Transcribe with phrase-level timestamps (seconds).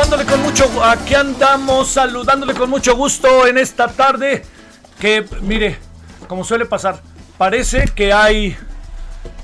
[0.00, 4.42] Saludándole con mucho, aquí andamos saludándole con mucho gusto en esta tarde
[4.98, 5.76] que mire,
[6.26, 7.02] como suele pasar,
[7.36, 8.56] parece que hay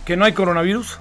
[0.07, 0.99] que no hay coronavirus.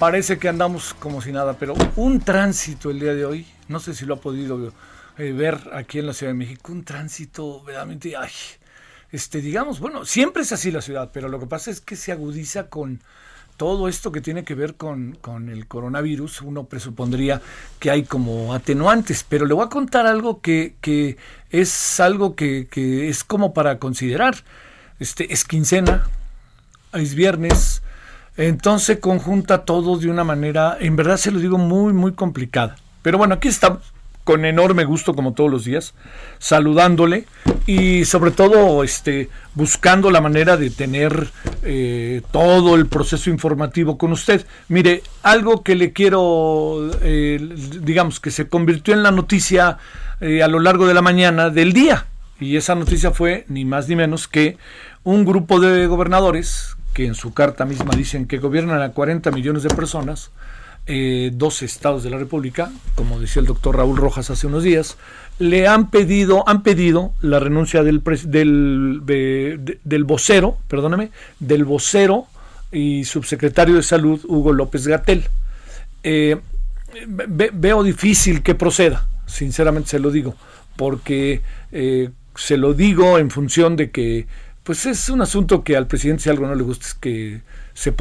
[0.00, 3.94] Parece que andamos como si nada, pero un tránsito el día de hoy, no sé
[3.94, 4.72] si lo ha podido
[5.18, 8.32] eh, ver aquí en la Ciudad de México, un tránsito verdaderamente, ay,
[9.12, 12.10] este, digamos, bueno, siempre es así la ciudad, pero lo que pasa es que se
[12.10, 13.02] agudiza con
[13.62, 17.40] todo esto que tiene que ver con, con, el coronavirus, uno presupondría
[17.78, 21.16] que hay como atenuantes, pero le voy a contar algo que, que
[21.48, 24.34] es algo que, que, es como para considerar.
[24.98, 26.08] Este, es quincena,
[26.92, 27.84] es viernes,
[28.36, 32.74] entonces conjunta todo de una manera, en verdad se lo digo, muy, muy complicada.
[33.02, 33.92] Pero bueno, aquí estamos
[34.24, 35.94] con enorme gusto como todos los días,
[36.38, 37.26] saludándole
[37.66, 41.30] y sobre todo este, buscando la manera de tener
[41.62, 44.46] eh, todo el proceso informativo con usted.
[44.68, 47.38] Mire, algo que le quiero, eh,
[47.80, 49.78] digamos, que se convirtió en la noticia
[50.20, 52.06] eh, a lo largo de la mañana del día,
[52.40, 54.56] y esa noticia fue ni más ni menos que
[55.04, 59.62] un grupo de gobernadores, que en su carta misma dicen que gobiernan a 40 millones
[59.62, 60.30] de personas,
[60.86, 64.96] eh, dos estados de la República, como decía el doctor Raúl Rojas hace unos días,
[65.38, 72.26] le han pedido, han pedido la renuncia del, del, de, del vocero, perdóname, del vocero
[72.72, 75.28] y subsecretario de Salud, Hugo López Gatel.
[76.02, 76.40] Eh,
[77.06, 80.34] ve, veo difícil que proceda, sinceramente se lo digo,
[80.76, 84.26] porque eh, se lo digo en función de que
[84.62, 87.40] pues es un asunto que al presidente si algo no le gusta es que
[87.74, 87.94] se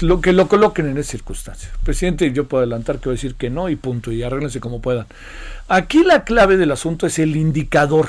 [0.00, 1.70] lo que lo coloquen en esa circunstancia.
[1.84, 4.80] presidente, yo puedo adelantar que voy a decir que no y punto, y arréglense como
[4.80, 5.06] puedan.
[5.68, 8.08] Aquí la clave del asunto es el indicador,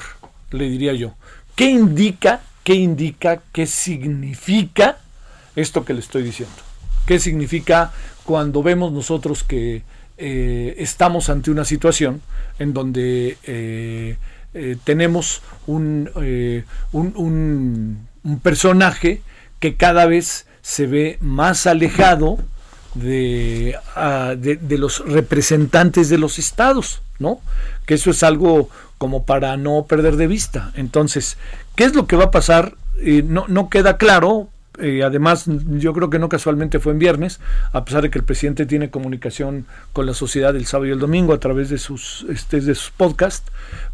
[0.51, 1.15] le diría yo.
[1.55, 4.97] ¿Qué indica, qué indica, qué significa
[5.55, 6.55] esto que le estoy diciendo?
[7.05, 7.93] ¿Qué significa
[8.23, 9.83] cuando vemos nosotros que
[10.17, 12.21] eh, estamos ante una situación
[12.57, 14.17] en donde eh,
[14.53, 16.09] eh, tenemos un,
[16.91, 19.21] un, un personaje
[19.59, 22.39] que cada vez se ve más alejado
[23.95, 27.39] ah, de, de, los representantes de los estados, ¿no?
[27.85, 28.67] Que eso es algo
[28.97, 30.71] como para no perder de vista.
[30.73, 31.38] Entonces,
[31.75, 32.73] ¿qué es lo que va a pasar?
[33.00, 37.39] Eh, no, no queda claro, eh, además, yo creo que no casualmente fue en viernes,
[37.71, 41.00] a pesar de que el presidente tiene comunicación con la sociedad el sábado y el
[41.00, 43.51] domingo a través de sus, este, de sus podcasts.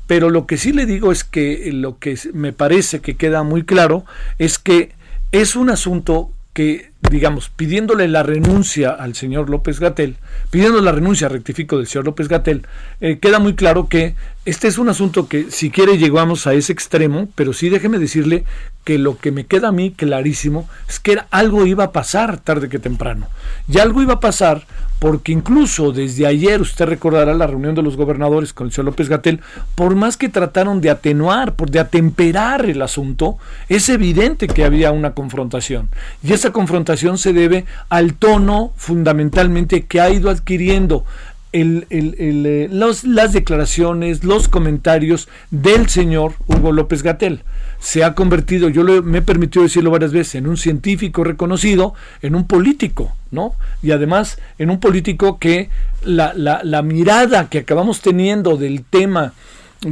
[0.07, 3.63] Pero lo que sí le digo es que lo que me parece que queda muy
[3.63, 4.05] claro
[4.37, 4.93] es que
[5.33, 10.17] es un asunto que, digamos, pidiéndole la renuncia al señor López Gatel,
[10.49, 12.67] pidiendo la renuncia, rectifico, del señor López Gatel,
[12.99, 16.73] eh, queda muy claro que este es un asunto que, si quiere, llegamos a ese
[16.73, 18.43] extremo, pero sí déjeme decirle
[18.83, 22.67] que lo que me queda a mí clarísimo es que algo iba a pasar tarde
[22.67, 23.27] que temprano.
[23.67, 24.65] Y algo iba a pasar
[24.97, 29.09] porque incluso desde ayer, usted recordará la reunión de los gobernadores con el señor López
[29.09, 29.41] Gatel,
[29.73, 35.13] por más que trataron de atenuar, de atemperar el asunto, es evidente que había una
[35.13, 35.89] confrontación.
[36.23, 41.03] Y esa confrontación se debe al tono fundamentalmente que ha ido adquiriendo
[41.51, 47.43] el, eh, las declaraciones, los comentarios del señor Hugo López Gatel
[47.79, 52.35] se ha convertido, yo me he permitido decirlo varias veces, en un científico reconocido, en
[52.35, 53.55] un político, ¿no?
[53.81, 55.69] Y además en un político que
[56.03, 59.33] la, la mirada que acabamos teniendo del tema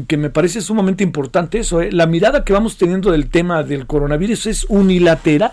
[0.07, 1.91] que me parece sumamente importante eso, ¿eh?
[1.91, 5.51] la mirada que vamos teniendo del tema del coronavirus es unilateral,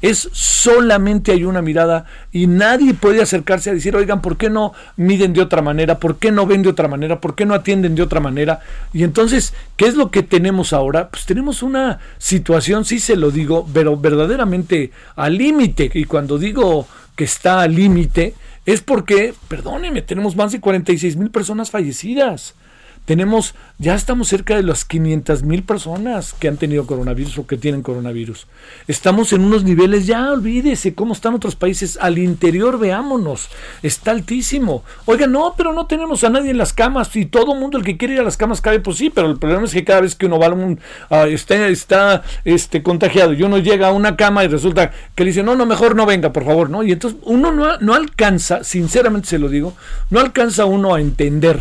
[0.00, 4.74] es solamente hay una mirada y nadie puede acercarse a decir, oigan, ¿por qué no
[4.96, 5.98] miden de otra manera?
[5.98, 7.20] ¿Por qué no ven de otra manera?
[7.20, 8.60] ¿Por qué no atienden de otra manera?
[8.92, 11.08] Y entonces, ¿qué es lo que tenemos ahora?
[11.08, 16.86] Pues tenemos una situación, sí se lo digo, pero verdaderamente al límite, y cuando digo
[17.16, 18.34] que está al límite,
[18.66, 22.54] es porque, perdónenme, tenemos más de 46 mil personas fallecidas
[23.04, 27.58] tenemos, ya estamos cerca de las 500 mil personas que han tenido coronavirus o que
[27.58, 28.46] tienen coronavirus.
[28.88, 31.98] Estamos en unos niveles, ya olvídese cómo están otros países.
[32.00, 33.48] Al interior, veámonos,
[33.82, 34.84] está altísimo.
[35.04, 37.98] Oiga, no, pero no tenemos a nadie en las camas y todo mundo el que
[37.98, 40.14] quiere ir a las camas cabe, pues sí, pero el problema es que cada vez
[40.14, 40.80] que uno va a un,
[41.28, 45.42] está, está este, contagiado y uno llega a una cama y resulta que le dice,
[45.42, 46.82] no, no, mejor no venga, por favor, ¿no?
[46.82, 49.74] Y entonces uno no, no alcanza, sinceramente se lo digo,
[50.08, 51.60] no alcanza uno a entender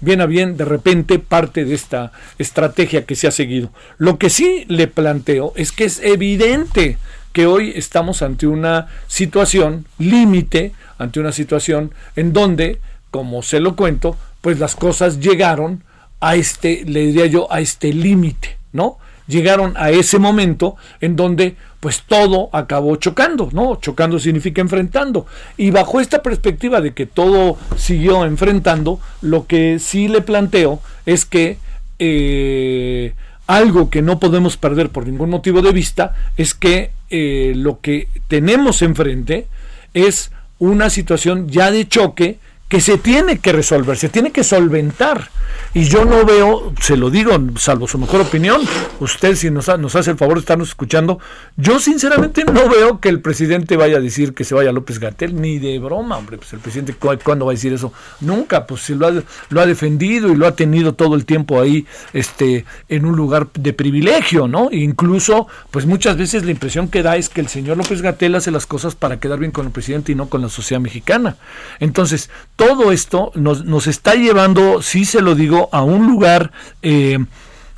[0.00, 3.70] bien a bien de repente parte de esta estrategia que se ha seguido.
[3.98, 6.98] Lo que sí le planteo es que es evidente
[7.32, 12.80] que hoy estamos ante una situación límite, ante una situación en donde,
[13.10, 15.82] como se lo cuento, pues las cosas llegaron
[16.20, 18.98] a este, le diría yo, a este límite, ¿no?
[19.26, 23.76] Llegaron a ese momento en donde pues todo acabó chocando, ¿no?
[23.76, 25.26] Chocando significa enfrentando.
[25.58, 31.26] Y bajo esta perspectiva de que todo siguió enfrentando, lo que sí le planteo es
[31.26, 31.58] que
[31.98, 33.12] eh,
[33.46, 38.08] algo que no podemos perder por ningún motivo de vista es que eh, lo que
[38.28, 39.46] tenemos enfrente
[39.92, 42.38] es una situación ya de choque
[42.74, 45.30] que se tiene que resolver, se tiene que solventar.
[45.74, 48.62] Y yo no veo, se lo digo, salvo su mejor opinión,
[48.98, 51.20] usted si nos, nos hace el favor de estarnos escuchando,
[51.56, 55.40] yo sinceramente no veo que el presidente vaya a decir que se vaya López Gatel,
[55.40, 58.94] ni de broma, hombre, pues el presidente cuándo va a decir eso, nunca, pues si
[58.94, 59.12] lo ha,
[59.50, 63.48] lo ha defendido y lo ha tenido todo el tiempo ahí, este, en un lugar
[63.52, 64.68] de privilegio, ¿no?
[64.70, 68.34] E incluso, pues muchas veces la impresión que da es que el señor López Gatel
[68.34, 71.36] hace las cosas para quedar bien con el presidente y no con la sociedad mexicana.
[71.80, 76.52] Entonces, todo esto nos, nos está llevando, sí se lo digo, a un lugar,
[76.82, 77.18] eh,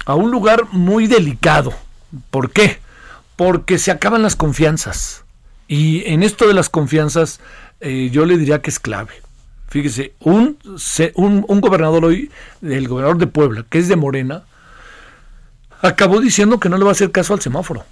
[0.05, 1.73] a un lugar muy delicado.
[2.31, 2.79] ¿Por qué?
[3.37, 5.25] Porque se acaban las confianzas.
[5.69, 7.41] Y en esto de las confianzas,
[7.81, 9.13] eh, yo le diría que es clave.
[9.69, 10.59] Fíjese, un,
[11.15, 12.31] un, un, gobernador hoy,
[12.63, 14.45] el gobernador de Puebla, que es de Morena,
[15.83, 17.85] acabó diciendo que no le va a hacer caso al semáforo.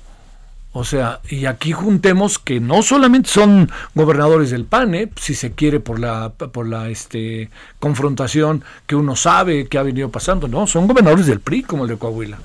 [0.76, 5.08] O sea, y aquí juntemos que no solamente son gobernadores del PAN, ¿eh?
[5.14, 10.10] si se quiere por la por la este confrontación que uno sabe que ha venido
[10.10, 12.38] pasando, no, son gobernadores del PRI como el de Coahuila.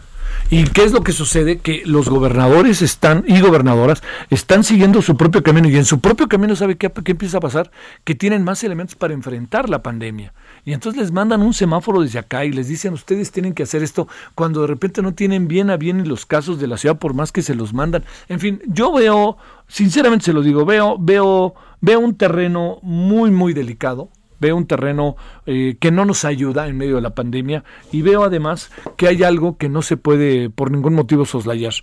[0.51, 1.59] ¿Y qué es lo que sucede?
[1.59, 6.27] Que los gobernadores están y gobernadoras están siguiendo su propio camino y en su propio
[6.27, 7.71] camino, ¿sabe qué, qué empieza a pasar?
[8.03, 10.33] Que tienen más elementos para enfrentar la pandemia.
[10.65, 13.83] Y entonces les mandan un semáforo desde acá y les dicen, ustedes tienen que hacer
[13.83, 17.13] esto cuando de repente no tienen bien a bien los casos de la ciudad por
[17.13, 18.03] más que se los mandan.
[18.27, 23.53] En fin, yo veo, sinceramente se lo digo, veo, veo, veo un terreno muy, muy
[23.53, 25.15] delicado veo un terreno
[25.45, 29.23] eh, que no nos ayuda en medio de la pandemia y veo además que hay
[29.23, 31.73] algo que no se puede por ningún motivo soslayar.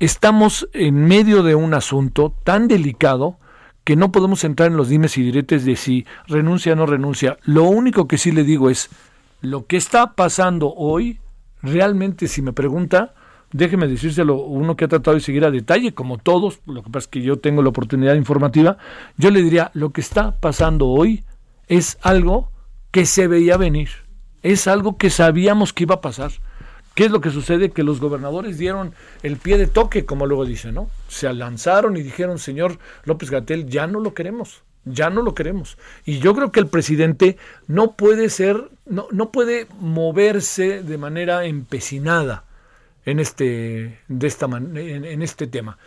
[0.00, 3.38] Estamos en medio de un asunto tan delicado
[3.84, 7.36] que no podemos entrar en los dimes y diretes de si renuncia o no renuncia.
[7.42, 8.88] Lo único que sí le digo es,
[9.42, 11.18] lo que está pasando hoy,
[11.62, 13.14] realmente si me pregunta,
[13.52, 17.04] déjeme decírselo, uno que ha tratado de seguir a detalle, como todos, lo que pasa
[17.04, 18.78] es que yo tengo la oportunidad informativa,
[19.18, 21.24] yo le diría, lo que está pasando hoy
[21.68, 22.50] es algo
[22.90, 23.90] que se veía venir,
[24.42, 26.32] es algo que sabíamos que iba a pasar.
[26.94, 27.70] ¿Qué es lo que sucede?
[27.70, 28.94] Que los gobernadores dieron
[29.24, 30.88] el pie de toque, como luego dicen, ¿no?
[31.08, 35.76] Se lanzaron y dijeron, señor López Gatel, ya no lo queremos, ya no lo queremos.
[36.04, 41.46] Y yo creo que el presidente no puede ser, no, no puede moverse de manera
[41.46, 42.44] empecinada
[43.04, 45.78] en este, de esta en este tema.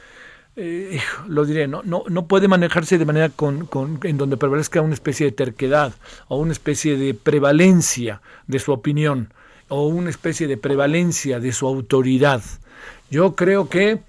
[0.60, 1.84] Eh, lo diré, ¿no?
[1.84, 5.94] No, no puede manejarse de manera con, con, en donde prevalezca una especie de terquedad
[6.30, 9.32] o una especie de prevalencia de su opinión
[9.68, 12.42] o una especie de prevalencia de su autoridad.
[13.12, 14.00] Yo creo que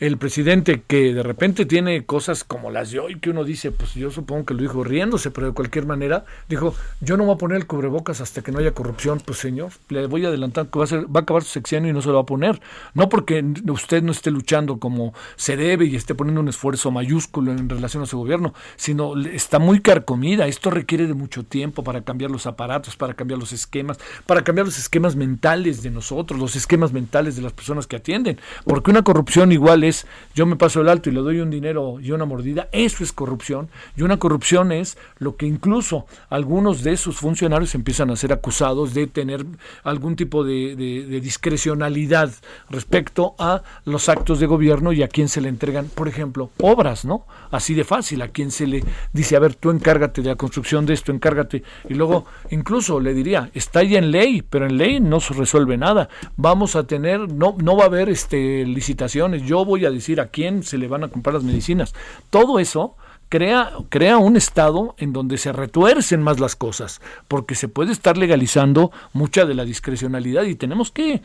[0.00, 3.94] el presidente que de repente tiene cosas como las de hoy, que uno dice, pues
[3.94, 7.38] yo supongo que lo dijo riéndose, pero de cualquier manera, dijo, yo no voy a
[7.38, 9.20] poner el cubrebocas hasta que no haya corrupción.
[9.24, 11.90] Pues señor, le voy a adelantar que va a, ser, va a acabar su sexenio
[11.90, 12.60] y no se lo va a poner.
[12.94, 17.50] No porque usted no esté luchando como se debe y esté poniendo un esfuerzo mayúsculo
[17.50, 20.46] en relación a su gobierno, sino está muy carcomida.
[20.46, 24.66] Esto requiere de mucho tiempo para cambiar los aparatos, para cambiar los esquemas, para cambiar
[24.66, 28.38] los esquemas mentales de nosotros, los esquemas mentales de las personas que atienden.
[28.64, 29.87] Porque una corrupción igual es
[30.34, 33.12] yo me paso el alto y le doy un dinero y una mordida, eso es
[33.12, 33.68] corrupción.
[33.96, 38.94] Y una corrupción es lo que incluso algunos de sus funcionarios empiezan a ser acusados
[38.94, 39.44] de tener
[39.84, 40.76] algún tipo de,
[41.20, 42.30] discrecionalidad
[42.70, 47.04] respecto a los actos de gobierno y a quien se le entregan, por ejemplo, obras,
[47.04, 47.26] ¿no?
[47.50, 50.86] Así de fácil, a quien se le dice, a ver, tú encárgate de la construcción
[50.86, 51.62] de esto, encárgate.
[51.88, 55.76] Y luego, incluso le diría, está ya en ley, pero en ley no se resuelve
[55.76, 56.08] nada.
[56.36, 60.28] Vamos a tener, no, no va a haber este, licitaciones, yo voy a decir a
[60.28, 61.94] quién se le van a comprar las medicinas.
[62.30, 62.96] Todo eso
[63.28, 68.16] crea, crea un estado en donde se retuercen más las cosas, porque se puede estar
[68.16, 71.22] legalizando mucha de la discrecionalidad y tenemos que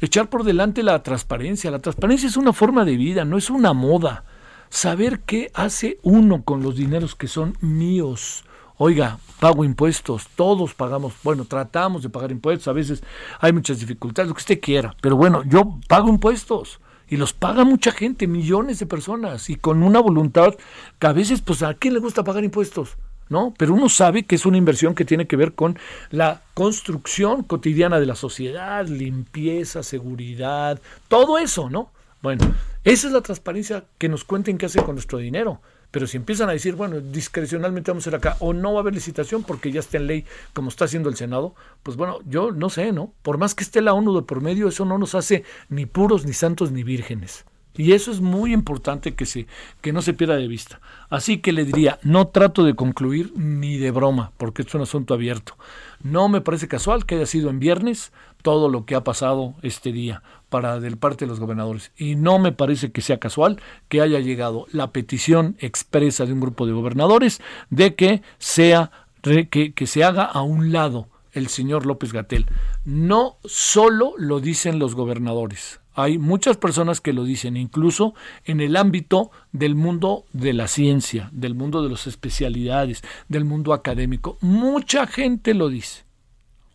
[0.00, 1.70] echar por delante la transparencia.
[1.70, 4.24] La transparencia es una forma de vida, no es una moda.
[4.68, 8.44] Saber qué hace uno con los dineros que son míos.
[8.78, 13.02] Oiga, pago impuestos, todos pagamos, bueno, tratamos de pagar impuestos, a veces
[13.40, 17.64] hay muchas dificultades, lo que usted quiera, pero bueno, yo pago impuestos y los paga
[17.64, 20.54] mucha gente, millones de personas, y con una voluntad
[20.98, 22.96] que a veces, pues, ¿a quién le gusta pagar impuestos?
[23.28, 23.52] ¿No?
[23.58, 25.76] Pero uno sabe que es una inversión que tiene que ver con
[26.10, 31.90] la construcción cotidiana de la sociedad, limpieza, seguridad, todo eso, ¿no?
[32.22, 35.60] Bueno, esa es la transparencia que nos cuenten qué hace con nuestro dinero.
[35.96, 38.82] Pero si empiezan a decir, bueno, discrecionalmente vamos a ir acá, o no va a
[38.82, 42.52] haber licitación porque ya está en ley, como está haciendo el Senado, pues bueno, yo
[42.52, 43.14] no sé, ¿no?
[43.22, 46.26] Por más que esté la ONU de por medio, eso no nos hace ni puros,
[46.26, 47.46] ni santos, ni vírgenes.
[47.78, 49.46] Y eso es muy importante que, se,
[49.80, 50.82] que no se pierda de vista.
[51.08, 55.14] Así que le diría, no trato de concluir ni de broma, porque es un asunto
[55.14, 55.56] abierto.
[56.02, 58.12] No me parece casual que haya sido en viernes
[58.46, 61.90] todo lo que ha pasado este día para del parte de los gobernadores.
[61.96, 66.38] Y no me parece que sea casual que haya llegado la petición expresa de un
[66.38, 72.12] grupo de gobernadores de que sea que, se haga a un lado el señor López
[72.12, 72.46] Gatel.
[72.84, 75.80] No solo lo dicen los gobernadores.
[75.94, 81.30] Hay muchas personas que lo dicen, incluso en el ámbito del mundo de la ciencia,
[81.32, 84.38] del mundo de las especialidades, del mundo académico.
[84.40, 86.04] Mucha gente lo dice.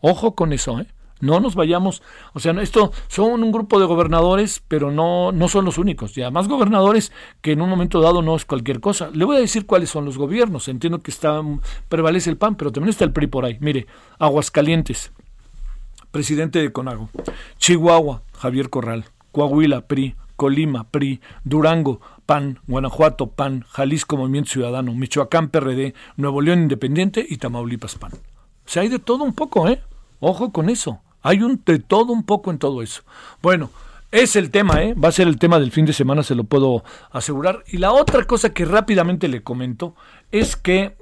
[0.02, 0.86] Ojo con eso, ¿eh?
[1.22, 2.02] No nos vayamos,
[2.32, 6.18] o sea, esto son un grupo de gobernadores, pero no, no son los únicos.
[6.18, 9.08] Y además gobernadores que en un momento dado no es cualquier cosa.
[9.14, 10.66] Le voy a decir cuáles son los gobiernos.
[10.66, 11.40] Entiendo que está,
[11.88, 13.56] prevalece el PAN, pero también está el PRI por ahí.
[13.60, 13.86] Mire,
[14.18, 15.12] Aguascalientes,
[16.10, 17.08] presidente de Conago.
[17.56, 19.04] Chihuahua, Javier Corral.
[19.30, 20.16] Coahuila, PRI.
[20.34, 21.20] Colima, PRI.
[21.44, 22.58] Durango, PAN.
[22.66, 23.64] Guanajuato, PAN.
[23.68, 24.92] Jalisco, Movimiento Ciudadano.
[24.92, 25.94] Michoacán, PRD.
[26.16, 27.24] Nuevo León, Independiente.
[27.28, 28.10] Y Tamaulipas, PAN.
[28.12, 29.80] O sea, hay de todo un poco, ¿eh?
[30.18, 31.00] Ojo con eso.
[31.22, 33.02] Hay un de todo un poco en todo eso.
[33.40, 33.70] Bueno,
[34.10, 34.94] es el tema, ¿eh?
[34.94, 37.64] va a ser el tema del fin de semana, se lo puedo asegurar.
[37.68, 39.94] Y la otra cosa que rápidamente le comento
[40.30, 40.96] es que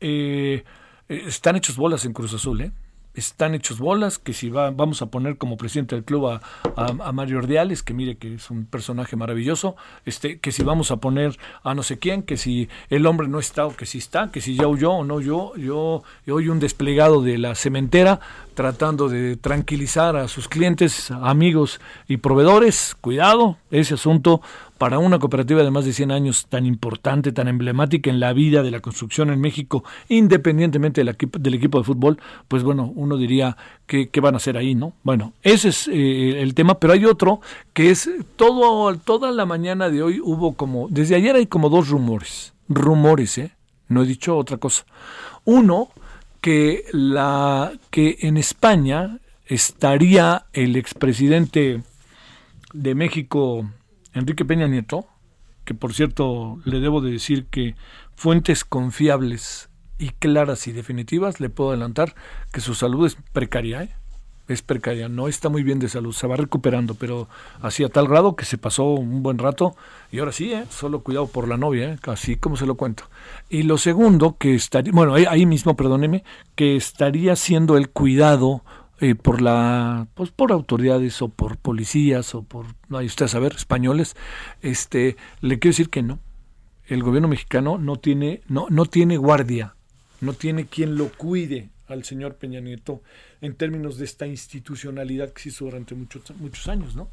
[0.00, 0.64] eh,
[1.08, 2.62] están hechos bolas en Cruz Azul.
[2.62, 2.72] ¿eh?
[3.14, 7.38] Están hechos bolas, que si va, vamos a poner como presidente del club a, Mario
[7.38, 11.74] Ordiales, que mire que es un personaje maravilloso, este, que si vamos a poner a
[11.74, 14.56] no sé quién, que si el hombre no está o que si está, que si
[14.56, 18.20] ya huyó o no yo, yo, yo hoy un desplegado de la cementera
[18.54, 24.40] tratando de tranquilizar a sus clientes, amigos y proveedores, cuidado, ese asunto
[24.78, 28.62] para una cooperativa de más de 100 años tan importante, tan emblemática en la vida
[28.62, 31.08] de la construcción en México, independientemente del
[31.54, 34.94] equipo, de fútbol, pues bueno, uno diría que, van a hacer ahí, ¿no?
[35.02, 37.40] Bueno, ese es eh, el tema, pero hay otro
[37.72, 41.88] que es todo, toda la mañana de hoy hubo como, desde ayer hay como dos
[41.88, 43.52] rumores, rumores, ¿eh?
[43.88, 44.86] No he dicho otra cosa.
[45.44, 45.90] Uno,
[46.44, 51.82] que, la, que en España estaría el expresidente
[52.74, 53.66] de México,
[54.14, 55.06] Enrique Peña Nieto,
[55.64, 57.74] que por cierto le debo de decir que
[58.14, 59.68] fuentes confiables
[59.98, 62.14] y claras y definitivas le puedo adelantar
[62.52, 63.90] que su salud es precaria, ¿eh?
[64.48, 67.28] es precaria, no está muy bien de salud, se va recuperando, pero
[67.62, 69.74] así a tal grado que se pasó un buen rato
[70.12, 70.64] y ahora sí, ¿eh?
[70.68, 71.98] solo cuidado por la novia, ¿eh?
[72.06, 73.04] así como se lo cuento.
[73.48, 78.62] Y lo segundo, que estaría, bueno, ahí, mismo, perdóneme, que estaría siendo el cuidado
[79.04, 83.28] eh, por la pues por autoridades o por policías o por no hay usted a
[83.28, 84.16] saber españoles
[84.62, 86.18] este le quiero decir que no.
[86.86, 89.74] El gobierno mexicano no tiene no no tiene guardia
[90.20, 93.02] no tiene quien lo cuide al señor Peña Nieto
[93.40, 97.10] en términos de esta institucionalidad que se hizo durante muchos muchos años no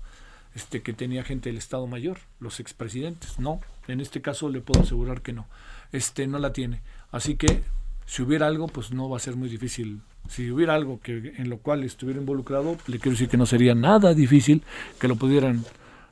[0.56, 3.40] este que tenía gente del Estado Mayor los expresidentes.
[3.40, 5.48] No en este caso le puedo asegurar que no.
[5.92, 6.82] Este no la tiene.
[7.12, 7.64] Así que
[8.12, 11.50] si hubiera algo pues no va a ser muy difícil si hubiera algo que en
[11.50, 14.64] lo cual estuviera involucrado, le quiero decir que no sería nada difícil
[15.00, 15.64] que lo pudieran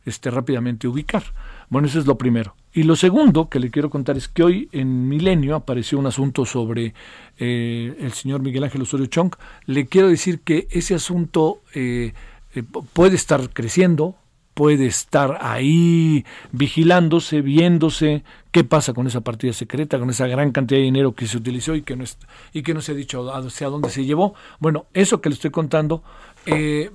[0.05, 1.23] este, rápidamente ubicar.
[1.69, 2.55] Bueno, eso es lo primero.
[2.73, 6.45] Y lo segundo que le quiero contar es que hoy en Milenio apareció un asunto
[6.45, 6.93] sobre
[7.37, 9.35] eh, el señor Miguel Ángel Osorio Chong.
[9.65, 12.13] Le quiero decir que ese asunto eh,
[12.55, 12.63] eh,
[12.93, 14.15] puede estar creciendo,
[14.59, 20.79] puede estar ahí vigilándose, viéndose qué pasa con esa partida secreta, con esa gran cantidad
[20.79, 22.03] de dinero que se utilizó y que no,
[22.51, 24.33] y que no se ha dicho hacia dónde se llevó.
[24.59, 26.03] Bueno, eso que le estoy contando,
[26.45, 26.91] eh,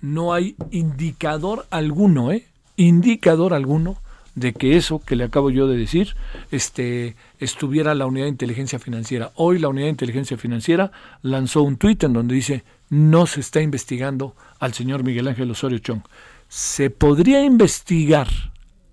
[0.00, 2.46] no hay indicador alguno, ¿eh?
[2.74, 3.98] Indicador alguno
[4.34, 6.16] de que eso que le acabo yo de decir
[6.50, 9.30] este, estuviera la unidad de inteligencia financiera.
[9.36, 10.90] Hoy la unidad de inteligencia financiera
[11.22, 15.78] lanzó un tuit en donde dice no se está investigando al señor Miguel Ángel Osorio
[15.78, 16.00] Chong
[16.48, 18.28] se podría investigar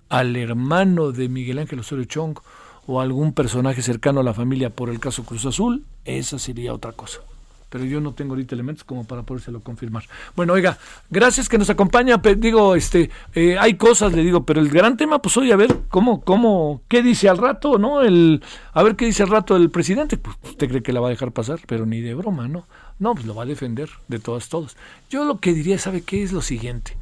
[0.10, 2.38] al hermano de Miguel Ángel Osorio Chong
[2.86, 6.92] o algún personaje cercano a la familia por el caso Cruz Azul, esa sería otra
[6.92, 7.22] cosa.
[7.70, 10.04] Pero yo no tengo ahorita elementos como para podérselo confirmar.
[10.36, 10.78] Bueno, oiga,
[11.10, 12.22] gracias que nos acompaña.
[12.38, 15.76] digo, este, eh, hay cosas, le digo, pero el gran tema, pues hoy a ver
[15.90, 18.02] cómo, cómo, qué dice al rato, ¿no?
[18.02, 20.16] El, a ver qué dice al rato el presidente.
[20.18, 22.68] Pues usted cree que la va a dejar pasar, pero ni de broma, ¿no?
[23.00, 24.78] No, pues lo va a defender de todas, todos.
[25.10, 26.24] Yo lo que diría, ¿sabe qué?
[26.24, 26.96] Es lo siguiente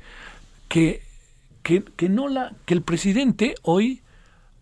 [0.74, 1.04] que,
[1.62, 4.02] que, no la, que el presidente hoy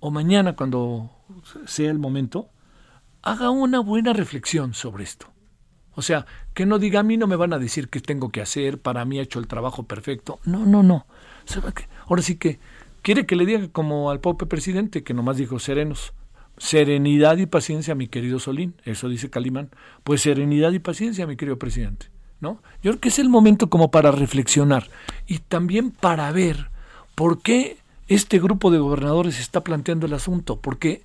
[0.02, 1.10] o mañana, cuando
[1.66, 2.50] sea el momento,
[3.22, 5.28] haga una buena reflexión sobre esto.
[5.94, 8.42] O sea, que no diga a mí no me van a decir qué tengo que
[8.42, 10.42] hacer, para mí ha hecho el trabajo perfecto.
[10.44, 11.06] No, no, no.
[12.08, 12.60] Ahora sí que
[13.04, 16.14] quiere que le diga como al pobre presidente, que nomás dijo serenos.
[16.58, 18.76] Serenidad y paciencia, mi querido Solín.
[18.84, 19.70] Eso dice Calimán.
[20.04, 22.11] Pues serenidad y paciencia, mi querido presidente.
[22.42, 22.60] ¿No?
[22.84, 24.90] Yo creo que es el momento como para reflexionar
[25.28, 26.70] y también para ver
[27.16, 27.78] por qué
[28.08, 31.04] este grupo de gobernadores está planteando el asunto, porque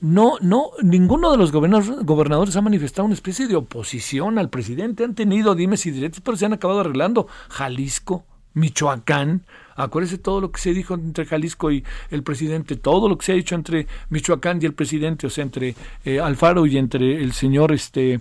[0.00, 5.14] no, no, ninguno de los gobernadores, ha manifestado una especie de oposición al presidente, han
[5.14, 7.26] tenido dimes y directos, pero se han acabado arreglando.
[7.48, 8.24] Jalisco,
[8.56, 9.42] Michoacán,
[9.76, 13.32] Acuérdese todo lo que se dijo entre Jalisco y el presidente, todo lo que se
[13.32, 17.32] ha dicho entre Michoacán y el presidente, o sea, entre eh, Alfaro y entre el
[17.32, 18.20] señor, este,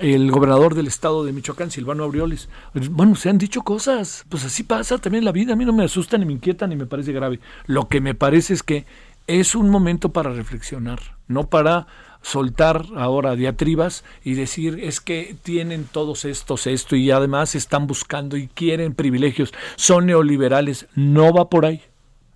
[0.00, 2.48] el gobernador del estado de Michoacán, Silvano Aureoles.
[2.90, 5.84] Bueno, se han dicho cosas, pues así pasa también la vida, a mí no me
[5.84, 7.38] asusta, ni me inquieta, ni me parece grave.
[7.66, 8.84] Lo que me parece es que
[9.28, 11.86] es un momento para reflexionar, no para
[12.26, 18.36] soltar ahora diatribas y decir es que tienen todos estos esto y además están buscando
[18.36, 21.82] y quieren privilegios, son neoliberales, no va por ahí.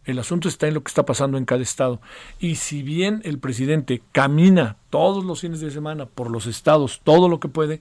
[0.05, 2.00] El asunto está en lo que está pasando en cada estado.
[2.38, 7.29] Y si bien el presidente camina todos los fines de semana por los estados, todo
[7.29, 7.81] lo que puede,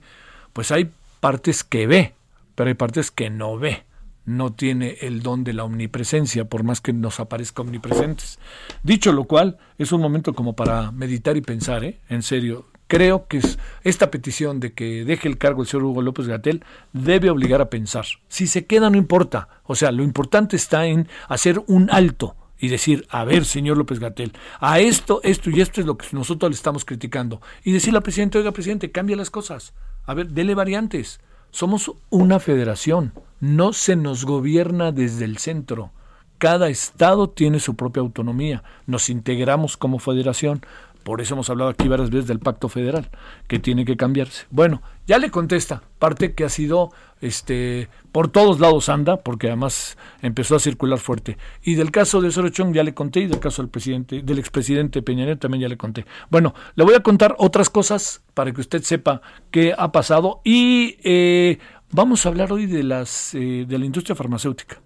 [0.52, 2.14] pues hay partes que ve,
[2.56, 3.84] pero hay partes que no ve
[4.24, 8.38] no tiene el don de la omnipresencia, por más que nos aparezca omnipresentes.
[8.82, 12.00] Dicho lo cual, es un momento como para meditar y pensar, ¿eh?
[12.08, 12.66] en serio.
[12.86, 16.64] Creo que es esta petición de que deje el cargo el señor Hugo López Gatel
[16.92, 18.04] debe obligar a pensar.
[18.28, 19.48] Si se queda no importa.
[19.62, 24.00] O sea, lo importante está en hacer un alto y decir, a ver, señor López
[24.00, 27.40] Gatel, a esto, esto y esto es lo que nosotros le estamos criticando.
[27.64, 29.72] Y decirle al presidente, oiga, presidente, cambia las cosas.
[30.04, 31.20] A ver, dele variantes.
[31.50, 35.90] Somos una federación, no se nos gobierna desde el centro.
[36.38, 38.62] Cada estado tiene su propia autonomía.
[38.86, 40.62] Nos integramos como federación.
[41.02, 43.08] Por eso hemos hablado aquí varias veces del pacto federal,
[43.48, 44.46] que tiene que cambiarse.
[44.50, 49.96] Bueno, ya le contesta, parte que ha sido, este, por todos lados anda, porque además
[50.22, 51.38] empezó a circular fuerte.
[51.62, 55.02] Y del caso de Sorochón ya le conté, y del caso del presidente, del expresidente
[55.02, 56.04] Peña Nieto también ya le conté.
[56.30, 60.40] Bueno, le voy a contar otras cosas para que usted sepa qué ha pasado.
[60.44, 61.58] Y eh,
[61.92, 64.80] vamos a hablar hoy de las eh, de la industria farmacéutica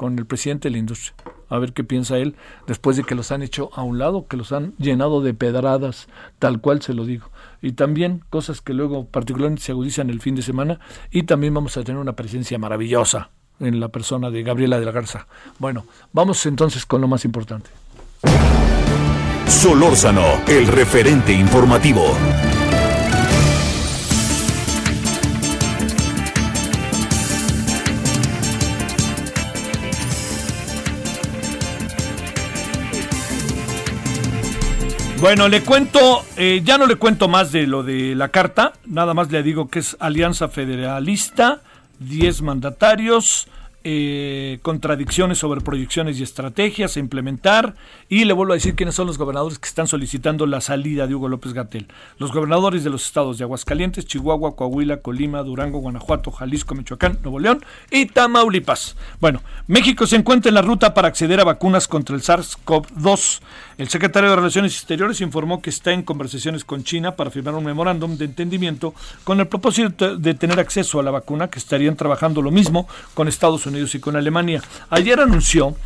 [0.00, 1.12] con el presidente de la industria,
[1.50, 2.34] a ver qué piensa él
[2.66, 6.08] después de que los han hecho a un lado, que los han llenado de pedradas,
[6.38, 7.28] tal cual se lo digo.
[7.60, 11.76] Y también cosas que luego particularmente se agudizan el fin de semana y también vamos
[11.76, 15.26] a tener una presencia maravillosa en la persona de Gabriela de la Garza.
[15.58, 15.84] Bueno,
[16.14, 17.68] vamos entonces con lo más importante.
[19.48, 22.16] Solórzano, el referente informativo.
[35.20, 39.12] Bueno, le cuento, eh, ya no le cuento más de lo de la carta, nada
[39.12, 41.60] más le digo que es Alianza Federalista,
[41.98, 43.46] 10 mandatarios,
[43.82, 47.76] eh, contradicciones sobre proyecciones y estrategias a implementar.
[48.10, 51.14] Y le vuelvo a decir quiénes son los gobernadores que están solicitando la salida de
[51.14, 51.86] Hugo López Gatel.
[52.18, 57.38] Los gobernadores de los estados de Aguascalientes, Chihuahua, Coahuila, Colima, Durango, Guanajuato, Jalisco, Michoacán, Nuevo
[57.38, 58.96] León y Tamaulipas.
[59.18, 63.40] Bueno, México se encuentra en la ruta para acceder a vacunas contra el SARS-CoV-2.
[63.80, 67.64] El secretario de Relaciones Exteriores informó que está en conversaciones con China para firmar un
[67.64, 68.92] memorándum de entendimiento
[69.24, 73.26] con el propósito de tener acceso a la vacuna, que estarían trabajando lo mismo con
[73.26, 74.62] Estados Unidos y con Alemania.
[74.90, 75.76] Ayer anunció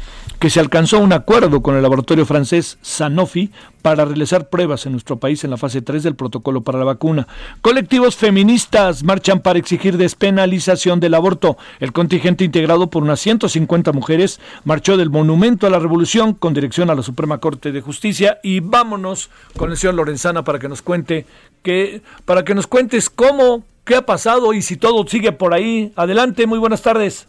[0.40, 3.52] que se alcanzó un acuerdo con el laboratorio francés Sanofi
[3.84, 7.28] para realizar pruebas en nuestro país en la fase 3 del protocolo para la vacuna.
[7.60, 11.58] Colectivos feministas marchan para exigir despenalización del aborto.
[11.80, 16.88] El contingente integrado por unas 150 mujeres marchó del Monumento a la Revolución con dirección
[16.88, 20.82] a la Suprema Corte de Justicia y vámonos con el señor Lorenzana para que nos
[20.82, 21.26] cuente
[21.62, 25.92] que para que nos cuentes cómo qué ha pasado y si todo sigue por ahí.
[25.96, 27.28] Adelante, muy buenas tardes.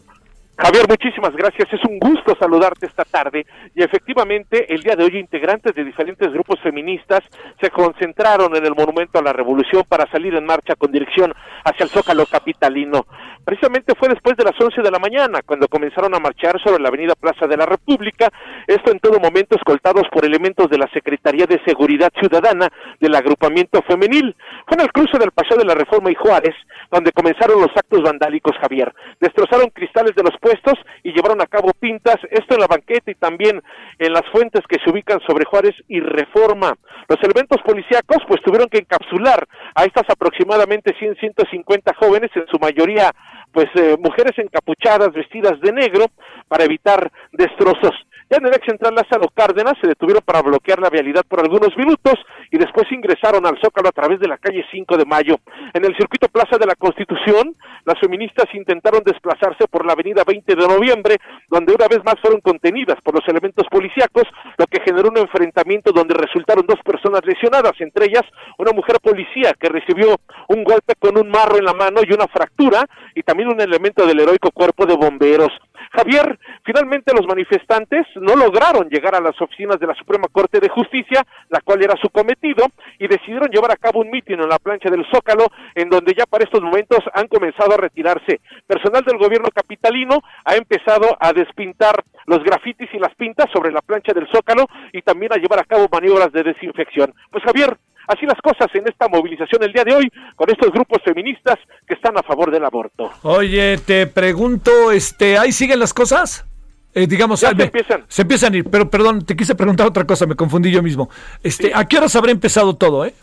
[0.58, 1.68] Javier, muchísimas gracias.
[1.74, 3.46] Es un gusto saludarte esta tarde.
[3.76, 7.20] Y efectivamente, el día de hoy, integrantes de diferentes grupos feministas
[7.60, 11.34] se concentraron en el Monumento a la Revolución para salir en marcha con dirección
[11.66, 13.06] hacia el Zócalo Capitalino.
[13.46, 16.90] Precisamente fue después de las 11 de la mañana cuando comenzaron a marchar sobre la
[16.90, 18.30] Avenida Plaza de la República,
[18.66, 22.68] esto en todo momento escoltados por elementos de la Secretaría de Seguridad Ciudadana
[23.00, 24.36] del agrupamiento femenil.
[24.66, 26.56] Fue en el cruce del Paseo de la Reforma y Juárez
[26.92, 28.94] donde comenzaron los actos vandálicos, Javier.
[29.20, 33.16] Destrozaron cristales de los puestos y llevaron a cabo pintas, esto en la banqueta y
[33.16, 33.62] también
[34.00, 36.74] en las fuentes que se ubican sobre Juárez y Reforma.
[37.08, 42.58] Los elementos policíacos pues tuvieron que encapsular a estas aproximadamente 100, 150 jóvenes, en su
[42.60, 43.12] mayoría
[43.56, 46.08] pues eh, mujeres encapuchadas, vestidas de negro,
[46.50, 47.96] para evitar destrozos.
[48.28, 51.78] Ya en el ex central Lázaro Cárdenas se detuvieron para bloquear la vialidad por algunos
[51.78, 52.16] minutos
[52.50, 55.36] y después ingresaron al Zócalo a través de la calle 5 de Mayo.
[55.76, 60.56] En el circuito Plaza de la Constitución, las feministas intentaron desplazarse por la avenida 20
[60.56, 61.18] de noviembre,
[61.50, 64.24] donde una vez más fueron contenidas por los elementos policíacos,
[64.58, 68.24] lo que generó un enfrentamiento donde resultaron dos personas lesionadas, entre ellas
[68.58, 70.16] una mujer policía que recibió
[70.50, 74.08] un golpe con un marro en la mano y una fractura, y también un elemento
[74.08, 75.52] del heroico cuerpo de bomberos.
[75.96, 80.70] Javier, finalmente los manifestantes no lograron llegar a las oficinas de la Suprema Corte de
[80.70, 82.66] Justicia, la cual era su cometido,
[83.00, 86.26] y decidieron llevar a cabo un mitin en la plancha del Zócalo, en donde ya
[86.26, 88.42] para estos momentos han comenzado a retirarse.
[88.68, 93.82] Personal del gobierno capitalino ha empezado a despintar los grafitis y las pintas sobre la
[93.82, 97.14] plancha del Zócalo y también a llevar a cabo maniobras de desinfección.
[97.32, 101.00] Pues Javier, así las cosas en esta movilización el día de hoy con estos grupos
[101.04, 101.56] feministas
[101.88, 103.12] que están a favor del aborto.
[103.24, 106.46] Oye, te pregunto, este, ¿ahí siguen las cosas?
[106.94, 108.06] Eh, digamos, Ya ah, se empiezan.
[108.08, 111.10] Se empiezan a ir, pero perdón, te quise preguntar otra cosa, me confundí yo mismo.
[111.44, 113.14] Este, ¿A qué horas habrá empezado todo, eh?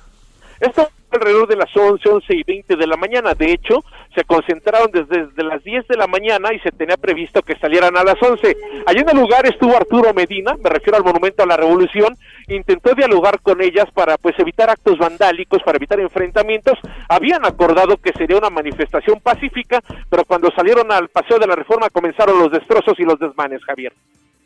[0.62, 3.34] Esto alrededor de las 11, 11 y 20 de la mañana.
[3.34, 7.42] De hecho, se concentraron desde, desde las 10 de la mañana y se tenía previsto
[7.42, 8.56] que salieran a las 11.
[8.86, 12.94] Allí en el lugar estuvo Arturo Medina, me refiero al Monumento a la Revolución, intentó
[12.94, 16.78] dialogar con ellas para pues evitar actos vandálicos, para evitar enfrentamientos.
[17.08, 21.90] Habían acordado que sería una manifestación pacífica, pero cuando salieron al Paseo de la Reforma
[21.90, 23.92] comenzaron los destrozos y los desmanes, Javier.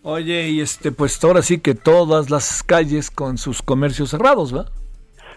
[0.02, 4.66] Oye, y este, pues ahora sí que todas las calles con sus comercios cerrados, ¿va?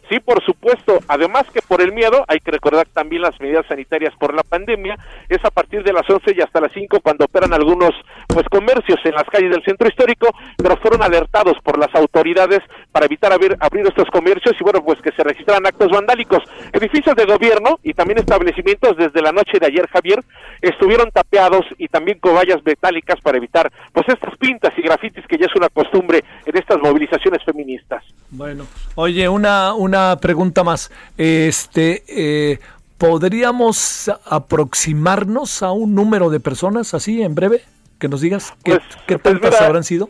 [0.10, 1.00] Sí, por supuesto.
[1.08, 4.98] Además que por el miedo, hay que recordar también las medidas sanitarias por la pandemia,
[5.30, 7.91] es a partir de las 11 y hasta las 5 cuando operan algunos
[8.28, 13.06] pues comercios en las calles del centro histórico, pero fueron alertados por las autoridades para
[13.06, 16.43] evitar abrir, abrir estos comercios y bueno, pues que se registraran actos vandálicos.
[16.74, 20.24] Edificios de gobierno y también establecimientos desde la noche de ayer, Javier,
[20.62, 25.38] estuvieron tapeados y también con vallas metálicas para evitar pues estas pintas y grafitis que
[25.38, 28.04] ya es una costumbre en estas movilizaciones feministas.
[28.32, 30.91] Bueno, oye, una una pregunta más.
[31.17, 32.59] Este, eh,
[32.97, 37.62] ¿podríamos aproximarnos a un número de personas así en breve?
[37.99, 40.09] Que nos digas qué, Pues, qué pues mira, habrán sido.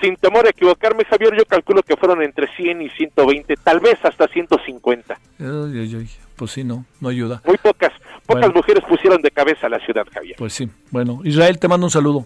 [0.00, 3.98] Sin temor a equivocarme, Javier, yo calculo que fueron entre 100 y 120, tal vez
[4.02, 5.14] hasta 150.
[5.38, 7.42] Ay, ay, ay, Pues sí, no, no ayuda.
[7.44, 7.92] Muy pocas,
[8.26, 8.54] pocas Bueno.
[8.54, 10.36] mujeres pusieron de cabeza a la ciudad, Javier.
[10.38, 10.70] Pues sí.
[10.90, 12.24] Bueno, Israel, te mando un saludo.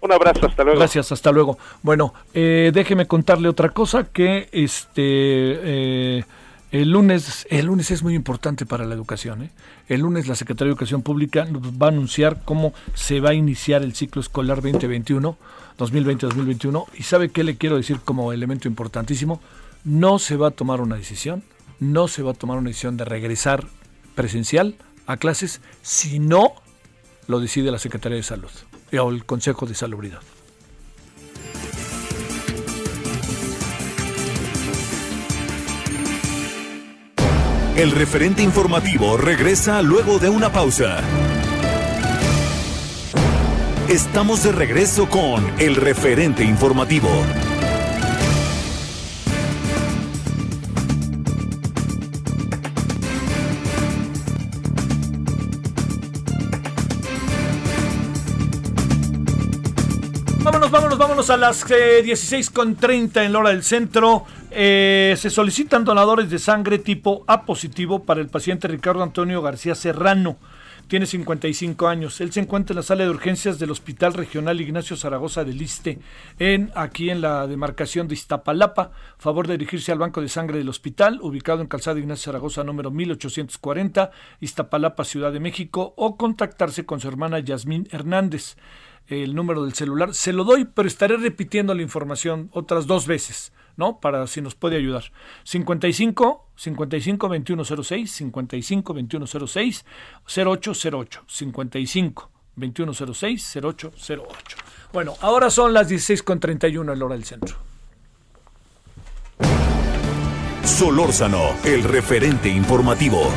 [0.00, 0.78] Un abrazo, hasta luego.
[0.78, 1.58] Gracias, hasta luego.
[1.82, 6.24] Bueno, eh, déjeme contarle otra cosa que este eh,
[6.72, 9.42] el lunes, el lunes es muy importante para la educación.
[9.42, 9.50] ¿eh?
[9.88, 13.82] El lunes la Secretaría de Educación Pública va a anunciar cómo se va a iniciar
[13.82, 15.36] el ciclo escolar 2021,
[15.78, 16.86] 2020-2021.
[16.96, 19.40] Y sabe qué le quiero decir como elemento importantísimo.
[19.82, 21.42] No se va a tomar una decisión,
[21.80, 23.66] no se va a tomar una decisión de regresar
[24.14, 26.52] presencial a clases si no
[27.26, 28.50] lo decide la Secretaría de Salud
[28.98, 30.20] o el Consejo de Salubridad.
[37.76, 41.00] El referente informativo regresa luego de una pausa.
[43.88, 47.08] Estamos de regreso con el referente informativo.
[61.28, 64.24] A las eh, 16.30 en la hora del centro.
[64.50, 69.74] Eh, se solicitan donadores de sangre tipo A positivo para el paciente Ricardo Antonio García
[69.74, 70.38] Serrano.
[70.88, 72.22] Tiene 55 años.
[72.22, 75.98] Él se encuentra en la sala de urgencias del Hospital Regional Ignacio Zaragoza del Liste,
[76.38, 78.92] en, aquí en la demarcación de Iztapalapa.
[79.18, 82.90] Favor de dirigirse al banco de sangre del hospital, ubicado en Calzada Ignacio Zaragoza número
[82.90, 88.56] 1840, Iztapalapa, Ciudad de México, o contactarse con su hermana Yasmín Hernández
[89.10, 90.14] el número del celular.
[90.14, 94.00] Se lo doy, pero estaré repitiendo la información otras dos veces, ¿no?
[94.00, 95.04] Para si nos puede ayudar.
[95.44, 99.84] 55 55 2106 55 2106
[100.26, 104.56] 0808 55 2106 0808.
[104.92, 107.56] Bueno, ahora son las 16.31 en hora del centro.
[110.64, 113.30] Solórzano, el referente informativo.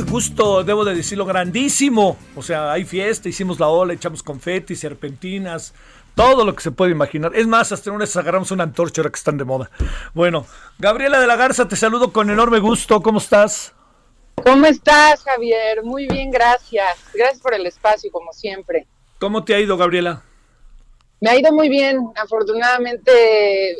[0.00, 2.16] Gusto, debo de decirlo, grandísimo.
[2.36, 5.74] O sea, hay fiesta, hicimos la ola, echamos confeti, serpentinas,
[6.14, 7.32] todo lo que se puede imaginar.
[7.34, 9.70] Es más, hasta una vez agarramos una antorcha ahora que están de moda.
[10.14, 10.46] Bueno,
[10.78, 13.02] Gabriela de la Garza, te saludo con enorme gusto.
[13.02, 13.72] ¿Cómo estás?
[14.44, 15.82] ¿Cómo estás, Javier?
[15.84, 16.98] Muy bien, gracias.
[17.14, 18.86] Gracias por el espacio, como siempre.
[19.18, 20.22] ¿Cómo te ha ido, Gabriela?
[21.20, 23.12] Me ha ido muy bien, afortunadamente,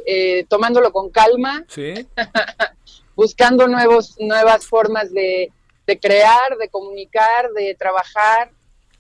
[0.07, 1.95] eh, tomándolo con calma, Sí.
[3.17, 5.51] buscando nuevos, nuevas formas de,
[5.93, 8.51] de crear, de comunicar, de trabajar.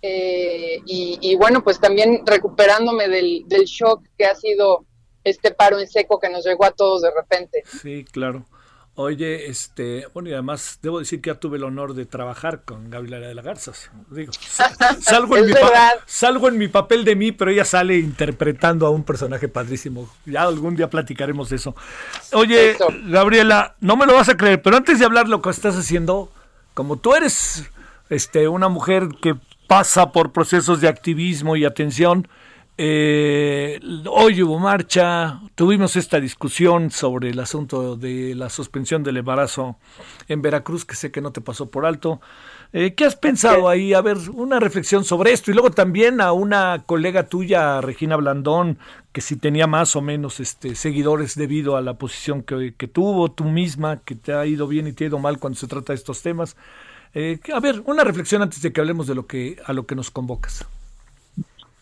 [0.02, 4.84] eh, y, y bueno, pues también recuperándome del, del shock que ha sido
[5.24, 7.62] este paro en seco que nos llegó a todos de repente.
[7.80, 8.44] Sí, claro.
[8.94, 12.90] Oye, este, bueno, y además debo decir que ya tuve el honor de trabajar con
[12.90, 13.72] Gabriela de la Garza.
[14.10, 15.92] Digo, sa- salgo, en mi pa- verdad.
[16.04, 20.10] salgo en mi papel de mí, pero ella sale interpretando a un personaje padrísimo.
[20.26, 21.74] Ya algún día platicaremos de eso.
[22.34, 22.88] Oye, Eso.
[23.06, 26.30] Gabriela, no me lo vas a creer, pero antes de hablar lo que estás haciendo,
[26.74, 27.70] como tú eres
[28.10, 32.28] este, una mujer que pasa por procesos de activismo y atención,
[32.78, 39.76] eh, hoy hubo marcha, tuvimos esta discusión sobre el asunto de la suspensión del embarazo
[40.28, 42.20] en Veracruz, que sé que no te pasó por alto.
[42.74, 43.92] Eh, ¿Qué has pensado ahí?
[43.92, 45.50] A ver, una reflexión sobre esto.
[45.50, 48.78] Y luego también a una colega tuya, Regina Blandón,
[49.12, 53.30] que si tenía más o menos este, seguidores debido a la posición que, que tuvo,
[53.30, 55.92] tú misma, que te ha ido bien y te ha ido mal cuando se trata
[55.92, 56.56] de estos temas.
[57.14, 59.94] Eh, a ver, una reflexión antes de que hablemos de lo que a lo que
[59.94, 60.64] nos convocas.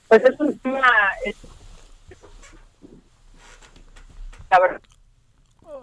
[0.09, 0.81] Pues es un tema...
[4.51, 4.81] La verdad,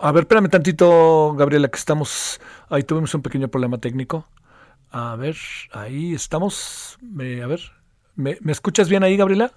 [0.02, 2.42] A ver, espérame tantito, Gabriela, que estamos.
[2.70, 4.28] Ahí tuvimos un pequeño problema técnico.
[4.92, 5.36] A ver,
[5.72, 6.98] ahí estamos.
[7.02, 7.62] A ver,
[8.16, 9.52] ¿me, me escuchas bien ahí, Gabriela?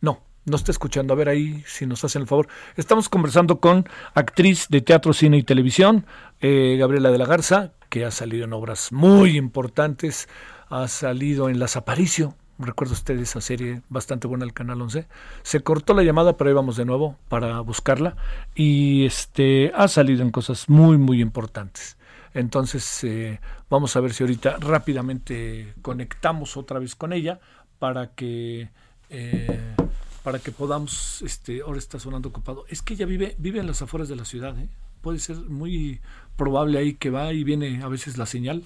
[0.00, 1.12] No, no está escuchando.
[1.12, 2.48] A ver ahí, si nos hacen el favor.
[2.76, 6.06] Estamos conversando con actriz de teatro, cine y televisión,
[6.40, 10.28] eh, Gabriela de la Garza, que ha salido en obras muy importantes.
[10.68, 15.06] Ha salido en Las Aparicio, recuerda usted esa serie bastante buena del Canal 11.
[15.42, 18.16] Se cortó la llamada, pero ahí vamos de nuevo para buscarla.
[18.54, 21.96] Y este ha salido en cosas muy, muy importantes.
[22.34, 27.40] Entonces, eh, vamos a ver si ahorita rápidamente conectamos otra vez con ella
[27.78, 28.70] para que
[29.08, 29.74] eh,
[30.22, 32.64] para que podamos, este, ahora está sonando ocupado.
[32.68, 34.68] Es que ella vive, vive en las afueras de la ciudad, ¿eh?
[35.00, 36.00] puede ser muy
[36.36, 38.62] probable ahí que va y viene a veces la señal,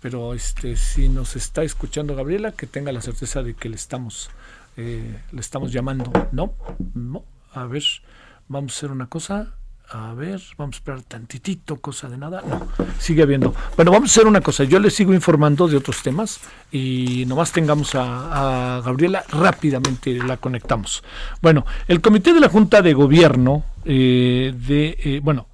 [0.00, 4.30] pero este, si nos está escuchando Gabriela, que tenga la certeza de que le estamos,
[4.76, 6.54] eh, le estamos llamando, ¿no?
[6.94, 7.84] No, a ver,
[8.48, 9.54] vamos a hacer una cosa.
[9.90, 12.42] A ver, vamos a esperar tantitito, cosa de nada.
[12.42, 12.66] No,
[12.98, 13.54] sigue habiendo.
[13.76, 14.64] Bueno, vamos a hacer una cosa.
[14.64, 16.40] Yo les sigo informando de otros temas
[16.72, 21.04] y nomás tengamos a, a Gabriela, rápidamente la conectamos.
[21.42, 25.46] Bueno, el comité de la Junta de Gobierno eh, de, eh, bueno,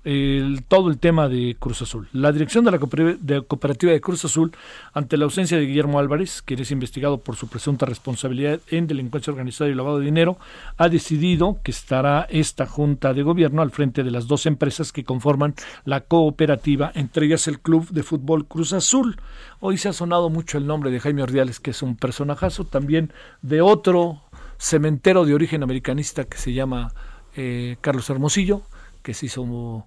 [0.69, 2.09] todo el tema de Cruz Azul.
[2.12, 4.53] La dirección de la cooperativa de Cruz Azul,
[4.93, 9.33] ante la ausencia de Guillermo Álvarez, quien es investigado por su presunta responsabilidad en delincuencia
[9.33, 10.38] organizada y lavado de dinero,
[10.77, 15.05] ha decidido que estará esta junta de gobierno al frente de las dos empresas que
[15.05, 19.16] conforman la cooperativa, entre ellas el Club de Fútbol Cruz Azul.
[19.61, 23.12] Hoy se ha sonado mucho el nombre de Jaime Ordiales, que es un personajazo, también
[23.43, 24.23] de otro
[24.59, 26.93] cementero de origen americanista que se llama
[27.37, 28.62] eh, Carlos Hermosillo,
[29.03, 29.87] que se hizo,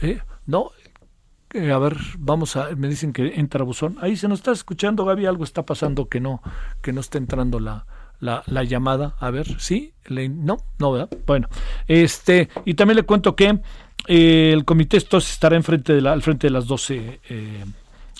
[0.00, 0.70] eh, no,
[1.52, 5.04] eh, a ver, vamos a, me dicen que entra buzón, ahí se nos está escuchando
[5.04, 6.42] Gaby, algo está pasando que no,
[6.80, 7.86] que no está entrando la,
[8.20, 11.10] la, la llamada, a ver, sí, no, no, ¿verdad?
[11.26, 11.48] Bueno,
[11.88, 13.60] este, y también le cuento que
[14.06, 17.20] el comité entonces estará enfrente de la, al frente de las 12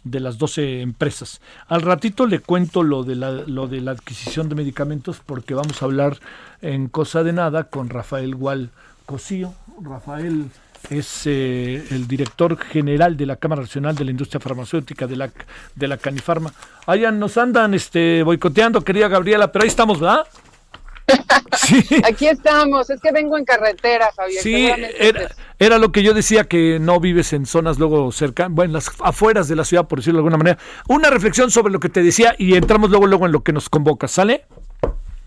[0.05, 1.41] de las 12 empresas.
[1.69, 5.83] Al ratito le cuento lo de, la, lo de la adquisición de medicamentos porque vamos
[5.83, 6.19] a hablar
[6.61, 8.71] en cosa de nada con Rafael Gual
[9.07, 9.55] Cosío.
[9.81, 10.47] Rafael
[10.91, 15.31] es eh, el director general de la Cámara Nacional de la Industria Farmacéutica de la,
[15.75, 16.53] de la Canifarma.
[16.87, 20.27] Allá nos andan este, boicoteando, querida Gabriela, pero ahí estamos, ¿verdad?
[21.59, 21.85] Sí.
[22.05, 24.43] Aquí estamos, es que vengo en carretera, Javier.
[24.43, 24.71] Sí,
[25.59, 29.49] era, lo que yo decía que no vives en zonas luego cercanas, bueno, las afueras
[29.49, 30.59] de la ciudad, por decirlo de alguna manera.
[30.89, 33.69] Una reflexión sobre lo que te decía y entramos luego luego en lo que nos
[33.69, 34.47] convoca, ¿sale?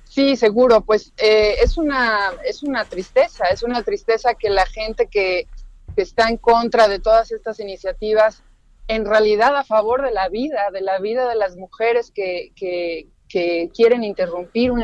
[0.04, 5.08] Sí, seguro, pues eh, es una es una tristeza, es una tristeza que la gente
[5.08, 5.48] que,
[5.96, 8.42] que está en contra de todas estas iniciativas
[8.88, 13.08] en realidad a favor de la vida, de la vida de las mujeres que, que,
[13.28, 14.82] que quieren interrumpir un,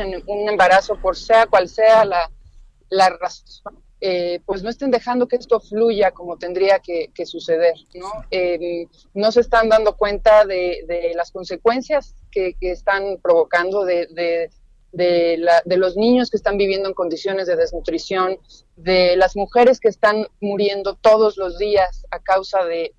[0.48, 6.10] embarazo por sea cual sea la, razón, eh, pues no estén dejando que esto fluya
[6.10, 8.08] como tendría que, suceder, ¿no?
[8.30, 14.50] Eh, no se están dando cuenta de, las consecuencias que, están provocando de,
[14.92, 18.38] de, los niños que están viviendo en condiciones de desnutrición,
[18.76, 22.92] de las mujeres que están muriendo todos los días a causa de,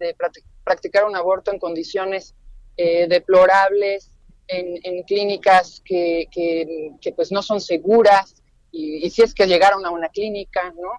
[0.63, 2.35] practicar un aborto en condiciones
[2.77, 4.09] eh, deplorables,
[4.47, 6.27] en, clínicas que,
[7.15, 8.35] pues no son seguras
[8.71, 10.91] y, si es que llegaron a una clínica, ¿no?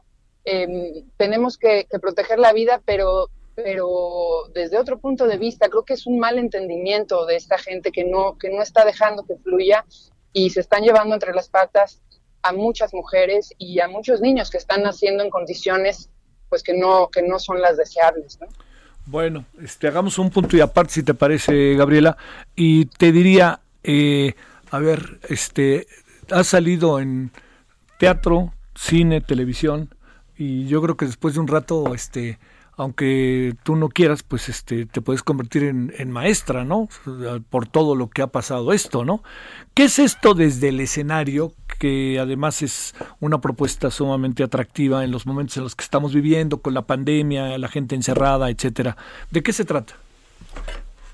[0.45, 5.95] Em, tenemos que, proteger la vida, pero, pero desde otro punto de vista, creo que
[5.95, 9.85] es un mal entendimiento de esta gente que no, que no está dejando que fluya
[10.33, 12.01] y se están llevando entre las patas
[12.43, 16.11] a muchas mujeres y a muchos niños que están naciendo en condiciones
[16.51, 18.47] pues que no, que no son las deseables, ¿no?
[19.07, 22.17] Bueno, este, hagamos un punto y aparte, si te parece, Gabriela,
[22.57, 24.35] y te diría, eh,
[24.71, 25.87] a ver, este,
[26.31, 27.31] has salido en
[27.99, 29.91] teatro, cine, televisión,
[30.39, 32.39] y yo creo que después de un rato, este,
[32.77, 36.89] aunque tú no quieras, pues este, te puedes convertir en, en, maestra, ¿no?
[37.51, 39.23] Por todo lo que ha pasado esto, ¿no?
[39.75, 45.27] ¿Qué es esto desde el escenario, que además es una propuesta sumamente atractiva en los
[45.27, 48.97] momentos en los que estamos viviendo, con la pandemia, la gente encerrada, etcétera?
[49.31, 49.95] ¿De qué se trata?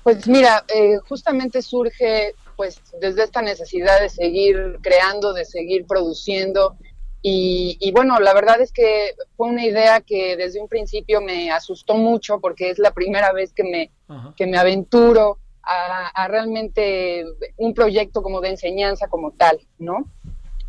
[0.03, 6.75] Pues mira, eh, justamente surge pues desde esta necesidad de seguir creando, de seguir produciendo,
[7.23, 11.95] y, bueno, la verdad es que fue una idea que desde un principio me asustó
[11.95, 13.91] mucho porque es la primera vez que me,
[14.35, 17.25] que me aventuro a, realmente
[17.57, 20.09] un proyecto como de enseñanza como tal, ¿no?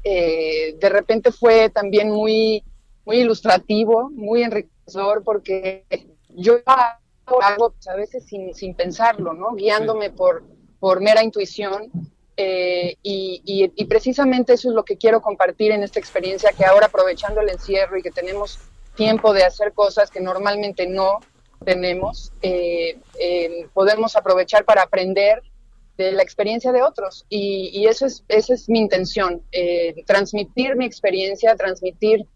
[0.04, 2.62] Eh, de repente fue también muy,
[3.06, 5.84] muy ilustrativo, muy enriquecedor porque
[6.28, 9.54] yo hago algo a veces sin, sin pensarlo, ¿no?
[9.54, 10.44] Guiándome por,
[10.80, 11.90] por mera intuición
[12.44, 17.40] eh, y, precisamente eso es lo que quiero compartir en esta experiencia, que ahora aprovechando
[17.40, 18.58] el encierro y que tenemos
[18.96, 21.20] tiempo de hacer cosas que normalmente no
[21.64, 25.42] tenemos, eh, eh, podemos aprovechar para aprender
[25.96, 27.26] de la experiencia de otros.
[27.28, 29.42] Y, eso es, esa es mi intención,
[30.06, 32.26] transmitir mi experiencia, transmitir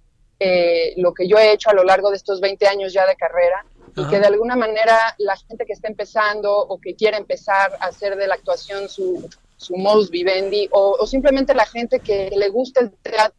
[0.97, 3.65] lo que yo he hecho a lo largo de estos 20 años ya de carrera
[3.97, 7.87] y que de alguna manera la gente que está empezando o que quiere empezar a
[7.87, 12.81] hacer de la actuación su, su modus vivendi, o, simplemente la gente que le gusta
[12.81, 13.37] el teatro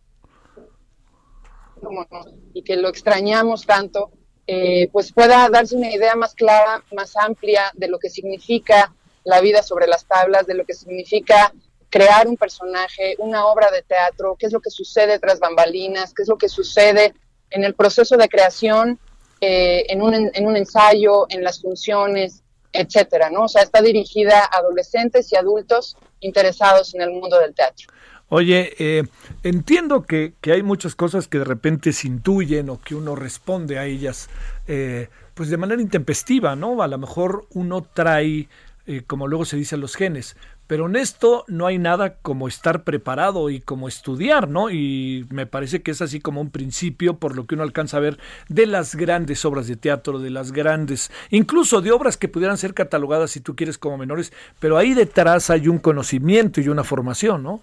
[2.53, 4.11] y que lo extrañamos tanto,
[4.47, 9.41] eh, pues pueda darse una idea más clara, más amplia de lo que significa la
[9.41, 11.53] vida sobre las tablas, de lo que significa
[11.89, 16.23] crear un personaje, una obra de teatro, qué es lo que sucede tras bambalinas, qué
[16.23, 17.13] es lo que sucede
[17.49, 18.99] en el proceso de creación,
[19.39, 23.43] eh, en, un, en un ensayo, en las funciones, etcétera, ¿no?
[23.43, 27.87] O sea, está dirigida a adolescentes y adultos interesados en el mundo del teatro.
[28.29, 29.03] Oye, eh,
[29.43, 33.79] entiendo que, que, hay muchas cosas que de repente se intuyen o que uno responde
[33.79, 34.29] a ellas,
[34.67, 36.81] eh, pues de manera intempestiva, ¿no?
[36.81, 38.49] A lo mejor uno trae,
[38.85, 40.35] eh, como luego se dice, los genes,
[40.67, 44.69] pero en esto no hay nada como estar preparado y como estudiar, ¿no?
[44.69, 48.01] Y me parece que es así como un principio por lo que uno alcanza a
[48.01, 52.57] ver de las grandes obras de teatro, de las grandes, incluso de obras que pudieran
[52.57, 56.83] ser catalogadas si tú quieres como menores, pero ahí detrás hay un conocimiento y una
[56.83, 57.61] formación, ¿no?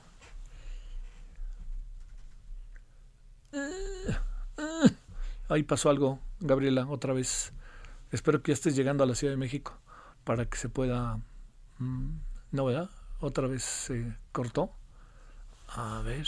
[5.49, 7.53] Ahí pasó algo, Gabriela, otra vez.
[8.11, 9.79] Espero que ya estés llegando a la Ciudad de México
[10.25, 11.19] para que se pueda...
[11.79, 12.17] Mm,
[12.55, 12.89] no, ¿verdad?
[13.19, 14.71] Otra vez se cortó.
[15.69, 16.27] A ver,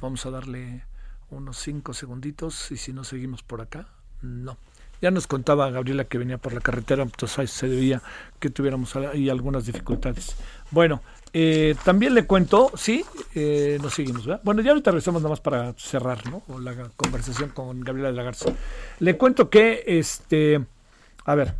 [0.00, 0.84] vamos a darle
[1.30, 3.88] unos cinco segunditos y si no seguimos por acá,
[4.22, 4.56] no.
[5.02, 8.00] Ya nos contaba Gabriela que venía por la carretera, entonces se debía
[8.38, 10.36] que tuviéramos ahí algunas dificultades.
[10.70, 11.02] Bueno,
[11.32, 13.04] eh, también le cuento, sí,
[13.34, 14.40] eh, nos seguimos, ¿verdad?
[14.44, 16.42] Bueno, ya ahorita regresamos nada más para cerrar, ¿no?
[16.60, 18.50] la conversación con Gabriela de la Garza.
[19.00, 20.64] Le cuento que, este,
[21.24, 21.54] a ver,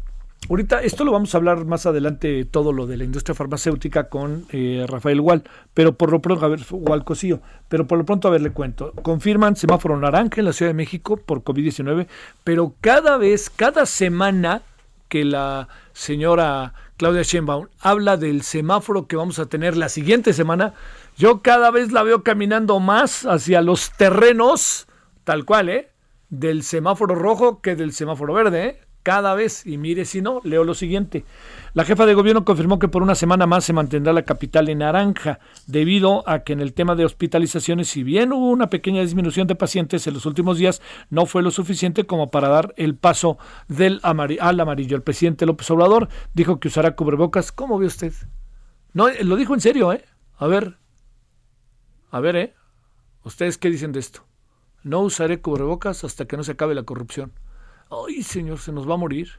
[0.49, 4.47] Ahorita, esto lo vamos a hablar más adelante, todo lo de la industria farmacéutica con
[4.51, 5.43] eh, Rafael Wall,
[5.75, 8.51] pero por lo pronto, a ver, Wall Cosío, pero por lo pronto, a ver, le
[8.51, 8.93] cuento.
[9.03, 12.07] Confirman semáforo naranja en la Ciudad de México por COVID-19,
[12.45, 14.63] pero cada vez, cada semana
[15.09, 20.73] que la señora Claudia Sheinbaum habla del semáforo que vamos a tener la siguiente semana,
[21.19, 24.87] yo cada vez la veo caminando más hacia los terrenos,
[25.25, 25.91] tal cual, ¿eh?
[26.31, 28.88] Del semáforo rojo que del semáforo verde, ¿eh?
[29.09, 29.65] Cada vez.
[29.65, 31.25] Y mire, si no, leo lo siguiente.
[31.73, 34.81] La jefa de gobierno confirmó que por una semana más se mantendrá la capital en
[34.81, 39.47] naranja, debido a que en el tema de hospitalizaciones, si bien hubo una pequeña disminución
[39.47, 43.39] de pacientes en los últimos días, no fue lo suficiente como para dar el paso
[43.67, 44.95] del al amarillo.
[44.95, 47.51] El presidente López Obrador dijo que usará cubrebocas.
[47.51, 48.13] ¿Cómo ve usted?
[48.93, 50.05] No, lo dijo en serio, ¿eh?
[50.37, 50.77] A ver.
[52.11, 52.55] A ver, ¿eh?
[53.25, 54.27] ¿Ustedes qué dicen de esto?
[54.83, 57.33] No usaré cubrebocas hasta que no se acabe la corrupción
[57.91, 59.31] ay Señor, se nos va a morir.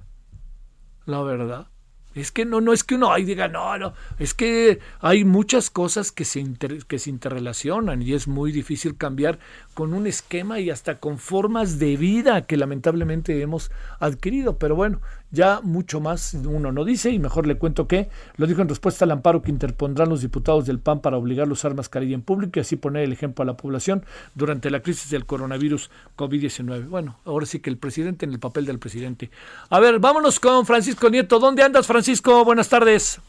[1.06, 1.68] La verdad.
[2.16, 5.70] Es que no, no es que uno ahí diga, no, no, es que hay muchas
[5.70, 6.44] cosas que se,
[6.88, 9.38] que se interrelacionan y es muy difícil cambiar
[9.76, 13.70] con un esquema y hasta con formas de vida que lamentablemente hemos
[14.00, 14.58] adquirido.
[14.58, 15.02] Pero bueno,
[15.32, 19.06] ya mucho más uno no dice y mejor le cuento que lo dijo en respuesta
[19.06, 22.54] al amparo que interpondrán los diputados del PAN para obligarlos a usar mascarilla en público
[22.56, 24.04] y así poner el ejemplo a la población
[24.36, 26.88] durante la crisis del coronavirus COVID-19.
[26.88, 29.30] Bueno, ahora sí que el presidente en el papel del presidente.
[29.70, 31.40] A ver, vámonos con Francisco Nieto.
[31.40, 32.44] ¿Dónde andas, Francisco?
[32.44, 33.20] Buenas tardes.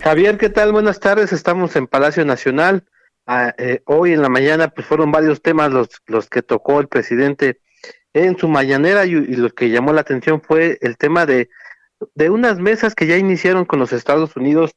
[0.00, 0.72] Javier, ¿qué tal?
[0.72, 1.32] Buenas tardes.
[1.32, 2.84] Estamos en Palacio Nacional.
[3.26, 6.88] Ah, eh, hoy en la mañana pues fueron varios temas los, los que tocó el
[6.88, 7.60] presidente
[8.14, 11.50] en su mañanera y, lo que llamó la atención fue el tema de,
[12.14, 14.74] de unas mesas que ya iniciaron con los Estados Unidos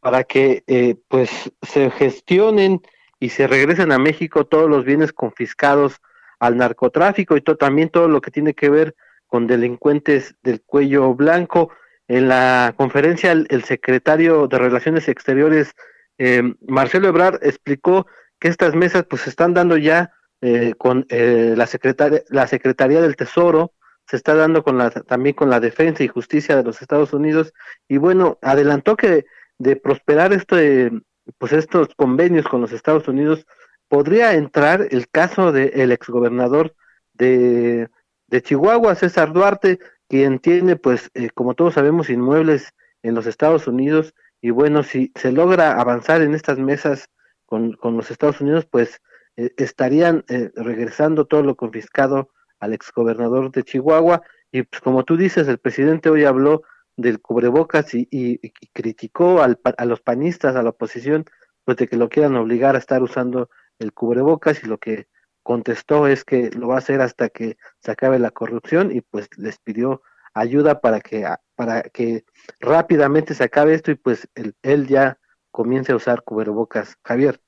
[0.00, 1.30] para que eh, pues
[1.62, 2.80] se gestionen
[3.18, 6.00] y se regresen a México todos los bienes confiscados
[6.38, 8.94] al narcotráfico y también todo lo que tiene que ver
[9.26, 11.70] con delincuentes del cuello blanco.
[12.08, 15.72] En la conferencia el, secretario de Relaciones Exteriores,
[16.18, 18.06] eh, Marcelo Ebrard, explicó
[18.38, 20.12] que estas mesas pues están dando ya
[20.48, 23.72] eh, con eh, la, secretaria, la Secretaría del Tesoro,
[24.06, 27.52] se está dando con la, también con la Defensa y Justicia de los Estados Unidos,
[27.88, 29.26] y bueno, adelantó que
[29.58, 30.92] de prosperar este,
[31.38, 33.44] pues estos convenios con los Estados Unidos,
[33.88, 36.76] podría entrar el caso del exgobernador
[37.14, 37.88] de,
[38.28, 42.72] de Chihuahua, César Duarte, quien tiene, pues, eh, como todos sabemos, inmuebles
[43.02, 47.08] en los Estados Unidos, y bueno, si se logra avanzar en estas mesas
[47.46, 49.00] con, con los Estados Unidos, pues
[49.36, 52.30] eh, estarían eh, regresando todo lo confiscado
[52.60, 54.22] al exgobernador de Chihuahua.
[54.52, 56.62] Y pues como tú dices, el presidente hoy habló
[56.96, 58.38] del cubrebocas y,
[58.72, 61.26] criticó al, a los panistas, a la oposición,
[61.64, 65.08] pues de que lo quieran obligar a estar usando el cubrebocas y lo que
[65.42, 69.28] contestó es que lo va a hacer hasta que se acabe la corrupción y pues
[69.36, 70.02] les pidió
[70.34, 72.24] ayuda para que para que
[72.60, 74.28] rápidamente se acabe esto y pues
[74.62, 75.18] él ya
[75.50, 76.96] comience a usar cubrebocas.
[77.04, 77.40] Javier.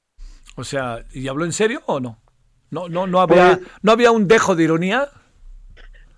[0.59, 2.19] O sea, ¿y habló en serio o no?
[2.71, 5.09] ¿No, no, no, había, pues- ¿no había un dejo de ironía?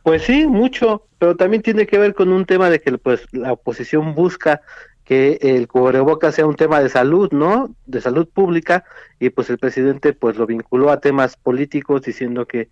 [0.03, 3.53] Pues sí, mucho, pero también tiene que ver con un tema de que pues, la
[3.53, 4.63] oposición busca
[5.05, 7.75] que el cubrebocas sea un tema de salud, ¿no?
[7.85, 8.85] De salud pública
[9.19, 12.71] y pues el presidente pues lo vinculó a temas políticos diciendo que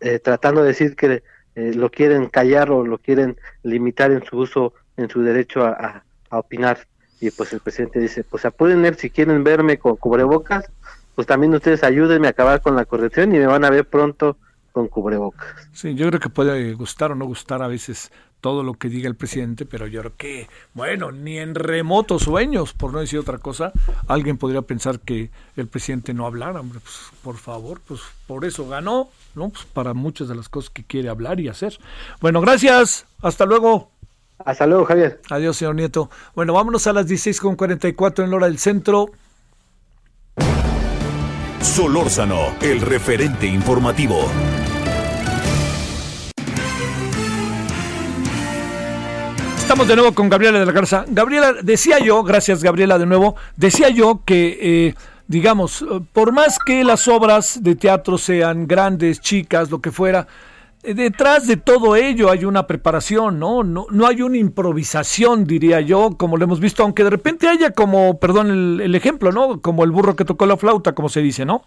[0.00, 1.22] eh, tratando de decir que
[1.54, 6.02] eh, lo quieren callar o lo quieren limitar en su uso, en su derecho a,
[6.30, 6.78] opinar.
[7.20, 10.70] Y pues el presidente dice, pues ver si quieren verme con cubrebocas,
[11.20, 14.38] pues también ustedes ayúdenme a acabar con la corrección y me van a ver pronto
[14.72, 15.54] con cubrebocas.
[15.70, 18.10] Sí, yo creo que puede gustar o no gustar a veces
[18.40, 22.72] todo lo que diga el presidente, pero yo creo que, bueno, ni en remotos sueños,
[22.72, 23.70] por no decir otra cosa,
[24.08, 28.66] alguien podría pensar que el presidente no hablara, hombre, pues por favor, pues por eso
[28.66, 29.50] ganó, ¿no?
[29.50, 31.78] Pues para muchas de las cosas que quiere hablar y hacer.
[32.22, 33.90] Bueno, gracias, hasta luego.
[34.42, 35.20] Hasta luego, Javier.
[35.28, 36.08] Adiós, señor Nieto.
[36.34, 39.10] Bueno, vámonos a las 16.44 en la hora del centro.
[41.60, 44.26] Solórzano, el referente informativo.
[49.58, 51.04] Estamos de nuevo con Gabriela de la Garza.
[51.06, 54.94] Gabriela, decía yo, gracias Gabriela de nuevo, decía yo que, eh,
[55.26, 60.26] digamos, por más que las obras de teatro sean grandes, chicas, lo que fuera,
[60.82, 63.62] detrás de todo ello hay una preparación, ¿no?
[63.62, 63.86] ¿no?
[63.90, 68.18] No hay una improvisación, diría yo, como lo hemos visto, aunque de repente haya como,
[68.18, 69.60] perdón el, el ejemplo, ¿no?
[69.60, 71.64] Como el burro que tocó la flauta, como se dice, ¿no?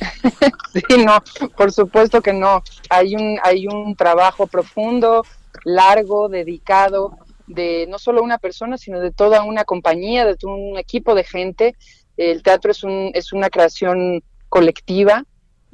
[0.72, 1.22] sí, no,
[1.56, 2.62] por supuesto que no.
[2.90, 5.24] Hay un, hay un trabajo profundo,
[5.64, 10.78] largo, dedicado, de no solo una persona, sino de toda una compañía, de todo un
[10.78, 11.76] equipo de gente.
[12.16, 15.24] El teatro es, un, es una creación colectiva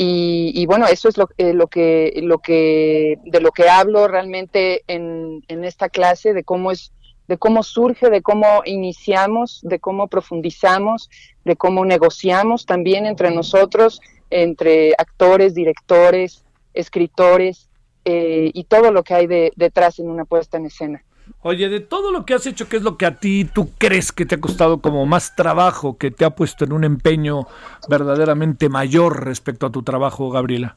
[0.03, 4.83] y, bueno, eso es lo, eh, lo, que, lo que, de lo que hablo realmente
[4.87, 6.93] en, en esta clase, de cómo es
[7.29, 11.09] de cómo surge, de cómo iniciamos, de cómo profundizamos,
[11.45, 16.45] de cómo negociamos también entre nosotros, entre actores, directores,
[16.75, 17.69] escritores
[18.05, 21.05] eh, y todo lo que hay detrás en una puesta en escena.
[21.43, 24.13] Oye, de todo lo que has hecho, ¿qué es lo que a ti tú crees
[24.13, 27.47] que te ha costado como más trabajo, que te ha puesto en un empeño
[27.89, 30.77] verdaderamente mayor respecto a tu trabajo, Gabriela?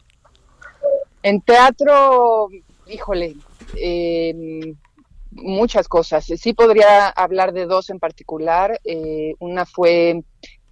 [1.22, 2.48] En teatro,
[2.88, 3.36] híjole,
[3.76, 4.74] eh,
[5.32, 6.24] muchas cosas.
[6.26, 8.80] Sí podría hablar de dos en particular.
[8.86, 10.24] Eh, una fue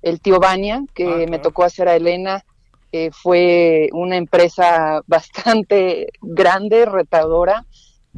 [0.02, 2.46] el tío Bania, que ah, me tocó hacer a Elena.
[3.12, 7.66] fue una empresa bastante grande, retadora.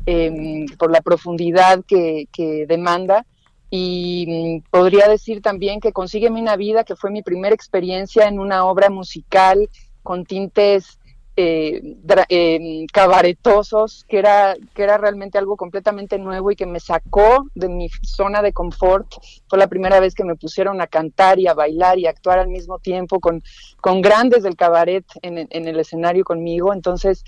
[0.05, 2.27] Em, por la profundidad que,
[2.67, 3.25] demanda.
[3.69, 8.39] Y mm, podría decir también que Consígueme una vida, que fue mi primera experiencia en
[8.39, 9.69] una obra musical
[10.01, 10.99] con tintes
[11.37, 11.95] eh,
[12.29, 17.69] em, cabaretosos, que era, que era realmente algo completamente nuevo y que me sacó de
[17.69, 19.07] mi zona de confort.
[19.47, 22.39] Fue la primera vez que me pusieron a cantar y a bailar y a actuar
[22.39, 23.41] al mismo tiempo con,
[23.79, 26.73] con grandes del cabaret en, en el escenario conmigo.
[26.73, 27.23] Entonces,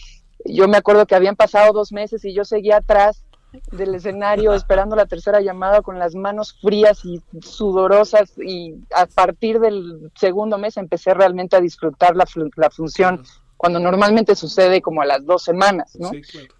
[0.45, 3.25] yo me acuerdo que habían pasado dos meses y yo seguía atrás
[3.71, 9.59] del escenario esperando la tercera llamada con las manos frías y sudorosas y a partir
[9.59, 12.25] del segundo mes empecé realmente a disfrutar la,
[12.55, 13.23] la función
[13.57, 16.11] cuando normalmente sucede como a las dos semanas, ¿no?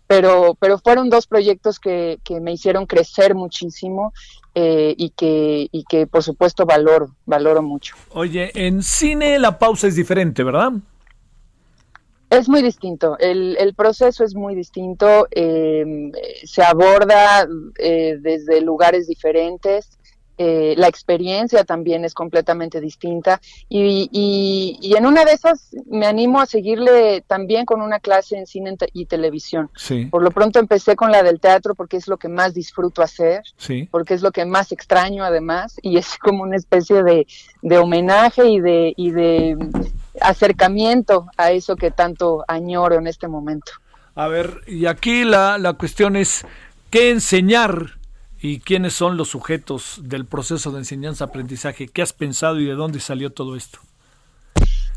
[0.08, 4.14] Pero, pero fueron dos proyectos que, que me hicieron crecer muchísimo
[4.54, 7.96] eh, y, que, y que por supuesto valoro, valoro mucho.
[8.12, 10.72] Oye, en cine la pausa es diferente, ¿verdad?
[12.38, 16.12] Es muy distinto, el, el proceso es muy distinto, em,
[16.44, 19.98] se aborda eh, desde lugares diferentes,
[20.38, 26.42] eh, la experiencia también es completamente distinta y, y, en una de esas me animo
[26.42, 29.70] a seguirle también con una clase en cine y televisión.
[30.12, 33.44] Por lo pronto empecé con la del teatro porque es lo que más disfruto hacer,
[33.92, 37.28] porque es lo que más extraño además y es como una especie de,
[37.62, 39.56] de homenaje y de, y de
[40.22, 43.72] acercamiento a eso que tanto añoro en este momento.
[44.16, 46.46] A ver, y aquí la, la cuestión es,
[46.90, 47.98] ¿qué enseñar
[48.40, 51.88] y quiénes son los sujetos del proceso de enseñanza-aprendizaje?
[51.88, 53.80] ¿Qué has pensado y de dónde salió todo esto?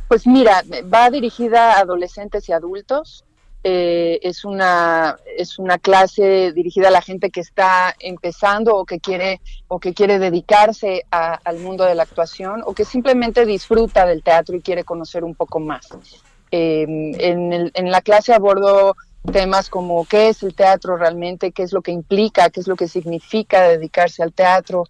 [0.08, 0.62] Pues mira,
[0.92, 3.24] va dirigida a adolescentes y adultos.
[3.64, 9.00] Eh, es, una, es una clase dirigida a la gente que está empezando o que
[9.00, 14.22] quiere, o que quiere dedicarse al mundo de la actuación o que simplemente disfruta del
[14.22, 15.88] teatro y quiere conocer un poco más.
[16.50, 16.82] Eh,
[17.18, 18.94] en, en, la clase abordo
[19.32, 22.76] temas como qué es el teatro realmente, qué es lo que implica, qué es lo
[22.76, 24.84] que significa dedicarse al teatro,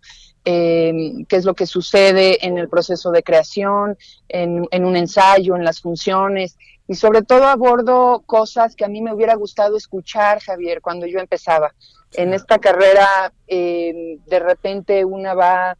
[0.45, 3.99] eh, qué es lo que sucede en el proceso de creación,
[4.29, 6.57] en, un ensayo, en las funciones,
[6.89, 11.20] y sobre todo abordo cosas que a mí me hubiera gustado escuchar, Javier, cuando yo
[11.20, 11.74] empezaba.
[12.14, 15.76] En esta carrera, eh, de repente una va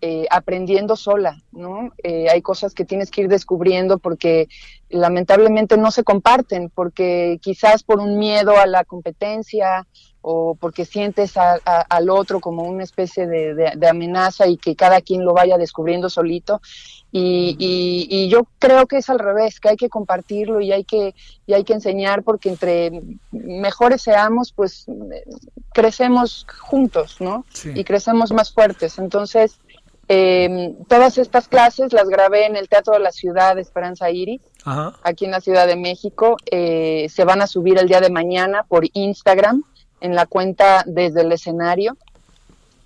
[0.00, 1.92] eh, aprendiendo sola, ¿no?
[2.02, 4.48] Eh, hay cosas que tienes que ir descubriendo porque
[4.88, 9.86] lamentablemente no se comparten, porque quizás por un miedo a la competencia
[10.22, 15.34] o porque sientes al otro como una especie de, amenaza y que cada quien lo
[15.34, 16.62] vaya descubriendo solito.
[17.10, 21.14] Y, yo creo que es al revés, que hay que compartirlo y hay que,
[21.46, 23.02] y hay que enseñar porque entre
[23.32, 24.86] mejores seamos, pues
[25.74, 27.44] crecemos juntos, ¿no?
[27.74, 28.98] Y crecemos más fuertes.
[28.98, 29.58] Entonces,
[30.08, 34.40] eh, todas estas clases las grabé en el Teatro de la Ciudad de Esperanza Iris,
[35.02, 36.36] aquí en la Ciudad de México.
[36.50, 39.64] Eh, se van a subir el día de mañana por Instagram
[40.02, 41.96] en la cuenta desde el escenario.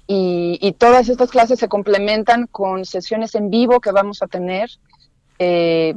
[0.06, 4.70] Y, todas estas clases se complementan con sesiones en vivo que vamos a tener.
[5.40, 5.94] Eh,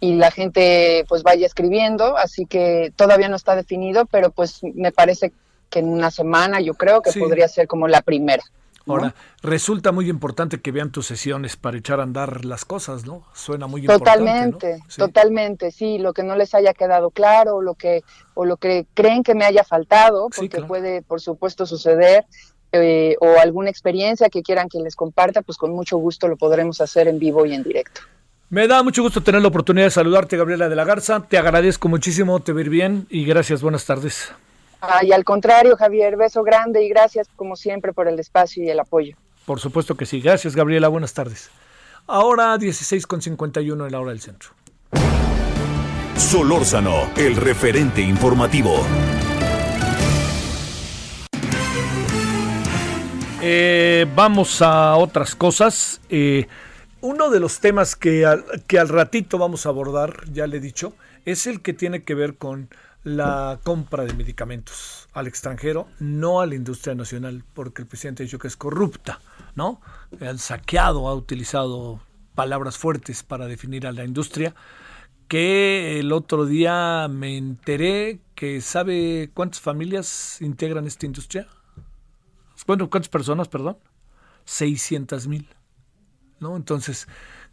[0.00, 5.32] la gente pues vaya escribiendo, así que todavía no está definido, pero pues me parece
[5.70, 8.42] que en una semana yo creo que podría ser como la primera.
[8.86, 13.24] Ahora, resulta muy importante que vean tus sesiones para echar a andar las cosas, ¿no?
[13.32, 14.84] Suena muy totalmente, importante.
[14.88, 14.98] Sí.
[14.98, 18.02] Totalmente, sí, lo que no les haya quedado claro, o lo que,
[18.34, 22.26] o lo que creen que me haya faltado, porque puede, por supuesto, suceder,
[22.72, 26.80] eh, o alguna experiencia que quieran que les comparta, pues con mucho gusto lo podremos
[26.80, 28.00] hacer en vivo y en directo.
[28.48, 31.22] Me da mucho gusto tener la oportunidad de saludarte, Gabriela de la Garza.
[31.26, 34.32] Te agradezco muchísimo, te ver bien y gracias, buenas tardes.
[35.02, 38.80] Y al contrario, Javier, beso grande y gracias como siempre por el espacio y el
[38.80, 39.16] apoyo.
[39.46, 40.20] Por supuesto que sí.
[40.20, 40.88] Gracias, Gabriela.
[40.88, 41.50] Buenas tardes.
[42.06, 44.50] Ahora 16.51 en la hora del centro.
[46.16, 48.74] Solórzano, el referente informativo.
[53.40, 56.00] Eh, vamos a otras cosas.
[56.08, 56.46] Eh,
[57.00, 58.24] uno de los temas que
[58.66, 62.14] que al ratito vamos a abordar, ya le he dicho, es el que tiene que
[62.14, 62.68] ver con
[63.04, 68.26] la compra de medicamentos al extranjero, no a la industria nacional, porque el presidente ha
[68.26, 69.20] dicho que es corrupta,
[69.54, 69.80] ¿no?
[70.20, 72.00] Han saqueado, ha utilizado
[72.34, 74.54] palabras fuertes para definir a la industria,
[75.28, 81.48] que el otro día me enteré que sabe cuántas familias integran esta industria.
[82.64, 83.78] ¿cuántas personas, perdón?
[84.44, 85.48] 600 mil,
[86.40, 86.56] ¿no?
[86.56, 87.08] Entonces,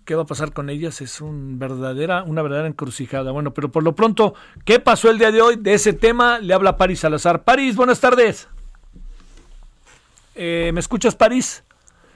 [0.06, 3.32] qué va a pasar con ellas es un verdadera, una verdadera encrucijada.
[3.32, 4.34] Bueno, pero por lo pronto,
[4.66, 5.56] ¿qué pasó el día de hoy?
[5.56, 7.44] De ese tema le habla París Salazar.
[7.44, 8.48] París, buenas tardes.
[10.36, 11.64] Eh, ¿Me escuchas, París?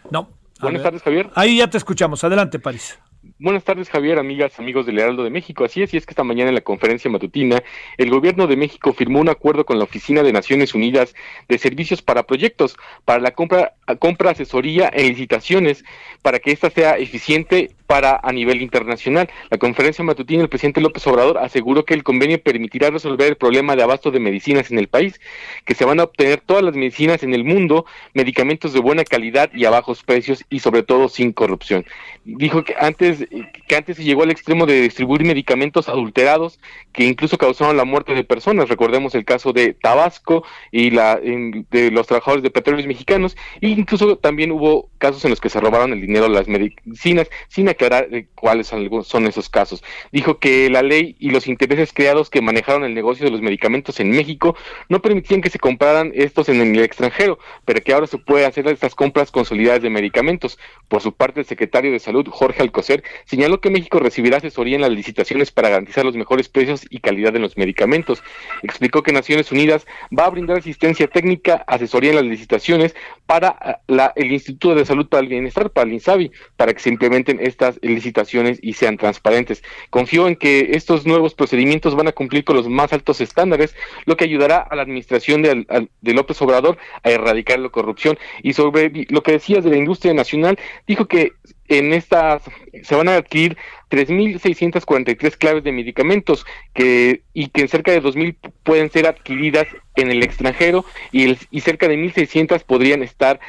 [0.10, 0.30] No.
[0.60, 1.30] Buenas tardes, Javier.
[1.36, 2.24] Ahí ya te escuchamos.
[2.24, 2.98] Adelante, París.
[3.40, 5.66] Buenas tardes, Javier, amigas, amigos del Heraldo de México.
[5.66, 7.64] Así es, y es que esta mañana en la conferencia matutina,
[7.98, 11.16] el gobierno de México firmó un acuerdo con la Oficina de Naciones Unidas
[11.50, 15.84] de Servicios para Proyectos, para la compra, compra asesoría en licitaciones,
[16.22, 19.30] para que ésta sea eficiente para a nivel internacional.
[19.50, 23.76] La conferencia matutina el presidente López Obrador aseguró que el convenio permitirá resolver el problema
[23.76, 25.20] de abasto de medicinas en el país,
[25.66, 29.52] que se van a obtener todas las medicinas en el mundo, medicamentos de buena calidad
[29.54, 31.86] y a bajos precios y sobre todo sin corrupción.
[32.26, 33.23] Dijo que antes
[33.68, 36.60] que antes se llegó al extremo de distribuir medicamentos adulterados
[36.92, 38.70] que incluso causaron la muerte de personas.
[38.70, 44.18] Recordemos el caso de Tabasco y la de los trabajadores de petróleos mexicanos e incluso
[44.18, 48.08] también hubo casos en los que se robaron el dinero de las medicinas sin aclarar
[48.36, 49.84] cuáles son esos casos.
[50.12, 54.00] Dijo que la ley y los intereses creados que manejaron el negocio de los medicamentos
[54.00, 54.56] en México
[54.90, 58.68] no permitían que se compraran estos en el extranjero, pero que ahora se puede hacer
[58.68, 60.58] estas compras consolidadas de medicamentos.
[60.88, 64.82] Por su parte, el secretario de Salud, Jorge Alcocer, señaló que México recibirá asesoría en
[64.82, 68.24] las licitaciones para garantizar los mejores precios y calidad de los medicamentos.
[68.62, 69.86] Explicó que Naciones Unidas
[70.18, 72.96] va a brindar asistencia técnica, asesoría en las licitaciones
[73.26, 76.90] para la, el Instituto de Salud para el Bienestar, para el INSABI, para que se
[76.90, 79.64] implementen estas licitaciones y sean transparentes.
[79.90, 84.18] Confío en que estos nuevos procedimientos van a cumplir con los más altos estándares, lo
[84.18, 85.66] que ayudará a la administración de,
[86.02, 88.18] de López Obrador a erradicar la corrupción.
[88.42, 90.58] Y sobre lo que decías de la industria nacional,
[90.88, 91.34] dijo que
[91.78, 92.44] en estas
[92.84, 93.58] se van a adquirir
[93.90, 100.24] 3.643 claves de medicamentos que y que cerca de 2.000 pueden ser adquiridas en el
[100.24, 103.40] extranjero y, y cerca de 1.600 podrían estar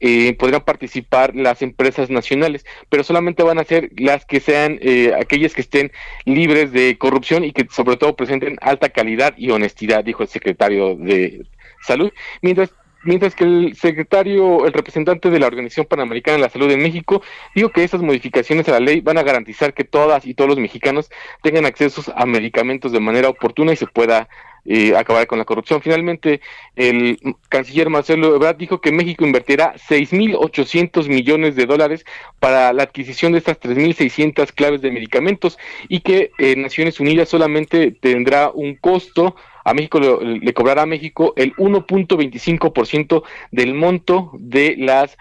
[0.00, 5.12] eh, podrían participar las empresas nacionales pero solamente van a ser las que sean eh,
[5.20, 5.90] aquellas que estén
[6.24, 10.94] libres de corrupción y que sobre todo presenten alta calidad y honestidad dijo el secretario
[10.96, 11.44] de
[11.82, 12.12] salud.
[12.42, 12.70] Mientras
[13.02, 17.22] mientras que el secretario, el representante de la Organización Panamericana de la Salud en México,
[17.54, 20.58] dijo que estas modificaciones a la ley van a garantizar que todas y todos los
[20.58, 21.10] mexicanos
[21.42, 24.28] tengan acceso a medicamentos de manera oportuna y se pueda
[24.66, 25.80] eh, acabar con la corrupción.
[25.80, 26.42] Finalmente,
[26.76, 32.04] el canciller Marcelo Ebrard dijo que México invertirá 6.800 millones de dólares
[32.38, 37.90] para la adquisición de estas 3.600 claves de medicamentos y que eh, Naciones Unidas solamente
[37.90, 39.34] tendrá un costo
[39.70, 45.16] a México le, cobrará a México el 1.25% del monto de las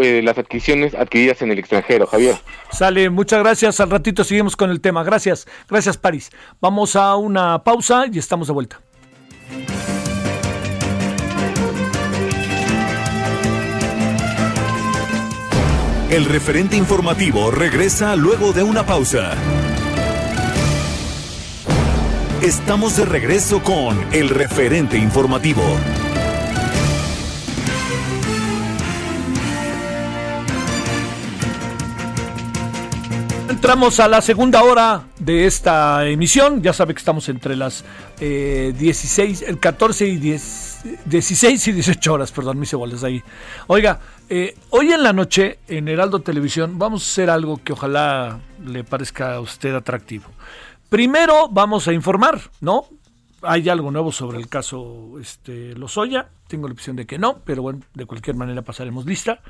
[0.00, 2.34] eh, las adquisiciones adquiridas en el extranjero, Javier.
[2.72, 3.78] Sale, muchas gracias.
[3.80, 5.04] Al ratito seguimos con el tema.
[5.04, 6.30] Gracias, gracias, París.
[6.60, 8.80] Vamos a una pausa y estamos de vuelta.
[16.10, 19.36] El referente informativo regresa luego de una pausa.
[22.42, 25.62] Estamos de regreso con el referente informativo.
[33.50, 36.62] Entramos a la segunda hora de esta emisión.
[36.62, 37.84] Ya sabe que estamos entre las
[38.18, 43.22] 16, el 14 y 10, 16 y 18 horas, perdón, mis bolas ahí.
[43.66, 48.40] Oiga, eh, hoy en la noche en Heraldo Televisión vamos a hacer algo que ojalá
[48.64, 50.24] le parezca a usted atractivo.
[50.90, 52.84] Primero vamos a informar, ¿no?
[53.42, 56.30] Hay algo nuevo sobre el caso este, Lozoya.
[56.48, 59.40] Tengo la opción de que no, pero bueno, de cualquier manera pasaremos lista.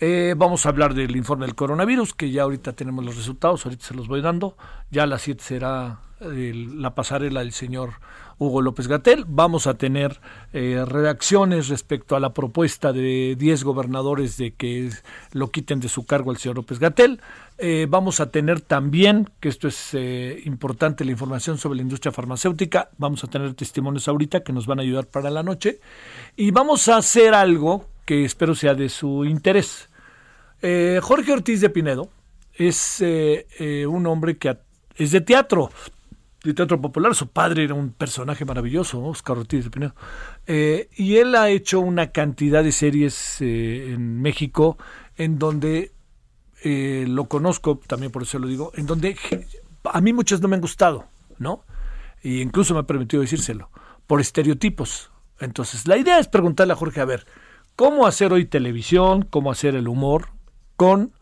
[0.00, 3.84] Eh, vamos a hablar del informe del coronavirus, que ya ahorita tenemos los resultados, ahorita
[3.84, 4.56] se los voy dando.
[4.90, 7.90] Ya a las 7 será la pasarela del señor
[8.38, 9.24] Hugo López Gatel.
[9.26, 10.20] Vamos a tener
[10.52, 14.90] eh, reacciones respecto a la propuesta de 10 gobernadores de que
[15.32, 17.20] lo quiten de su cargo al señor López Gatel.
[17.58, 22.12] Eh, vamos a tener también, que esto es eh, importante, la información sobre la industria
[22.12, 22.90] farmacéutica.
[22.98, 25.80] Vamos a tener testimonios ahorita que nos van a ayudar para la noche.
[26.36, 29.88] Y vamos a hacer algo que espero sea de su interés.
[30.60, 32.08] Jorge Ortiz de Pinedo
[32.54, 34.56] es un hombre que
[34.96, 35.70] es de teatro
[36.44, 37.14] de teatro popular.
[37.14, 39.94] Su padre era un personaje maravilloso, Oscar Ortiz de Pinedo.
[40.46, 44.78] Eh, y él ha hecho una cantidad de series eh, en México
[45.16, 45.92] en donde
[46.64, 49.16] eh, lo conozco, también por eso lo digo, en donde
[49.84, 51.06] a mí muchas no me han gustado,
[51.38, 51.64] ¿no?
[52.22, 53.70] Y incluso me ha permitido decírselo,
[54.06, 55.10] por estereotipos.
[55.40, 57.26] Entonces, la idea es preguntarle a Jorge, a ver,
[57.76, 60.30] ¿cómo hacer hoy televisión, cómo hacer el humor
[60.76, 61.12] con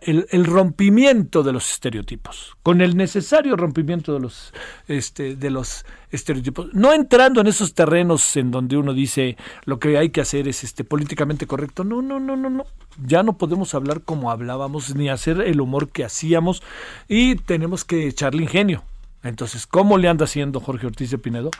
[0.00, 4.52] el, rompimiento de los estereotipos, con el necesario rompimiento de los,
[4.88, 9.98] este, de los estereotipos, no entrando en esos terrenos en donde uno dice lo que
[9.98, 12.66] hay que hacer es este, políticamente correcto, no, no, no, no, no,
[13.06, 16.62] ya no podemos hablar como hablábamos ni hacer el humor que hacíamos
[17.08, 18.82] y tenemos que echarle ingenio.
[19.22, 21.50] Entonces, ¿cómo le anda haciendo Jorge Ortiz de Pinedo?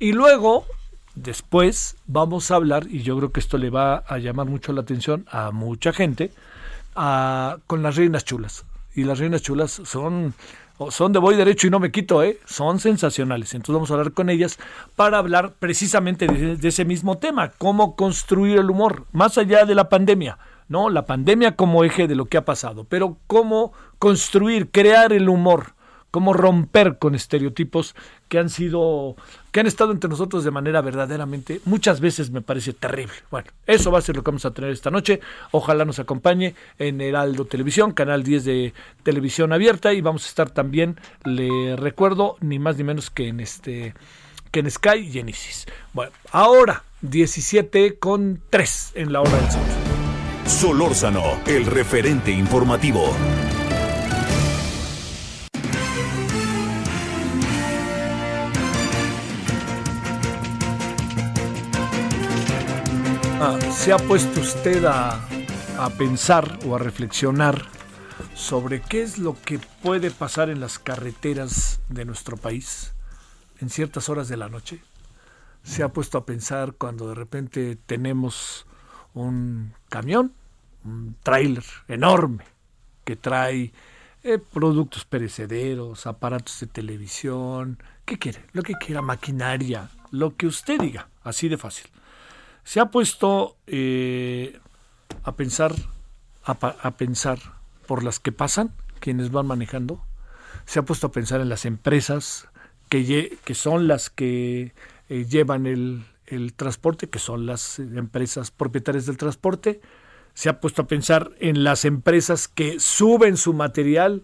[0.00, 0.66] Y luego,
[1.14, 4.80] después, vamos a hablar, y yo creo que esto le va a llamar mucho la
[4.80, 6.32] atención a mucha gente,
[6.94, 8.64] con las reinas chulas.
[8.94, 10.34] Y las reinas chulas son,
[10.90, 12.38] son de voy derecho y no me quito, ¿eh?
[12.44, 13.54] son sensacionales.
[13.54, 14.58] Entonces vamos a hablar con ellas
[14.96, 19.88] para hablar precisamente de, ese mismo tema, cómo construir el humor, más allá de la
[19.88, 20.38] pandemia.
[20.68, 20.90] ¿no?
[20.90, 25.74] La pandemia como eje de lo que ha pasado, pero cómo construir, crear el humor,
[26.12, 27.96] cómo romper con estereotipos
[28.28, 29.16] que han sido,
[29.50, 33.14] que han estado entre nosotros de manera verdaderamente, muchas veces me parece terrible.
[33.30, 35.20] Bueno, eso va a ser lo que vamos a tener esta noche.
[35.50, 40.50] Ojalá nos acompañe en Heraldo Televisión, canal 10 de televisión abierta, y vamos a estar
[40.50, 43.94] también, le recuerdo, ni más ni menos que en este
[44.50, 45.64] que en Sky y en Isis.
[45.94, 49.62] Bueno, ahora 17 con 3 en la hora del sol.
[50.46, 53.16] Solórzano, el referente informativo.
[63.44, 65.20] Ah, ¿Se ha puesto usted a,
[65.76, 67.66] a pensar o a reflexionar
[68.36, 72.94] sobre qué es lo que puede pasar en las carreteras de nuestro país
[73.60, 74.80] en ciertas horas de la noche?
[75.64, 78.64] ¿Se ha puesto a pensar cuando de repente tenemos
[79.12, 80.32] un camión,
[80.84, 82.44] un tráiler enorme
[83.04, 83.72] que trae
[84.22, 88.44] eh, productos perecederos, aparatos de televisión, ¿qué quiere?
[88.52, 91.90] Lo que quiera, maquinaria, lo que usted diga, así de fácil
[92.64, 94.58] se ha puesto eh,
[95.24, 95.74] a pensar
[96.44, 97.38] a, pensar
[97.86, 100.04] por las que pasan quienes van manejando.
[100.64, 102.48] Se ha puesto a pensar en las empresas
[102.88, 104.74] que, que son las que
[105.08, 109.80] eh, llevan el, el, transporte que son las empresas propietarias del transporte.
[110.34, 114.22] Se ha puesto a pensar en las empresas que suben su material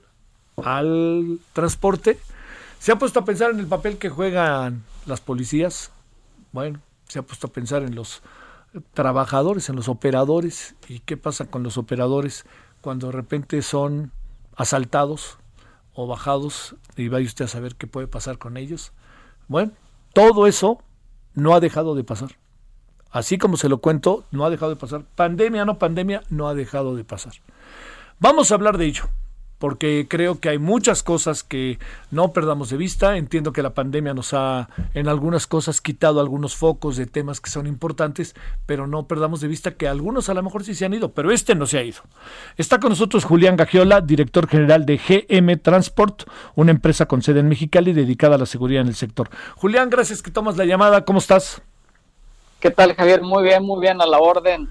[0.56, 2.18] al transporte.
[2.78, 5.90] Se ha puesto a pensar en el papel que juegan las policías.
[6.52, 8.22] Bueno se ha puesto a pensar en los
[8.92, 10.76] trabajadores, en los operadores.
[10.88, 12.44] ¿Y qué pasa con los operadores
[12.80, 14.12] cuando de repente son
[14.56, 15.38] asaltados
[15.94, 16.76] o bajados?
[16.96, 18.92] Y vaya usted a saber qué puede pasar con ellos.
[19.48, 19.72] Bueno,
[20.12, 20.82] todo eso
[21.34, 22.36] no ha dejado de pasar.
[23.10, 25.04] Así como se lo cuento, no ha dejado de pasar.
[25.14, 27.32] Pandemia, no pandemia, no ha dejado de pasar.
[28.20, 29.08] Vamos a hablar de ello
[29.58, 31.78] porque creo que hay muchas cosas que
[32.10, 33.16] no perdamos de vista.
[33.16, 37.50] Entiendo que la pandemia nos ha en algunas cosas quitado algunos focos de temas que
[37.50, 38.34] son importantes,
[38.66, 41.32] pero no perdamos de vista que algunos a lo mejor sí se han ido, pero
[41.32, 42.00] este no se ha ido.
[42.56, 46.22] Está con nosotros Julián Gagiola, director general de GM Transport,
[46.54, 49.28] una empresa con sede en Mexicali dedicada a la seguridad en el sector.
[49.56, 51.04] Julián, gracias que tomas la llamada.
[51.04, 51.62] ¿Cómo estás?
[52.60, 53.22] ¿Qué tal, Javier?
[53.22, 54.68] Muy bien, muy bien, a la orden.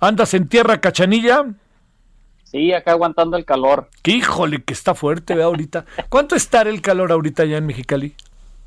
[0.00, 1.46] ¿Andas en tierra cachanilla?
[2.54, 3.88] Sí, acá aguantando el calor.
[4.04, 5.86] Híjole, que está fuerte, ve ahorita.
[6.08, 8.14] ¿Cuánto estará el calor ahorita allá en Mexicali?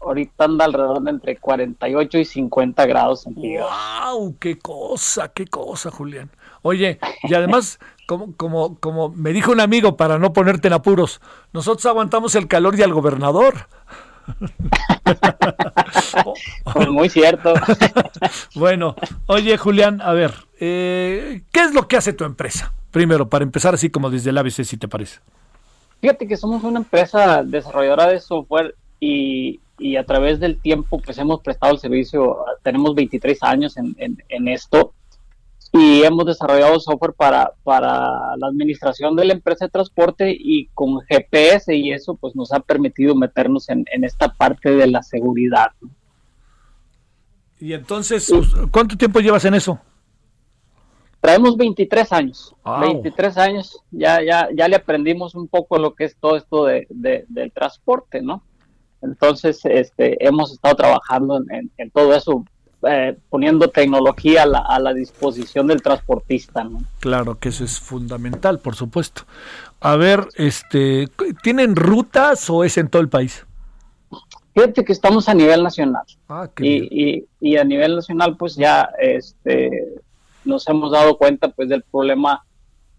[0.01, 3.71] Ahorita anda alrededor de entre 48 y 50 grados centígrados.
[4.11, 4.35] ¡Wow!
[4.41, 6.29] ¡Qué cosa, qué cosa, Julián!
[6.63, 11.21] Oye, y además, como, como, como me dijo un amigo, para no ponerte en apuros,
[11.53, 13.67] nosotros aguantamos el calor y al gobernador.
[16.74, 17.53] pues muy cierto.
[18.55, 18.95] bueno,
[19.28, 22.74] oye, Julián, a ver, eh, ¿qué es lo que hace tu empresa?
[22.91, 25.20] Primero, para empezar así como desde el ABC, si te parece.
[26.01, 31.18] Fíjate que somos una empresa desarrolladora de software y, y a través del tiempo pues
[31.18, 34.93] hemos prestado el servicio, tenemos 23 años en, en, en, esto
[35.74, 37.89] y hemos desarrollado software para, para
[38.38, 42.59] la administración de la empresa de transporte y con GPS y eso pues nos ha
[42.59, 45.72] permitido meternos en, en esta parte de la seguridad.
[47.59, 48.32] Y entonces,
[48.72, 49.80] ¿cuánto tiempo llevas en eso?
[51.20, 52.82] Traemos 23 años, wow.
[52.82, 56.86] 23 años, ya, ya, ya le aprendimos un poco lo que es todo esto de,
[56.89, 58.43] de, del transporte, ¿no?
[59.01, 62.45] Entonces, este, hemos estado trabajando en, en, en todo eso,
[62.89, 66.81] eh, poniendo tecnología a la, a la, disposición del transportista, ¿no?
[66.99, 69.23] Claro que eso es fundamental, por supuesto.
[69.79, 71.07] A ver, este,
[71.43, 73.45] ¿tienen rutas o es en todo el país?
[74.53, 76.03] Fíjate que estamos a nivel nacional.
[76.29, 79.69] Ah, y, y, y, a nivel nacional, pues ya, este,
[80.45, 82.43] nos hemos dado cuenta pues del problema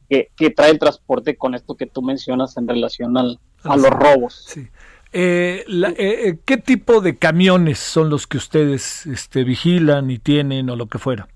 [0.09, 3.91] que, que, trae el transporte con esto que tú mencionas en relación al, a los
[3.91, 4.45] robos.
[4.47, 4.69] Sí.
[5.13, 10.69] Eh, la, eh, ¿Qué tipo de camiones son los que ustedes este, vigilan y tienen
[10.71, 11.29] o lo que fuera?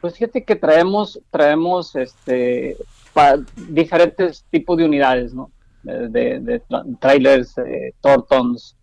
[0.00, 2.76] Pues fíjate que traemos, traemos este,
[3.12, 5.50] pa, diferentes tipos de unidades, ¿no?
[5.82, 6.62] De, de, de
[7.00, 8.76] trailers, eh, tortons,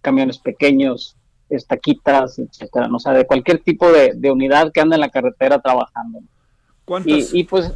[0.00, 1.16] camiones pequeños,
[1.48, 2.96] estaquitas, etcétera, ¿no?
[2.96, 6.20] o sea, de cualquier tipo de, de, unidad que anda en la carretera trabajando.
[6.84, 7.32] ¿Cuántas?
[7.32, 7.72] Y, y pues...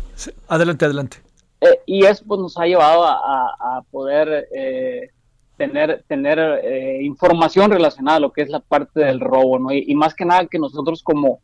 [0.49, 1.19] Adelante, adelante.
[1.61, 5.11] Eh, y eso pues, nos ha llevado a, a, a poder eh,
[5.57, 9.72] tener, tener eh, información relacionada a lo que es la parte del robo, ¿no?
[9.72, 11.40] Y, y, más que nada que nosotros como,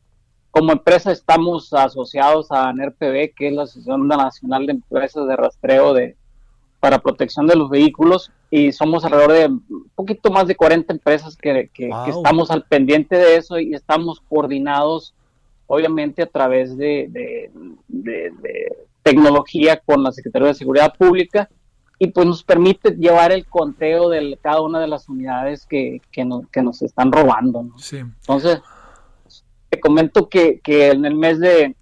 [0.51, 5.95] como empresa estamos asociados a NERPB, que es la Asociación Nacional de Empresas de Rastreo
[5.95, 6.17] de,
[6.83, 11.37] para protección de los vehículos y somos alrededor de un poquito más de 40 empresas
[11.37, 12.05] que, que, wow.
[12.05, 15.15] que, estamos al pendiente de eso y estamos coordinados
[15.69, 17.51] obviamente a través de, de,
[19.03, 21.49] tecnología con la Secretaría de Seguridad Pública
[22.03, 26.25] y pues nos permite llevar el conteo de cada una de las unidades que, que,
[26.25, 27.65] nos están robando.
[27.93, 28.61] Entonces,
[29.69, 31.77] te comento que, que, en el mes de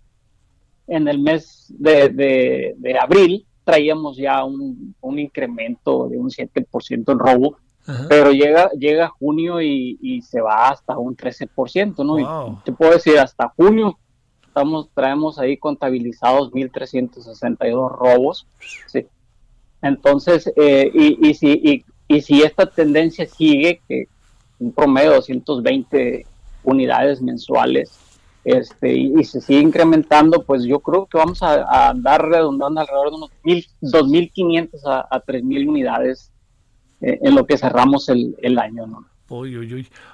[0.89, 7.19] en el mes de, de abril traíamos ya un, un, incremento de un 7% en
[7.19, 7.57] robo
[8.11, 12.19] pero llega, llega junio y, se va hasta un 13%, ¿no?
[12.19, 13.99] Y te puedo decir, hasta junio
[14.47, 18.47] estamos, traemos ahí contabilizados 1.362 robos,
[18.87, 19.07] ¿sí?
[19.83, 24.05] Entonces, eh, y, y, si, y, si esta tendencia sigue, que
[24.59, 26.27] un promedio de 220
[26.65, 27.99] unidades mensuales,
[28.45, 33.17] este, y, se sigue incrementando, pues yo creo que vamos a, andar redondando alrededor de
[33.17, 36.31] unos 2.500 a, a 3.000 unidades
[37.01, 38.87] eh, en lo que cerramos el, el año.
[38.87, 39.07] ¿no?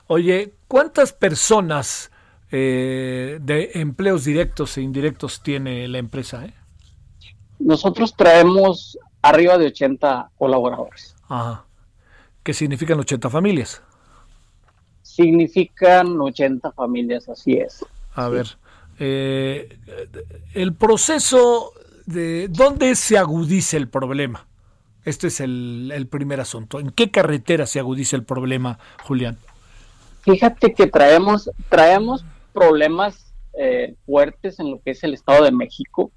[0.09, 2.11] Oye, ¿cuántas personas
[2.51, 6.45] eh, de empleos directos e indirectos tiene la empresa?
[6.45, 6.53] Eh?
[7.59, 8.99] Nosotros traemos
[9.29, 11.15] arriba de 80 colaboradores.
[11.29, 11.65] Ajá.
[12.43, 13.83] ¿Qué significan 80 familias?
[15.03, 17.85] Significan 80 familias, así es.
[18.15, 18.57] A ver,
[18.99, 21.73] el proceso
[22.07, 24.47] de dónde se agudiza el problema.
[25.05, 26.81] Este es el, primer asunto.
[26.81, 29.39] ¿En qué carretera se agudiza el problema, Julián?
[30.23, 36.11] Fíjate que traemos, traemos problemas eh, fuertes en lo que es el Estado de México,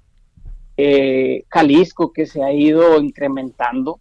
[0.82, 4.00] eh, Jalisco que se ha ido incrementando,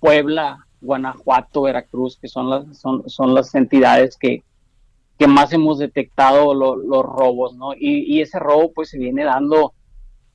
[0.00, 4.42] Puebla, Guanajuato, Veracruz, que son las, son, son las entidades que,
[5.18, 7.74] que más hemos detectado los robos, ¿no?
[7.74, 9.74] Y, y, ese robo pues se viene dando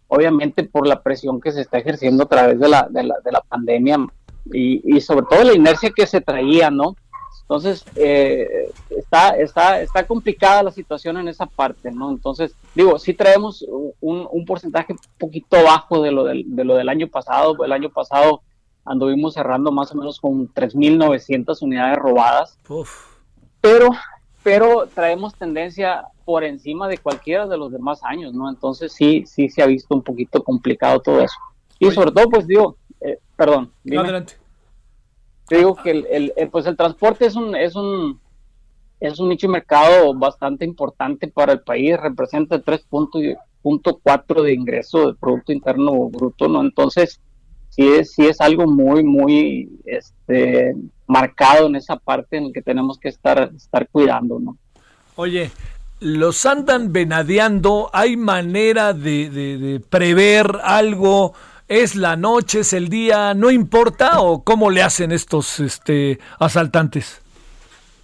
[0.08, 3.32] obviamente por la presión que se está ejerciendo a través de la, de la, de
[3.32, 3.98] la pandemia
[4.52, 6.96] y, y, sobre todo la inercia que se traía, ¿no?
[7.52, 12.10] Entonces, eh, está, está, está complicada la situación en esa parte, ¿no?
[12.10, 13.66] Entonces, digo, sí traemos
[14.00, 17.62] un, un porcentaje un poquito bajo de lo del, de lo del año pasado.
[17.66, 18.42] El año pasado
[18.86, 22.58] anduvimos cerrando más o menos con 3.900 unidades robadas.
[23.60, 23.90] Pero,
[24.44, 28.50] pero traemos tendencia por encima de cualquiera de los demás años, ¿no?
[28.50, 31.36] Entonces sí, sí se ha visto un poquito complicado todo eso.
[31.80, 33.74] Y sobre todo, pues digo, eh, perdón.
[33.94, 34.41] Adelante.
[35.58, 38.20] Digo que el, el, pues el transporte es un, es un,
[39.00, 45.08] es un nicho de mercado bastante importante para el país, representa el 3.4 de ingreso
[45.08, 46.62] del Producto Interno Bruto, ¿no?
[46.62, 47.20] Entonces,
[47.70, 50.76] sí es, sí es algo muy, muy este,
[51.08, 54.58] marcado en esa parte en la que tenemos que estar, estar cuidando, ¿no?
[55.16, 55.52] Oye,
[56.02, 61.34] los andan venadeando, hay manera de, prever algo,
[61.72, 67.22] es la noche, es el día, no importa o cómo le hacen estos este, asaltantes.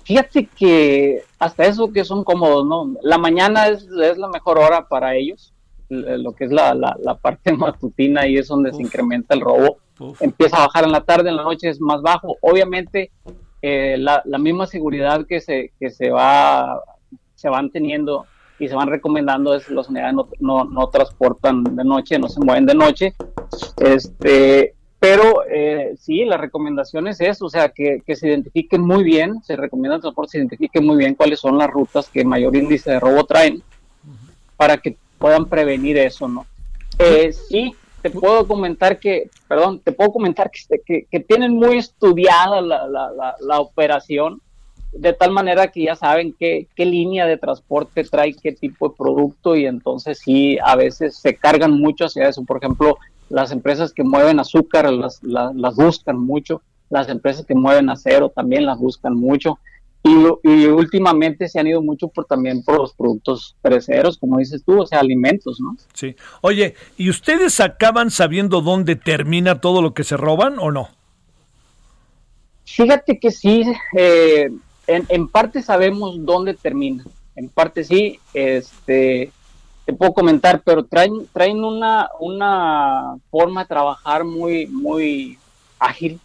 [0.05, 2.95] Fíjate que hasta eso que son cómodos, ¿no?
[3.01, 5.53] La mañana es, la mejor hora para ellos,
[5.89, 9.79] lo que es la, la, parte matutina y es donde se incrementa el robo.
[10.21, 12.37] Empieza a bajar en la tarde, en la noche es más bajo.
[12.39, 13.11] Obviamente,
[13.61, 16.81] eh, la, la, misma seguridad que se, que se va
[17.35, 18.25] se van teniendo
[18.59, 22.65] y se van recomendando es los unidades no, no, transportan de noche, no se mueven
[22.65, 23.13] de noche.
[23.77, 29.55] Este, pero eh, sí, la recomendación es o sea, que, se identifiquen muy bien, se
[29.55, 32.99] recomienda el transporte, se identifiquen muy bien cuáles son las rutas que mayor índice de
[32.99, 33.61] robo traen
[34.55, 36.47] para que puedan prevenir eso, ¿no?
[36.97, 41.77] Eh, sí, te puedo comentar que, perdón, te puedo comentar que, que, que tienen muy
[41.77, 44.41] estudiada la, la, la, la operación
[44.91, 48.95] de tal manera que ya saben qué, qué línea de transporte trae qué tipo de
[48.95, 52.43] producto y entonces sí, a veces se cargan mucho hacia eso.
[52.43, 52.97] Por ejemplo,
[53.29, 58.65] las empresas que mueven azúcar las, las, buscan mucho, las empresas que mueven acero también
[58.65, 59.59] las buscan mucho.
[60.03, 64.63] Y, y, últimamente se han ido mucho por también por los productos perecederos, como dices
[64.63, 65.75] tú, o sea, alimentos, ¿no?
[65.93, 66.15] Sí.
[66.41, 70.89] Oye, ¿y ustedes acaban sabiendo dónde termina todo lo que se roban o no?
[72.63, 73.63] Fíjate que sí,
[73.97, 74.49] eh,
[74.87, 77.03] en, parte sabemos dónde termina,
[77.35, 79.31] en parte sí, este,
[79.85, 85.37] te puedo comentar, pero traen, traen una, una forma de trabajar muy, muy
[85.79, 86.19] ágil.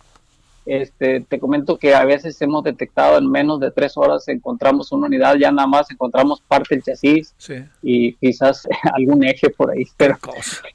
[0.65, 5.09] Este, te comento que a veces hemos detectado en menos de tres horas encontramos una
[5.09, 7.35] unidad, ya nada más encontramos parte del chasis
[7.83, 10.17] y quizás algún eje por ahí, pero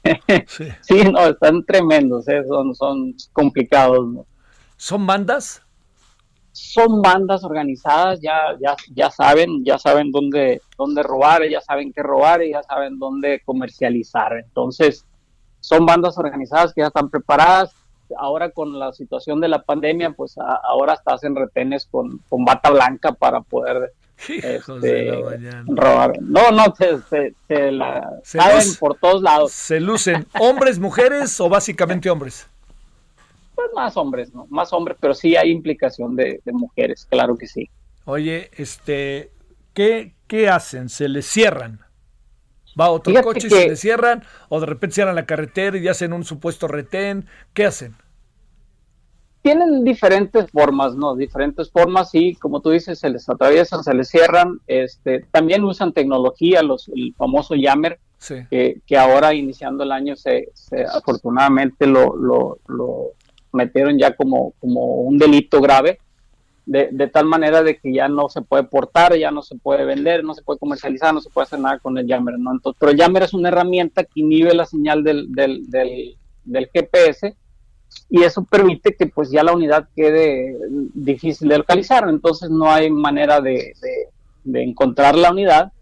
[0.82, 0.94] sí.
[1.10, 2.42] no, están tremendos, ¿eh?
[2.46, 4.26] son, son complicados.
[4.76, 5.62] ¿Son bandas?
[6.58, 12.02] Son bandas organizadas, ya, ya, ya saben, ya saben dónde, dónde robar, ya saben qué
[12.02, 14.32] robar y ya saben dónde comercializar.
[14.38, 15.04] Entonces,
[15.60, 17.72] son bandas organizadas que ya están preparadas.
[18.16, 22.70] Ahora con la situación de la pandemia, pues ahora hasta hacen retenes con, con bata
[22.70, 23.92] blanca para poder
[25.24, 25.64] mañana.
[25.68, 26.12] robar.
[26.20, 29.52] No, no, se, se, se la Se saben luz- por todos lados.
[29.52, 32.48] ¿Se lucen hombres, mujeres o básicamente hombres?
[33.58, 34.46] Pues más hombres, ¿no?
[34.50, 37.68] Más hombres, pero sí hay implicación de, de mujeres, claro que sí.
[38.04, 39.32] Oye, este,
[39.74, 40.88] ¿qué, qué hacen?
[40.88, 41.80] ¿Se les cierran?
[42.80, 44.22] ¿Va otro Fíjate coche y que- se les cierran?
[44.48, 47.26] ¿O de repente cierran la carretera y hacen un supuesto retén?
[47.52, 47.96] ¿Qué hacen?
[49.42, 51.16] Tienen diferentes formas, ¿no?
[51.16, 54.60] Diferentes formas y como tú dices, se les atraviesan, se les cierran.
[54.68, 58.34] Este, también usan tecnología, los, el famoso Yammer, Sí.
[58.50, 63.12] que, que ahora iniciando el año se, se afortunadamente lo, lo, lo
[63.52, 65.98] metieron ya como, como un delito grave,
[66.66, 69.84] de, de tal manera de que ya no se puede portar, ya no se puede
[69.86, 72.52] vender, no se puede comercializar, no se puede hacer nada con el Yammer, ¿no?
[72.52, 76.68] Entonces, pero el Yammer es una herramienta que inhibe la señal del, del, del, del
[76.72, 77.34] GPS
[78.10, 80.58] y eso permite que pues ya la unidad quede
[80.94, 84.08] difícil de localizar, entonces no hay manera de, de-
[84.44, 85.72] de encontrar la unidad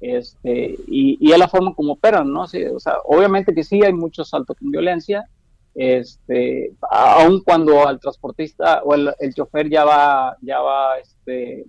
[0.00, 2.46] este, y, y es la forma como operan, ¿no?
[2.46, 5.28] Sí, o sea, obviamente que sí hay mucho salto con violencia,
[5.76, 11.66] este, aun cuando al transportista o el, chofer ya va, ya va, este,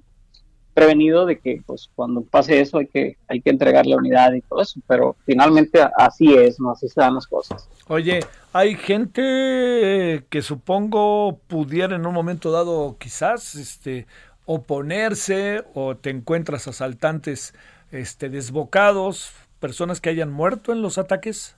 [0.73, 4.41] prevenido de que, pues, cuando pase eso hay que, hay que entregar la unidad y
[4.41, 6.71] todo eso, pero finalmente así es, ¿no?
[6.71, 7.67] Así se dan las cosas.
[7.87, 8.19] Oye,
[8.53, 14.05] hay gente eh, que supongo pudiera en un momento dado quizás este
[14.45, 17.53] oponerse o te encuentras asaltantes
[17.91, 21.55] este desbocados, personas que hayan muerto en los ataques.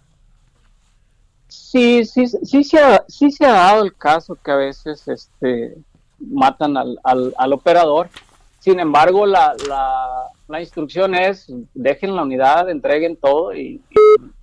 [1.49, 5.75] Sí, sí, sí se ha, sí se ha dado el caso que a veces este,
[6.19, 8.07] matan al, al, al operador.
[8.59, 13.81] Sin embargo, la, la, la instrucción es dejen la unidad, entreguen todo y,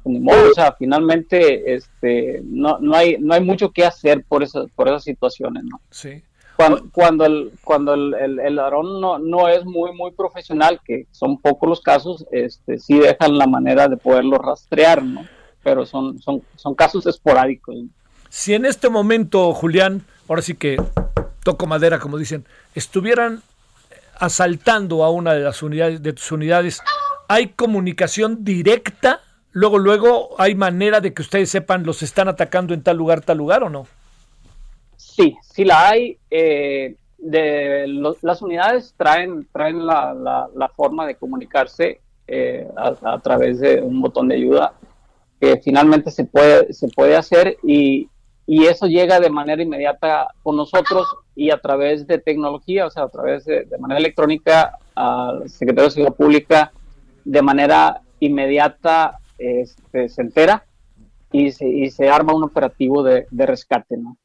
[0.05, 4.67] modo, o sea, finalmente este, no, no, hay, no hay mucho que hacer por, esas
[4.75, 5.81] por esas situaciones, ¿no?
[5.91, 6.23] Sí.
[6.57, 11.07] Cuando, cuando el, cuando el, el, el ladrón no, no es muy, muy profesional, que
[11.13, 15.27] son pocos los casos, este, sí dejan la manera de poderlo rastrear, ¿no?
[15.67, 17.75] Pero son, son, son casos esporádicos.
[18.29, 20.81] Si en este momento, Julián, ahora sí que
[21.43, 22.45] toco madera, como dicen,
[22.77, 23.43] estuvieran
[24.21, 26.81] asaltando a una de las unidades de tus unidades,
[27.27, 29.23] ¿hay comunicación directa?
[29.51, 33.39] Luego, luego, ¿hay manera de que ustedes sepan los están atacando en tal lugar, tal
[33.39, 33.89] lugar o no?
[34.97, 36.17] Sí, sí la hay.
[36.31, 37.87] eh, de
[38.23, 43.81] las unidades traen, traen la, la- la forma de comunicarse eh, a, a través de
[43.81, 44.75] un botón de ayuda
[45.41, 48.09] que finalmente se puede, se puede hacer y,
[48.47, 53.05] y eso llega de manera inmediata con nosotros y a través de tecnología, o sea,
[53.05, 56.73] a través de, de manera electrónica al secretario de Seguridad Pública
[57.25, 60.65] de manera inmediata este, se entera
[61.33, 64.17] y se, y se arma un operativo de, de rescate, ¿no?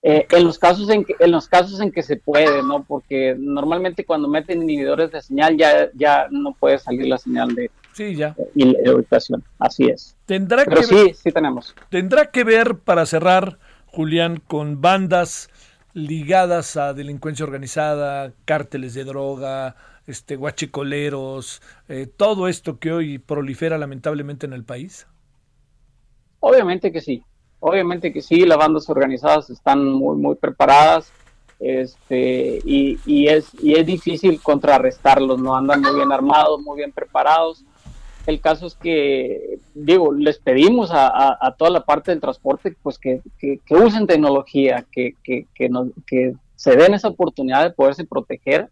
[0.00, 3.34] Eh, en los casos en que en los casos en que se puede no porque
[3.36, 7.68] normalmente cuando meten inhibidores de señal ya ya no puede salir la señal de,
[7.98, 8.36] Sí, ya.
[8.54, 13.04] y la ubicación así es Tendrá pero que sí sí tenemos tendrá que ver para
[13.06, 15.50] cerrar, Julián, con bandas
[15.94, 19.74] ligadas a delincuencia organizada, cárteles de droga,
[20.06, 25.08] este guachicoleros, eh, todo esto que hoy prolifera lamentablemente en el país.
[26.38, 27.24] obviamente que sí
[27.60, 31.12] obviamente que sí las bandas organizadas están muy muy preparadas
[31.58, 36.92] este y, y es y es difícil contrarrestarlos no andan muy bien armados muy bien
[36.92, 37.64] preparados
[38.28, 43.22] el caso es que, digo, les pedimos a, toda la parte del transporte pues que,
[43.38, 48.68] que- usen tecnología, que, que, que se den esa oportunidad de poderse proteger,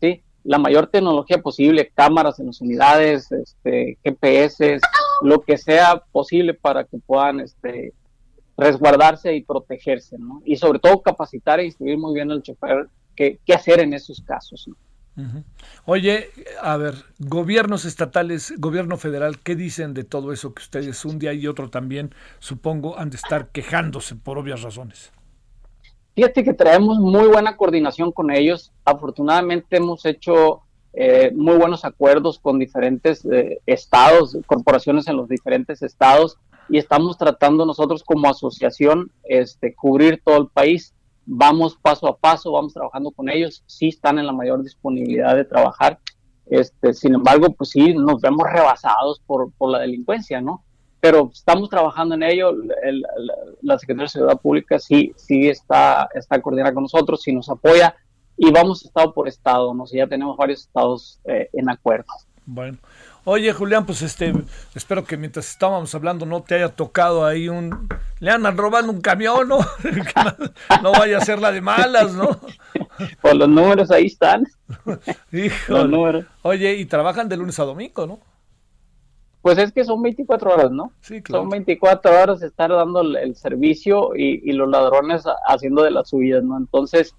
[0.00, 0.20] ¿sí?
[0.44, 4.78] La mayor tecnología posible, cámaras en las unidades, este, GPS,
[5.22, 7.94] lo que sea posible para que puedan este,
[8.58, 10.42] resguardarse y protegerse, ¿no?
[10.44, 14.20] Y sobre todo capacitar e instruir muy bien al chofer qué, qué hacer en esos
[14.20, 14.76] casos, ¿no?
[15.84, 16.30] Oye,
[16.62, 21.32] a ver, gobiernos estatales, gobierno federal, ¿qué dicen de todo eso que ustedes un día
[21.32, 25.12] y otro también, supongo, han de estar quejándose por obvias razones?
[26.14, 28.72] Fíjate que traemos muy buena coordinación con ellos.
[28.84, 30.62] Afortunadamente hemos hecho
[30.92, 36.36] eh, muy buenos acuerdos con diferentes eh, estados, corporaciones en los diferentes estados
[36.68, 40.92] y estamos tratando nosotros como asociación este, cubrir todo el país.
[41.30, 43.62] Vamos paso a paso, vamos trabajando con ellos.
[43.66, 45.98] Sí están en la mayor disponibilidad de trabajar.
[46.46, 50.64] Este, sin embargo, pues sí, nos vemos rebasados por, por la delincuencia, ¿no?
[51.00, 52.50] pero estamos trabajando en ello.
[52.82, 53.04] El-
[53.62, 57.94] la Secretaría de Seguridad Pública sí, sí está, está coordinada con nosotros, sí nos apoya
[58.36, 59.86] y vamos estado por estado, ¿no?
[59.86, 62.06] sé, ya tenemos varios estados eh, en acuerdo.
[62.46, 62.78] Bueno.
[63.30, 64.32] Oye, Julián, pues este,
[64.74, 67.86] espero que mientras estábamos hablando no te haya tocado ahí un...
[68.20, 69.58] Le andan robando un camión, ¿no?
[70.82, 72.40] No, vaya a ser la de malas, ¿no?
[73.20, 74.46] Pues los números ahí están.
[75.30, 76.24] Híjole.
[76.40, 78.18] Oye, y trabajan de lunes a domingo, ¿no?
[79.42, 80.92] Pues es que son 24 horas, ¿no?
[81.02, 81.42] Sí, claro.
[81.42, 86.42] Son 24 horas estar dando el servicio y, y los ladrones haciendo de las subidas,
[86.44, 86.56] ¿no?
[86.56, 87.14] Entonces,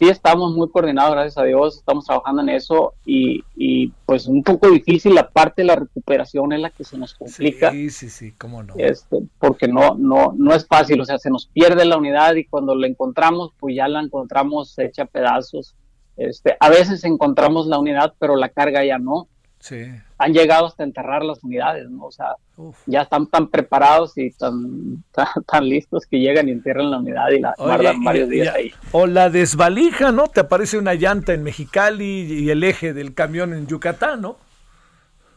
[0.00, 4.42] sí estamos muy coordinados, gracias a Dios, estamos trabajando en eso y, y, pues un
[4.42, 7.70] poco difícil la parte de la recuperación es la que se nos complica.
[7.70, 8.72] Sí, sí, sí, cómo no.
[8.78, 12.46] Este, porque no, no, no es fácil, o sea, se nos pierde la unidad y
[12.46, 15.74] cuando la encontramos, pues ya la encontramos hecha pedazos.
[16.16, 19.28] Este, a veces encontramos la unidad, pero la carga ya no.
[19.60, 19.84] Sí.
[20.16, 22.06] Han llegado hasta enterrar las unidades, ¿no?
[22.06, 22.76] O sea, Uf.
[22.86, 27.28] ya están tan preparados y tan, tan, tan listos que llegan y entierran la unidad
[27.28, 28.72] y la Oye, guardan varios y- días ahí.
[28.92, 30.28] O la desvalija, ¿no?
[30.28, 34.36] Te aparece una llanta en Mexicali y el eje del camión en Yucatán, ¿no?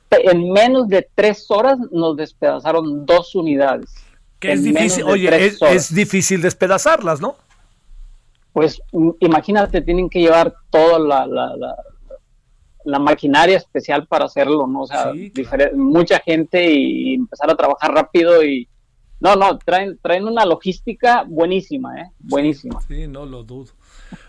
[0.10, 3.94] En menos de tres horas nos despedazaron dos unidades.
[4.40, 7.36] Que es difícil, oye, es, difícil despedazarlas, ¿no?
[8.52, 11.76] Pues mm, imagínate, tienen que llevar toda la, la, la,
[12.86, 14.82] la maquinaria especial para hacerlo, ¿no?
[14.82, 15.32] O sea, Sí,
[15.76, 18.68] mucha gente y empezar a trabajar rápido y...
[19.20, 22.12] No, no, traen, traen una logística buenísima, ¿eh?
[22.20, 22.82] Buenísima.
[22.82, 23.72] Sí, no lo dudo.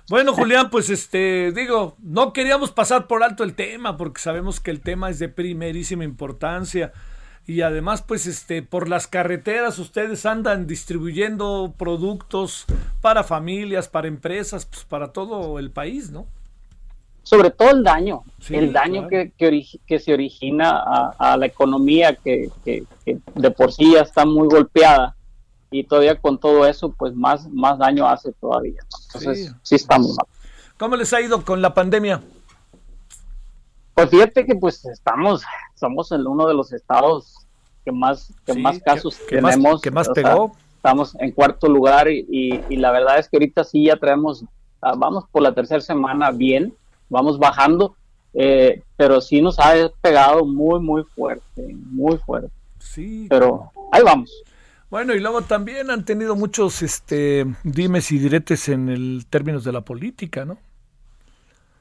[0.08, 4.70] Bueno, Julián, pues este, digo, no queríamos pasar por alto el tema porque sabemos que
[4.70, 6.92] el tema es de primerísima importancia
[7.46, 12.64] y además, pues este, por las carreteras ustedes andan distribuyendo productos
[13.02, 16.26] para familias, para empresas, pues para todo el país, ¿no?
[17.24, 19.08] Sobre todo el daño, Sí, el daño claro.
[19.08, 22.84] que, que, que se origina a, a la economía que, que-
[23.34, 25.16] de por sí ya está muy golpeada
[25.70, 28.80] y todavía con todo eso pues más, más daño hace todavía.
[28.82, 28.98] ¿no?
[29.06, 29.54] Entonces Sí.
[29.62, 30.26] sí, estamos mal.
[30.78, 32.20] ¿Cómo les ha ido con la pandemia?
[33.94, 35.42] Pues fíjate que pues estamos,
[35.74, 37.34] somos el uno de los estados
[37.84, 39.80] que más, que Sí, más casos que más- tenemos.
[39.80, 40.52] que más o sea, pegó.
[40.76, 44.44] estamos en cuarto lugar y, y- y la verdad es que ahorita sí ya traemos,
[44.82, 46.74] ah, vamos por la tercera semana bien,
[47.08, 47.96] vamos bajando,
[48.32, 52.50] eh, pero sí nos ha pegado muy, muy fuerte, muy fuerte.
[52.78, 53.26] Sí.
[53.28, 54.30] Pero ahí vamos.
[54.90, 59.72] Bueno, y luego también han tenido muchos este dimes y diretes en el términos de
[59.72, 60.58] la política, ¿no?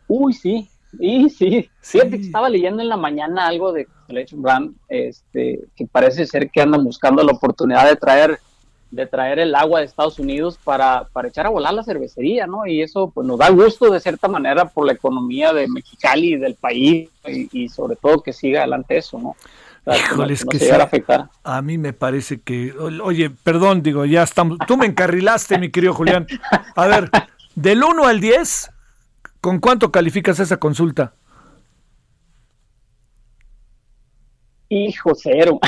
[0.08, 0.70] Uy, sí,
[1.00, 1.70] y sí.
[1.82, 2.00] Sí.
[2.00, 6.50] Fíjate que estaba leyendo en la mañana algo de Constellation Brand, este, que parece ser
[6.50, 8.40] que andan buscando la oportunidad de traer,
[8.94, 12.68] de traer el agua de Estados Unidos para, para echar a volar la cervecería, ¿no?
[12.68, 16.38] Y eso pues nos da gusto de cierta manera por la economía de Mexicali y
[16.38, 19.30] del país y, y sobre todo que siga adelante eso, ¿no?
[19.30, 19.36] O
[19.84, 20.82] sea, que no- se a sí.
[20.82, 21.28] afectar.
[21.44, 25.94] A mí me parece que, oye, perdón, digo, ya estamos, tú me encarrilaste, mi querido
[25.94, 26.28] Julián.
[26.76, 27.10] A ver,
[27.56, 28.70] del 1 al 10,
[29.41, 31.15] ¿con cuánto calificas esa consulta?
[34.70, 35.60] Hijo, cero.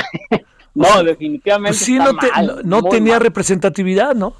[0.76, 1.70] No, definitivamente.
[1.76, 3.20] Pues sí, está no, te- mal, no- no muy tenía mal.
[3.22, 4.34] representatividad, ¿no?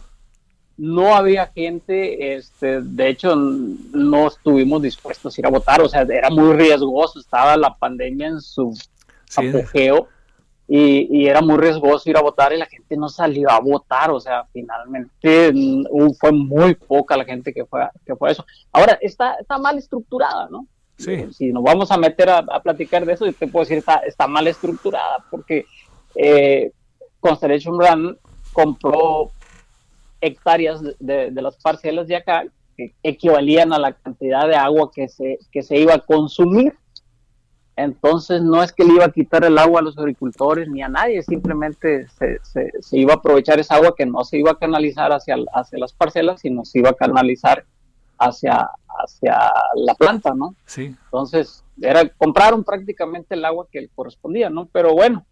[0.79, 6.03] no había gente, este, de hecho no estuvimos dispuestos a ir a votar, o sea,
[6.03, 8.75] era muy riesgoso, estaba la pandemia en su
[9.27, 9.49] Sí.
[9.49, 10.09] apogeo
[10.69, 14.11] y, y era muy riesgoso ir a votar y la gente no salió a votar,
[14.11, 15.85] o sea, finalmente mm,
[16.21, 18.45] fue muy poca la gente que fue, que fue a eso.
[18.71, 20.67] Ahora, está, está mal estructurada, ¿no?
[20.99, 21.27] Sí.
[21.33, 23.97] Si nos vamos a meter a, a platicar de eso, yo te puedo decir, está,
[24.07, 25.65] está mal estructurada porque
[26.19, 26.73] eh,
[27.21, 28.17] Constellation Brand
[28.53, 29.31] compró
[30.21, 32.45] hectáreas de, las parcelas de acá
[32.77, 36.75] que equivalían a la cantidad de agua que se, que se iba a consumir.
[37.79, 40.89] Entonces no es que le iba a quitar el agua a los agricultores ni a
[40.89, 44.59] nadie, simplemente se, se- se iba a aprovechar esa agua que no se iba a
[44.59, 47.67] canalizar hacia, hacia las parcelas, sino se iba a canalizar
[48.19, 48.71] hacia,
[49.05, 49.39] hacia
[49.75, 50.55] la planta, ¿no?
[50.65, 50.95] Sí.
[51.05, 54.67] Entonces, era, compraron prácticamente el agua que le correspondía, ¿no?
[54.73, 55.27] Pero bueno,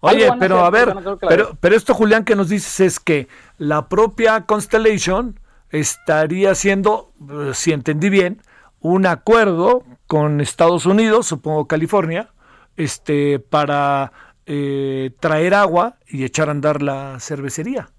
[0.00, 3.26] Oye, pero a ver, pero no pero esto, Julián, que nos dices es que
[3.56, 8.40] la propia Constellation estaría haciendo, eh, si entendí bien,
[8.80, 12.30] un acuerdo con Estados Unidos, supongo California,
[12.76, 14.12] este, para
[14.46, 17.90] eh, traer agua y echar a andar la cervecería.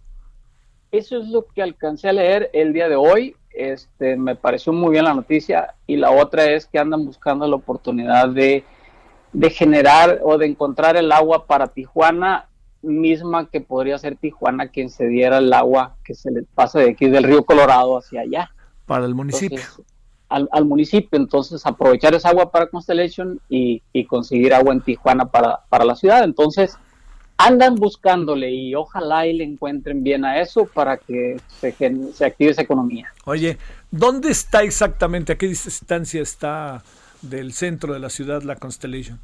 [0.92, 3.36] Eso es lo que alcancé a leer el día de hoy.
[3.52, 5.76] Este, me pareció muy bien la noticia.
[5.86, 8.64] Y la otra es que andan buscando la oportunidad de,
[9.34, 12.48] de generar o de encontrar el agua para Tijuana,
[12.82, 16.92] misma que podría ser Tijuana quien se diera el agua que se le pasa de
[16.92, 18.52] aquí del río Colorado hacia allá.
[18.86, 19.60] Para el municipio.
[19.60, 19.86] Entonces,
[20.30, 25.26] al, al municipio, entonces aprovechar esa agua para Constellation y, y conseguir agua en Tijuana
[25.26, 26.24] para, para la ciudad.
[26.24, 26.78] Entonces,
[27.38, 32.26] andan buscándole y ojalá y le encuentren bien a eso para que se, gen- se
[32.26, 33.14] active esa economía.
[33.26, 33.58] Oye,
[33.92, 36.84] ¿dónde está exactamente, a qué distancia está
[37.22, 39.20] del centro de la ciudad la Constellation?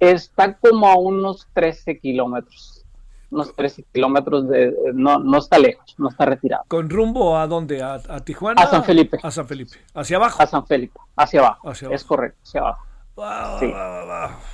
[0.00, 2.84] Está como a unos 13 kilómetros.
[3.30, 6.64] unos 13 kilómetros, de, no, no está lejos, no está retirado.
[6.68, 7.82] ¿Con rumbo a dónde?
[7.82, 8.60] ¿A, Tijuana?
[8.62, 9.18] A San Felipe.
[9.22, 9.78] A San Felipe.
[9.94, 10.42] ¿Hacia abajo?
[10.42, 11.70] A San Felipe, hacia abajo.
[11.70, 12.84] Es correcto, hacia abajo.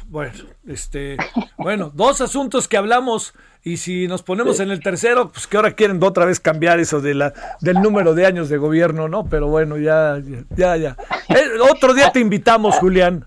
[0.08, 0.32] Bueno,
[0.66, 1.16] este,
[1.56, 5.72] bueno, dos asuntos que hablamos y si nos ponemos en el tercero, pues que ahora
[5.72, 9.26] quieren otra vez cambiar eso de la del número de años de gobierno, ¿no?
[9.26, 10.20] Pero bueno, ya,
[10.56, 10.96] ya, ya.
[11.28, 13.26] Eh, otro día te invitamos, Julián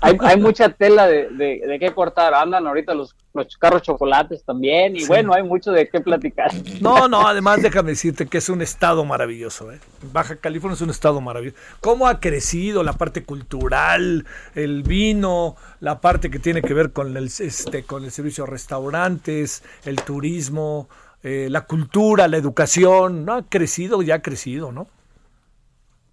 [0.00, 2.34] hay, hay mucha tela de, de, qué cortar.
[2.34, 4.96] Andan ahorita los, los carros chocolates también.
[4.96, 6.50] Y bueno, hay mucho de qué platicar.
[6.80, 9.72] No, no, además déjame decirte que es un estado maravilloso.
[9.72, 9.80] ¿eh?
[10.12, 11.56] Baja California es un estado maravilloso.
[11.80, 17.16] ¿Cómo ha crecido la parte cultural, el vino, la parte que tiene que ver con
[17.16, 20.88] el, este, con el servicio de restaurantes, el turismo,
[21.22, 23.24] eh, la cultura, la educación?
[23.24, 24.02] ¿No ha crecido?
[24.02, 24.88] Ya ha crecido, ¿no?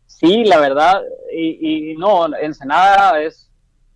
[0.06, 1.02] Sí, la verdad,
[1.36, 3.50] y, y no, Ensenada es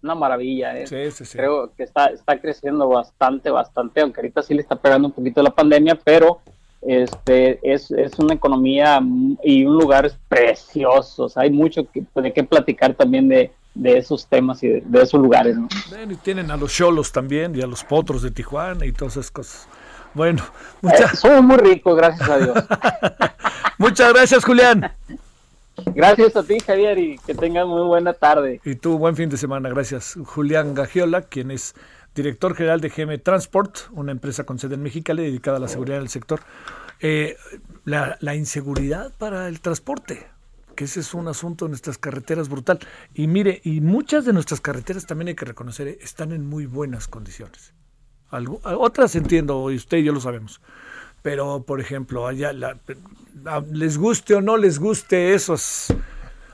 [0.03, 0.77] una maravilla.
[0.77, 0.85] ¿eh?
[1.31, 5.41] Creo que está, está creciendo bastante, bastante, aunque ahorita sí le está pegando un poquito
[5.41, 6.39] la pandemia, pero
[6.81, 9.01] este es, es una economía
[9.43, 11.29] y un lugar precioso.
[11.35, 15.57] hay mucho que, de qué platicar también de, de esos temas y de, esos lugares.
[15.57, 15.67] ¿no?
[16.09, 19.31] y tienen a los cholos también y a los potros de Tijuana y todas esas
[19.31, 19.67] cosas.
[20.13, 20.43] Bueno,
[20.81, 21.13] muchas...
[21.13, 22.57] Eh, somos muy ricos, gracias a Dios.
[23.77, 24.91] muchas gracias, Julián.
[25.85, 28.61] Gracias a ti, Javier, y que tengas muy buena tarde.
[28.63, 29.69] Y tú, buen fin de semana.
[29.69, 30.17] Gracias.
[30.25, 31.75] Julián Gagiola, quien es
[32.15, 35.99] director general de GM Transport, una empresa con sede en Mexicali dedicada a la seguridad
[35.99, 36.39] del sector.
[36.99, 37.37] Eh,
[37.85, 40.27] la, inseguridad para el transporte,
[40.75, 42.79] que ese es un asunto en nuestras carreteras brutal.
[43.13, 47.07] Y mire, y muchas de nuestras carreteras también hay que reconocer, están en muy buenas
[47.07, 47.73] condiciones.
[48.29, 50.59] Algo, otras entiendo, y usted y yo lo sabemos
[51.27, 52.53] pero por ejemplo, allá
[53.73, 55.93] les guste o no les guste esos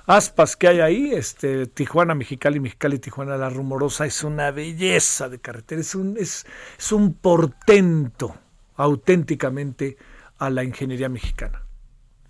[0.08, 5.38] aspas que hay ahí, este Tijuana, Mexicali, Mexicali, Tijuana, la rumorosa es una belleza de
[5.38, 6.48] carretera, es un, es,
[6.80, 8.34] es un portento
[8.76, 9.98] auténticamente
[10.40, 11.62] a la ingeniería mexicana.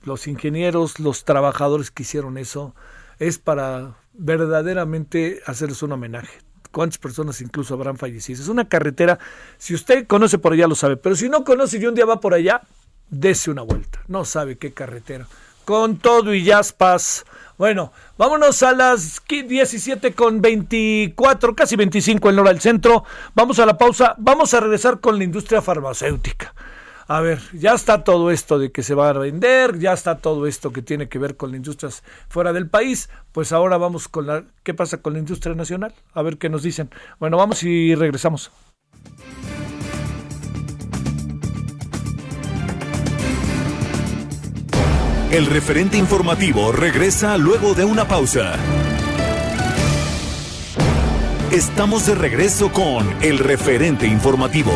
[0.03, 2.75] Los ingenieros, los trabajadores que hicieron eso,
[3.19, 6.39] es para verdaderamente hacerles un homenaje
[6.73, 8.41] cuántas personas incluso habrán fallecido.
[8.41, 9.19] Es una carretera,
[9.57, 12.19] si usted conoce por allá lo sabe, pero si no conoce y un día va
[12.19, 12.61] por allá,
[13.09, 14.01] dese una vuelta.
[14.07, 15.27] No sabe qué carretera.
[15.63, 17.25] Con todo y jaspas.
[17.57, 23.05] Bueno, vámonos a las 17 con 24, casi 25 en hora del centro.
[23.33, 24.15] Vamos a la pausa.
[24.17, 26.53] Vamos a regresar con la industria farmacéutica
[27.07, 30.47] a ver, ya está todo esto de que se va a vender, ya está todo
[30.47, 34.27] esto que tiene que ver con las industrias fuera del país, pues ahora vamos con
[34.27, 35.93] la, ¿qué pasa con la industria nacional?
[36.13, 36.89] A ver qué nos dicen.
[37.19, 38.51] Bueno, vamos y regresamos.
[45.31, 48.53] El referente informativo regresa luego de una pausa.
[51.51, 54.71] Estamos de regreso con el referente informativo.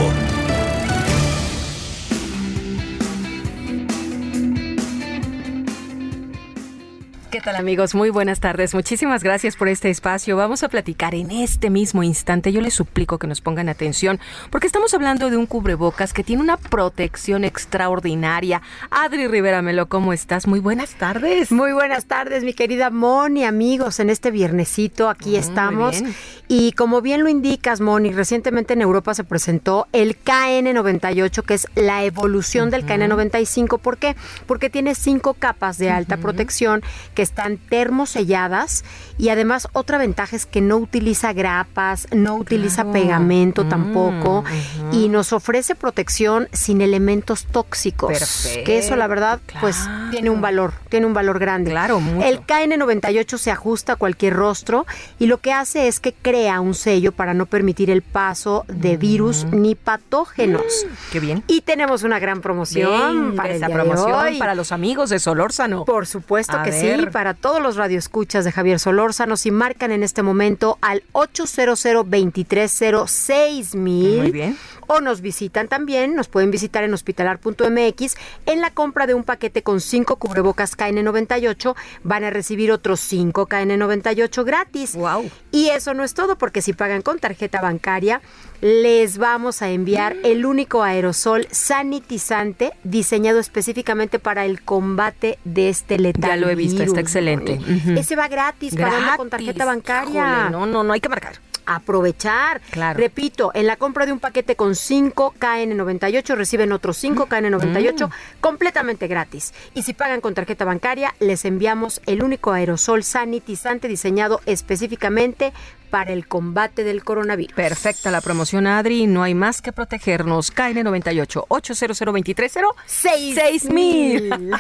[7.30, 7.94] ¿Qué tal amigos?
[7.94, 8.74] Muy buenas tardes.
[8.74, 10.38] Muchísimas gracias por este espacio.
[10.38, 12.54] Vamos a platicar en este mismo instante.
[12.54, 14.18] Yo les suplico que nos pongan atención
[14.50, 18.62] porque estamos hablando de un cubrebocas que tiene una protección extraordinaria.
[18.92, 20.48] Adri Rivera Melo, ¿cómo estás?
[20.48, 21.52] Muy buenas tardes.
[21.52, 24.00] Muy buenas tardes, mi querida Moni, amigos.
[24.00, 26.02] En este viernesito aquí estamos.
[26.48, 31.68] Y como bien lo indicas, Moni, recientemente en Europa se presentó el KN98, que es
[31.76, 33.80] la evolución del KN95.
[33.80, 34.16] ¿Por qué?
[34.46, 36.84] Porque tiene cinco capas de alta protección
[37.18, 38.86] que están termoselladas
[39.18, 44.44] y además otra ventaja es que no utiliza grapas, no utiliza pegamento mm, tampoco
[44.92, 48.10] y nos ofrece protección sin elementos tóxicos.
[48.10, 48.64] Perfecto.
[48.66, 51.72] Que eso la verdad pues tiene un valor, tiene un valor grande.
[51.72, 54.86] Claro, El KN98 se ajusta a cualquier rostro
[55.18, 58.96] y lo que hace es que crea un sello para no permitir el paso de
[58.96, 59.60] virus mm.
[59.60, 60.62] ni patógenos.
[60.62, 61.44] Mm, qué bien.
[61.48, 65.84] Y tenemos una gran promoción para esa promoción para los amigos de Solórzano.
[65.84, 69.38] Por supuesto que sí, para todos los radioescuchas de Javier Solórzano.
[69.38, 74.18] Si marcan en este momento al 800 230 mil.
[74.18, 74.58] Muy bien
[74.88, 78.16] o nos visitan también, nos pueden visitar en hospitalar.mx.
[78.46, 83.48] En la compra de un paquete con 5 cubrebocas KN98 van a recibir otros 5
[83.48, 84.96] KN98 gratis.
[84.96, 85.30] Wow.
[85.52, 88.22] Y eso no es todo, porque si pagan con tarjeta bancaria,
[88.62, 96.00] les vamos a enviar el único aerosol sanitizante diseñado específicamente para el combate de este
[96.00, 96.32] letal.
[96.32, 97.60] Ya lo he visto, está excelente.
[97.96, 100.50] Ese va gratis, pagando con tarjeta bancaria.
[100.50, 101.47] no, no, no hay que marcar.
[101.68, 102.62] Aprovechar.
[102.72, 102.98] Claro.
[102.98, 108.10] Repito, en la compra de un paquete con 5 KN98 reciben otros 5 KN98
[108.42, 109.54] completamente gratis.
[109.76, 115.54] Y si pagan con tarjeta bancaria, les enviamos el único aerosol sanitizante diseñado específicamente
[115.90, 117.54] para el combate del coronavirus.
[117.56, 119.08] Perfecta la promoción, Adri.
[119.08, 120.54] No hay más que protegernos.
[120.54, 124.52] KN98 800 230 6000.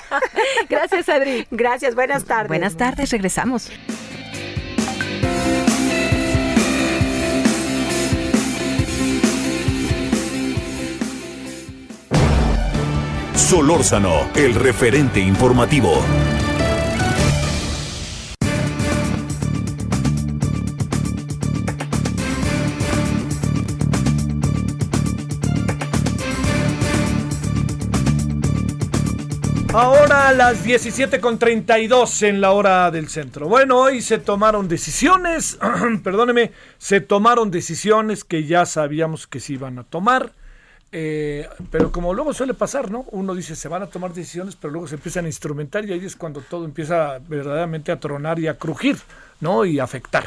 [0.69, 1.47] Gracias, Adri.
[1.51, 2.47] Gracias, buenas tardes.
[2.47, 3.71] Buenas tardes, regresamos.
[13.37, 16.03] Solórzano, el referente informativo.
[29.71, 33.47] Ahora a las 17.32 en la hora del centro.
[33.47, 35.59] Bueno, hoy se tomaron decisiones,
[36.03, 40.31] perdóneme, se tomaron decisiones que ya sabíamos que se iban a tomar.
[40.91, 43.05] Eh, pero como luego suele pasar, ¿no?
[43.11, 46.05] Uno dice se van a tomar decisiones, pero luego se empiezan a instrumentar y ahí
[46.05, 48.97] es cuando todo empieza verdaderamente a tronar y a crujir,
[49.41, 49.65] ¿no?
[49.65, 50.25] Y a afectar.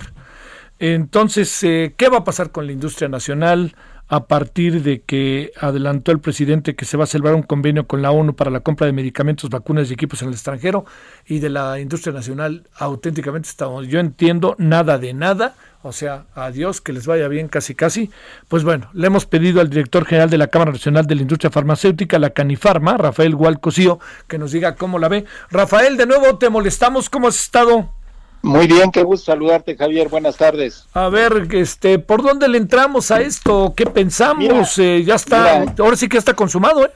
[0.78, 3.74] Entonces, eh, ¿qué va a pasar con la industria nacional?
[4.11, 8.03] A partir de que adelantó el presidente que se va a celebrar un convenio con
[8.03, 10.85] la ONU para la compra de medicamentos, vacunas y equipos en el extranjero
[11.27, 13.87] y de la industria nacional auténticamente estamos.
[13.87, 18.11] Yo entiendo nada de nada, o sea, adiós, que les vaya bien casi casi.
[18.49, 21.53] Pues bueno, le hemos pedido al director general de la Cámara Nacional de la Industria
[21.53, 25.24] Farmacéutica, la Canifarma, Rafael Gualcosío, que nos diga cómo la ve.
[25.53, 27.99] Rafael, de nuevo te molestamos, ¿cómo has estado?
[28.43, 30.09] Muy bien, qué gusto saludarte, Javier.
[30.09, 30.87] Buenas tardes.
[30.95, 33.75] A ver, este, ¿por dónde le entramos a esto?
[33.77, 34.79] ¿Qué pensamos?
[34.79, 36.91] Eh, ya está, ahora sí que está consumado, ¿eh?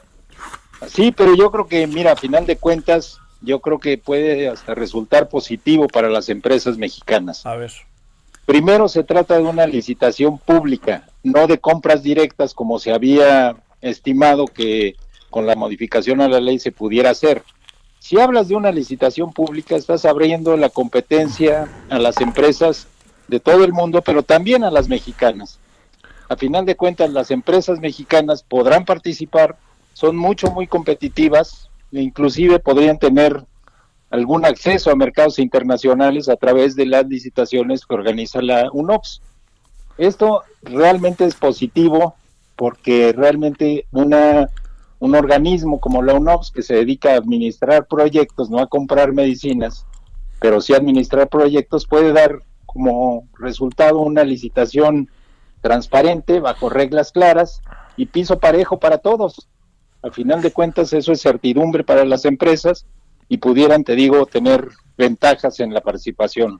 [0.87, 4.73] Sí, pero yo creo que, mira, a final de cuentas, yo creo que puede hasta
[4.73, 7.45] resultar positivo para las empresas mexicanas.
[7.45, 7.71] A ver.
[8.45, 14.45] Primero se trata de una licitación pública, no de compras directas como se había estimado
[14.45, 14.95] que
[15.29, 17.43] con la modificación a la ley se pudiera hacer.
[18.05, 22.85] Si hablas de una licitación pública, estás abriendo la competencia a las empresas
[23.27, 25.57] de todo el mundo, pero también a las mexicanas.
[26.29, 29.57] A final de cuentas, las empresas mexicanas podrán participar,
[29.93, 33.43] son mucho, muy competitivas, e inclusive podrían tener
[34.11, 39.23] algún acceso a mercados internacionales a través de las licitaciones que organiza la UNOPS.
[39.97, 42.13] Esto realmente es positivo
[42.55, 44.51] porque realmente una
[44.99, 49.85] un organismo como la UNOPS que se dedica a administrar proyectos, no a comprar medicinas,
[50.39, 55.09] pero sí administrar proyectos, puede dar como resultado una licitación
[55.61, 57.61] transparente, bajo reglas claras
[57.97, 59.47] y piso parejo para todos.
[60.01, 62.85] Al final de cuentas, eso es certidumbre para las empresas
[63.27, 66.59] y pudieran, te digo, tener ventajas en la participación.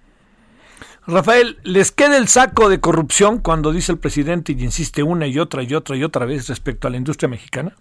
[1.08, 5.38] Rafael, ¿les queda el saco de corrupción cuando dice el presidente y insiste una y
[5.38, 7.76] otra y otra y otra vez respecto a la industria mexicana?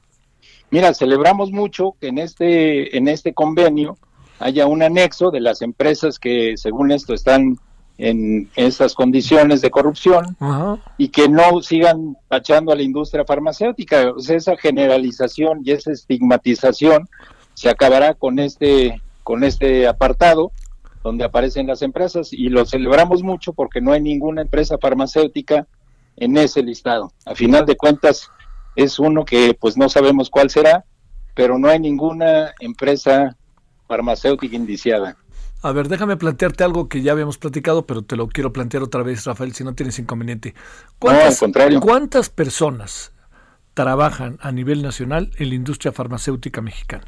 [0.75, 3.97] Mira, celebramos mucho que en este, en este convenio
[4.41, 7.59] haya un anexo de las empresas que según esto están
[7.97, 10.37] en esas condiciones de corrupción
[10.99, 14.15] y que no sigan tachando a la industria farmacéutica.
[14.29, 17.09] esa generalización y esa estigmatización
[17.55, 20.51] se acabará con este, con este apartado
[21.05, 25.69] donde aparecen las empresas y lo celebramos mucho porque no hay ninguna empresa farmacéutica
[26.17, 27.13] en ese listado.
[27.27, 28.29] A final de cuentas,
[28.77, 30.85] es uno que pues no sabemos cuál será,
[31.35, 33.37] pero no hay ninguna empresa
[33.87, 35.17] farmacéutica indiciada.
[35.63, 39.03] A ver, déjame plantearte algo que ya habíamos platicado, pero te lo quiero plantear otra
[39.03, 40.55] vez, Rafael, si no tienes inconveniente.
[40.99, 41.81] ¿Cuántas, contrario.
[41.81, 43.13] ¿Cuántas personas
[43.73, 47.05] trabajan a nivel nacional en la industria farmacéutica mexicana?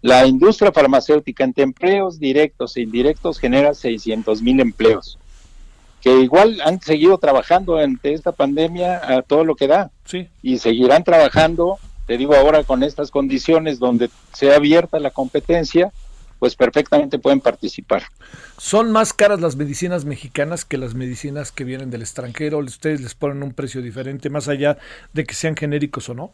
[0.00, 5.17] La industria farmacéutica entre empleos directos e indirectos genera 600 mil empleos
[6.00, 9.90] que igual han seguido trabajando ante esta pandemia a todo lo que da.
[10.04, 10.28] Sí.
[10.42, 15.92] Y seguirán trabajando, te digo ahora con estas condiciones donde sea abierta la competencia,
[16.38, 18.04] pues perfectamente pueden participar.
[18.58, 22.58] ¿Son más caras las medicinas mexicanas que las medicinas que vienen del extranjero?
[22.58, 24.78] ¿Ustedes les ponen un precio diferente más allá
[25.12, 26.30] de que sean genéricos o no?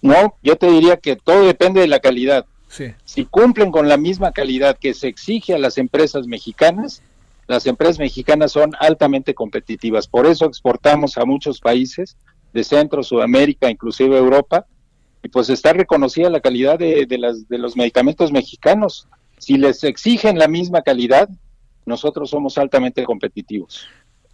[0.00, 2.46] No, yo te diría que todo depende de la calidad.
[2.68, 2.92] Sí.
[3.04, 7.02] Si cumplen con la misma calidad que se exige a las empresas mexicanas,
[7.46, 10.06] las empresas mexicanas son altamente competitivas.
[10.06, 12.16] Por eso exportamos a muchos países
[12.52, 14.66] de Centro, Sudamérica, inclusive Europa,
[15.22, 19.08] y pues está reconocida la calidad de, las, de los medicamentos mexicanos.
[19.38, 21.28] Si les exigen la misma calidad,
[21.86, 23.86] nosotros somos altamente competitivos.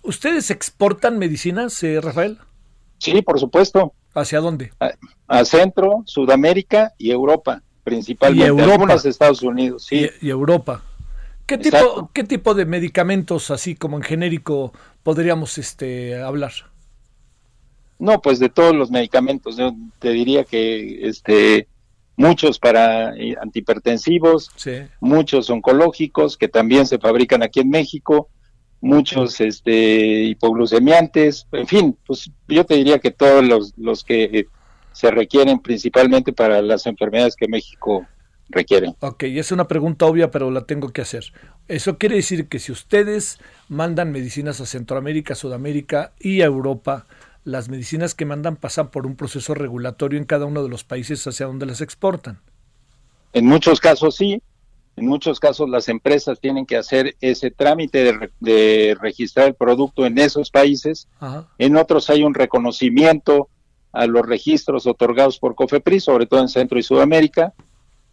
[0.03, 2.39] ¿Ustedes exportan medicinas, eh, Rafael?
[2.99, 3.95] Sí, por supuesto.
[4.15, 4.73] ¿Hacia dónde?
[5.29, 8.45] A, Centro, Sudamérica y Europa, principalmente.
[8.45, 8.95] ¿Y Europa?
[8.95, 10.09] Estados Unidos, sí.
[10.21, 10.83] y Europa.
[11.51, 14.73] ¿Qué tipo, ¿Qué tipo de medicamentos, así como en genérico,
[15.03, 16.53] podríamos este, hablar?
[17.99, 19.57] No, pues de todos los medicamentos.
[19.57, 21.67] Yo te diría que este,
[22.15, 24.53] muchos para eh, antihipertensivos,
[25.01, 28.29] muchos oncológicos que también se fabrican aquí en México,
[28.81, 34.47] muchos este, hipoglucemiantes, en fin, pues yo te diría que todos los, los que
[34.93, 38.07] se requieren principalmente para las enfermedades que México
[38.51, 38.95] requiere.
[39.01, 41.33] Ok, es una pregunta obvia, pero la tengo que hacer.
[41.69, 47.07] Eso quiere decir que si ustedes mandan medicinas a Centroamérica, Sudamérica y a Europa,
[47.45, 51.27] las medicinas que mandan pasan por un proceso regulatorio en cada uno de los países
[51.27, 52.41] hacia donde las exportan.
[53.33, 54.43] En muchos casos sí,
[54.97, 60.19] en muchos casos las empresas tienen que hacer ese trámite de, registrar el producto en
[60.19, 61.09] esos países.
[61.59, 63.49] En otros hay un reconocimiento
[63.93, 67.55] a los registros otorgados por COFEPRIS, sobre todo en Centro y Sudamérica,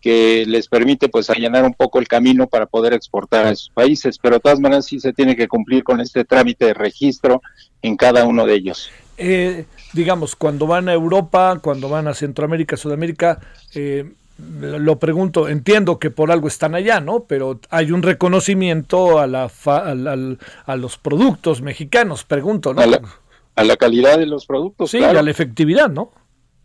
[0.02, 4.18] que les permite pues allanar un poco el camino para poder exportar a esos países,
[4.18, 7.42] pero de todas maneras sí se tiene que cumplir con este trámite de registro
[7.82, 8.90] en cada uno de ellos.
[9.18, 13.40] Eh, digamos, cuando van a Europa, cuando van a Centroamérica, Sudamérica,
[13.74, 17.24] eh, lo pregunto, entiendo que por algo están allá, ¿no?
[17.24, 22.82] Pero hay un reconocimiento a, la a, los productos mexicanos, pregunto, ¿no?
[22.82, 24.92] A la, calidad de los productos.
[24.92, 26.12] Sí, a la efectividad, ¿no?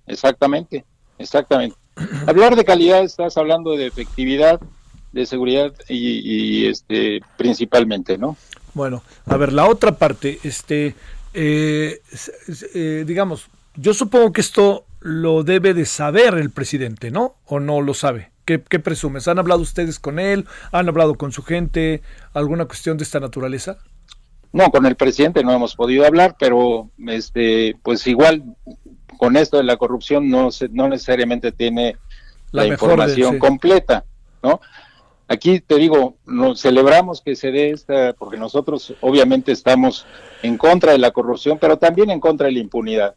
[0.07, 0.85] Exactamente,
[1.17, 1.77] exactamente.
[2.27, 4.61] Hablar de calidad estás hablando de efectividad,
[5.13, 8.37] de seguridad y, y, este principalmente, ¿no?
[8.75, 10.95] Bueno, a ver, la otra parte, este,
[11.35, 12.01] eh,
[12.75, 17.35] eh, digamos, yo supongo que esto lo debe de saber el presidente, ¿no?
[17.47, 18.31] ¿O no lo sabe?
[18.45, 19.29] ¿Qué, presumes?
[19.29, 20.47] ¿Han hablado ustedes con él?
[20.73, 22.03] ¿Han hablado con su gente?
[22.35, 23.79] ¿Alguna cuestión de esta naturaleza?
[24.53, 28.43] No, con el presidente no hemos podido hablar, pero este, pues igual
[29.19, 31.97] con esto de la corrupción no, no necesariamente tiene
[32.51, 34.05] la, información completa,
[34.43, 34.61] ¿no?
[35.29, 40.07] Aquí te digo, nos celebramos que se dé esta, porque nosotros obviamente estamos
[40.43, 43.15] en contra de la corrupción, pero también en contra de la impunidad.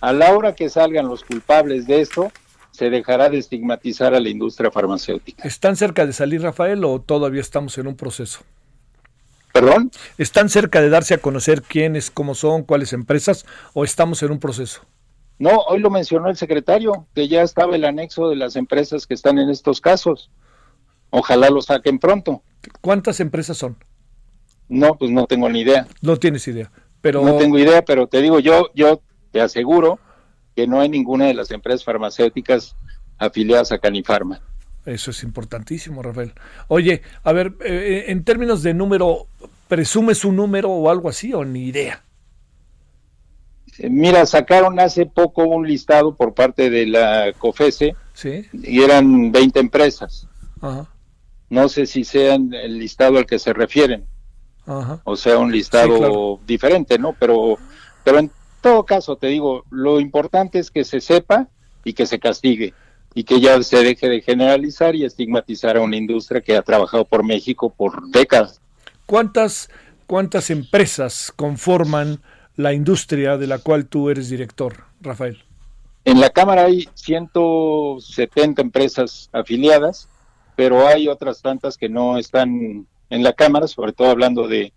[0.00, 2.32] A la hora que salgan los culpables de esto,
[2.70, 5.46] se dejará de estigmatizar a la industria farmacéutica.
[5.46, 8.40] ¿Están cerca de salir, Rafael, o todavía estamos en un proceso?
[9.52, 9.90] ¿Perdón?
[10.16, 13.44] ¿Están cerca de darse a conocer quiénes, cómo son, cuáles empresas,
[13.74, 14.82] o estamos en un proceso?
[15.38, 19.14] No, hoy lo mencionó el secretario, que ya estaba el anexo de las empresas que
[19.14, 20.30] están en estos casos.
[21.10, 22.42] Ojalá lo saquen pronto.
[22.80, 23.76] ¿Cuántas empresas son?
[24.68, 25.86] No, pues no tengo ni idea.
[26.02, 26.70] No tienes idea,
[27.00, 27.22] pero...
[27.24, 29.00] No tengo idea, pero te digo, yo, yo
[29.30, 29.98] te aseguro
[30.56, 32.76] que no hay ninguna de las empresas farmacéuticas
[33.16, 34.40] afiliadas a Canifarma.
[34.84, 36.32] Eso es importantísimo, Rafael.
[36.66, 39.26] Oye, a ver, eh, en términos de número,
[39.68, 42.02] ¿presumes un número o algo así o ni idea?
[43.78, 48.46] Eh, mira, sacaron hace poco un listado por parte de la COFESE ¿Sí?
[48.52, 50.26] y eran 20 empresas.
[50.60, 50.88] Ajá.
[51.50, 54.06] No sé si sean el listado al que se refieren.
[55.04, 57.14] O sea, un listado diferente, ¿no?
[57.18, 57.56] Pero,
[58.04, 58.30] pero en
[58.60, 61.48] todo caso, te digo, lo importante es que se sepa
[61.84, 62.74] y que se castigue
[63.14, 67.06] y que ya se deje de generalizar y estigmatizar a una industria que ha trabajado
[67.06, 68.60] por México por décadas.
[69.06, 69.70] ¿Cuántas,
[70.06, 72.20] cuántas empresas conforman
[72.58, 75.38] la industria de la cual tú eres director, Rafael?
[76.04, 80.08] En la Cámara hay 170 empresas afiliadas
[80.58, 84.72] pero hay otras tantas que no están en la Cámara, sobre todo hablando de,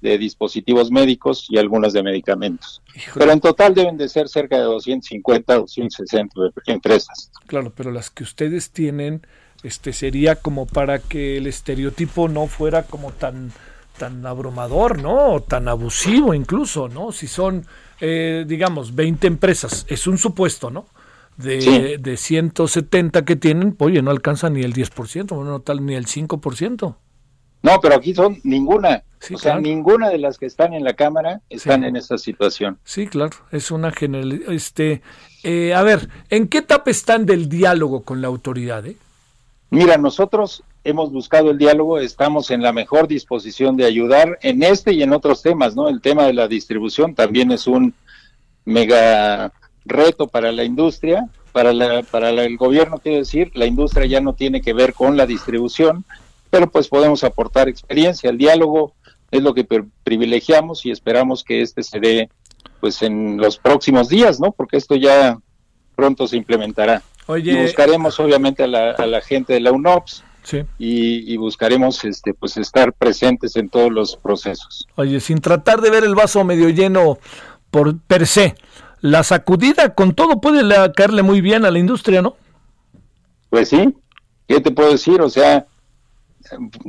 [0.00, 2.82] dispositivos médicos y algunas de medicamentos.
[3.14, 6.34] Pero en total deben de ser cerca de 250, 260
[6.66, 7.32] empresas.
[7.46, 9.26] Claro, pero las que ustedes tienen,
[9.62, 13.50] este sería como para que el estereotipo no fuera como tan
[13.98, 15.34] tan abrumador, ¿no?
[15.34, 17.12] O tan abusivo incluso, ¿no?
[17.12, 17.66] Si son,
[18.00, 20.86] eh, digamos, 20 empresas, es un supuesto, ¿no?
[21.36, 26.06] de, de 170 que tienen, oye, no alcanza ni el 10%, no tal ni el
[26.06, 26.96] 5%.
[27.62, 29.04] No, pero aquí son ninguna.
[29.32, 32.78] o sea, ninguna de las que están en la Cámara están en esta situación.
[32.84, 34.42] Sí, claro, es una general.
[34.48, 35.00] Este,
[35.42, 38.86] eh, a ver, ¿en qué etapa están del diálogo con la autoridad?
[38.86, 38.96] Eh?
[39.70, 44.92] Mira, nosotros hemos buscado el diálogo, estamos en la mejor disposición de ayudar en este
[44.92, 45.88] y en otros temas, ¿no?
[45.88, 47.94] El tema de la distribución también es un
[48.66, 49.52] mega
[49.86, 54.34] reto para la industria, para, la, para el gobierno, quiero decir, la industria ya no
[54.34, 56.04] tiene que ver con la distribución,
[56.50, 58.92] pero pues podemos aportar experiencia, el diálogo
[59.30, 59.66] es lo que
[60.04, 62.28] privilegiamos y esperamos que este se dé
[62.80, 64.52] pues en los próximos días, ¿no?
[64.52, 65.38] Porque esto ya
[65.96, 67.02] pronto se implementará.
[67.42, 70.22] y buscaremos obviamente a la, a la gente de la UNOPS,
[70.78, 74.86] Y, y, buscaremos este pues estar presentes en todos los procesos.
[74.96, 77.18] Oye, sin tratar de ver el vaso medio lleno
[77.70, 78.54] por per se,
[79.00, 80.62] la sacudida con todo puede
[80.92, 82.36] caerle muy bien a la industria, ¿no?
[83.50, 83.94] Pues sí,
[84.48, 85.20] ¿qué te puedo decir?
[85.20, 85.66] O sea,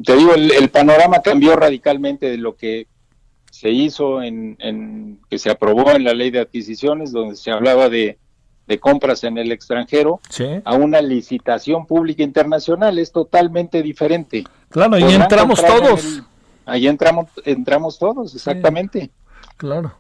[0.04, 2.88] te digo, el, panorama cambió radicalmente de lo que
[3.52, 8.18] se hizo en, que se aprobó en la ley de adquisiciones, donde se hablaba de,
[8.80, 10.20] compras en el extranjero,
[10.64, 12.98] a una licitación pública internacional.
[13.00, 14.44] Es totalmente diferente.
[14.70, 16.24] Claro, ahí entramos todos.
[16.66, 19.12] ahí entramos, entramos todos, exactamente.
[19.58, 19.94] claro.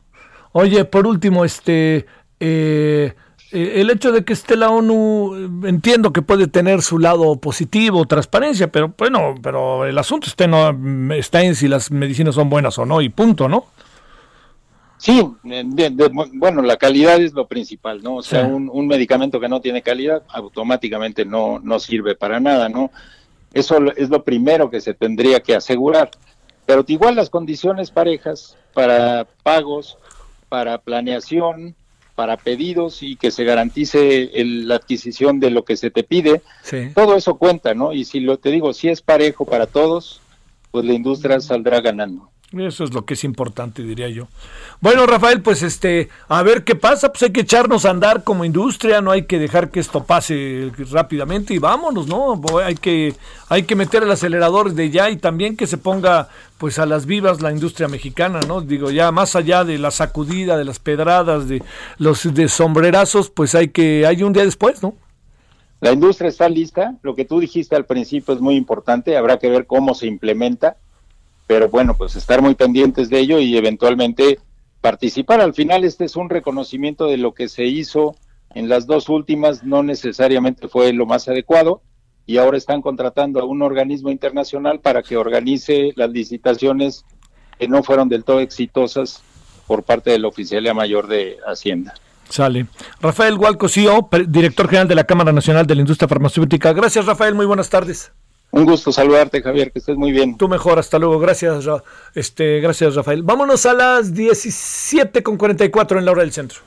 [0.57, 2.05] Oye, por último, este,
[2.39, 3.13] eh,
[3.51, 8.05] eh, el hecho de que esté la ONU, entiendo que puede tener su lado positivo,
[8.05, 10.69] transparencia, pero bueno, pero el asunto está, no,
[11.13, 13.65] está en si las medicinas son buenas o no y punto, ¿no?
[14.97, 15.21] Sí,
[16.33, 18.15] bueno, la calidad es lo principal, ¿no?
[18.15, 22.91] O sea, un, medicamento que no tiene calidad automáticamente no, no sirve para nada, ¿no?
[23.53, 26.11] Eso es lo primero que se tendría que asegurar.
[26.65, 29.97] Pero igual las condiciones parejas para pagos,
[30.49, 31.75] para planeación,
[32.15, 36.41] para pedidos y que se garantice la adquisición de lo que se te pide.
[36.93, 37.93] Todo eso cuenta, ¿no?
[37.93, 40.21] Y si lo te digo, si es parejo para todos,
[40.71, 42.29] pues la industria saldrá ganando.
[42.57, 44.27] Eso es lo que es importante, diría yo.
[44.79, 48.45] Bueno, Rafael, pues este, a ver qué pasa, pues hay que echarnos a andar como
[48.45, 52.41] industria, no hay que dejar que esto pase rápidamente y vámonos, ¿no?
[52.63, 53.13] Hay que,
[53.49, 57.05] hay que meter el acelerador de ya y también que se ponga pues a las
[57.05, 58.61] vivas la industria mexicana, ¿no?
[58.61, 61.61] Digo, ya más allá de la sacudida, de las pedradas, de
[61.97, 64.93] los de sombrerazos, pues hay que, hay un día después, ¿no?
[65.81, 69.49] La industria está lista, lo que tú dijiste al principio es muy importante, habrá que
[69.49, 70.77] ver cómo se implementa
[71.47, 74.39] pero bueno, pues estar muy pendientes de ello y eventualmente
[74.81, 75.41] participar.
[75.41, 78.15] Al final este es un reconocimiento de lo que se hizo
[78.53, 81.81] en las dos últimas, no necesariamente fue lo más adecuado
[82.25, 87.05] y ahora están contratando a un organismo internacional para que organice las licitaciones
[87.59, 89.21] que no fueron del todo exitosas
[89.67, 91.93] por parte de la Oficialía Mayor de Hacienda.
[92.29, 92.65] Sale.
[93.01, 96.73] Rafael Hualco, CEO, director general de la Cámara Nacional de la Industria Farmacéutica.
[96.73, 97.35] Gracias, Rafael.
[97.35, 98.11] Muy buenas tardes.
[98.55, 100.37] Un gusto saludarte, Javier, que estés muy bien.
[100.37, 101.19] Tú mejor, hasta luego.
[101.19, 101.65] Gracias,
[102.13, 103.21] este, gracias, Rafael.
[103.21, 106.61] Vámonos a las 17 con 44 en la hora del centro.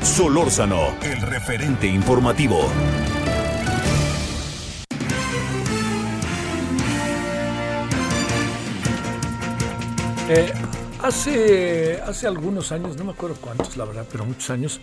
[0.00, 2.58] Solórzano, el referente informativo.
[10.30, 10.52] Eh,
[11.02, 14.80] hace, hace algunos años, no me acuerdo cuántos, la verdad, pero muchos años,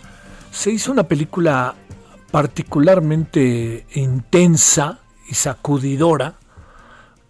[0.52, 1.74] se hizo una película
[2.30, 6.34] particularmente intensa y sacudidora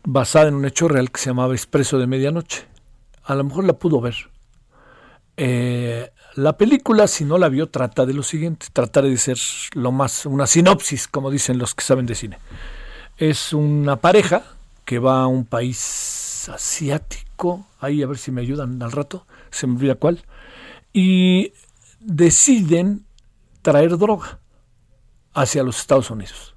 [0.05, 2.67] basada en un hecho real que se llamaba Expreso de Medianoche.
[3.25, 4.15] A lo mejor la pudo ver.
[5.37, 9.39] Eh, la película, si no la vio, trata de lo siguiente, trataré de ser
[9.75, 12.39] lo más, una sinopsis, como dicen los que saben de cine.
[13.17, 14.45] Es una pareja
[14.85, 19.67] que va a un país asiático, ahí a ver si me ayudan al rato, se
[19.67, 20.25] me olvida cuál,
[20.93, 21.53] y
[22.01, 23.05] deciden
[23.63, 24.39] traer droga
[25.35, 26.55] hacia los Estados Unidos.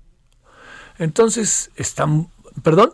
[1.01, 2.27] Entonces, están,
[2.61, 2.93] perdón,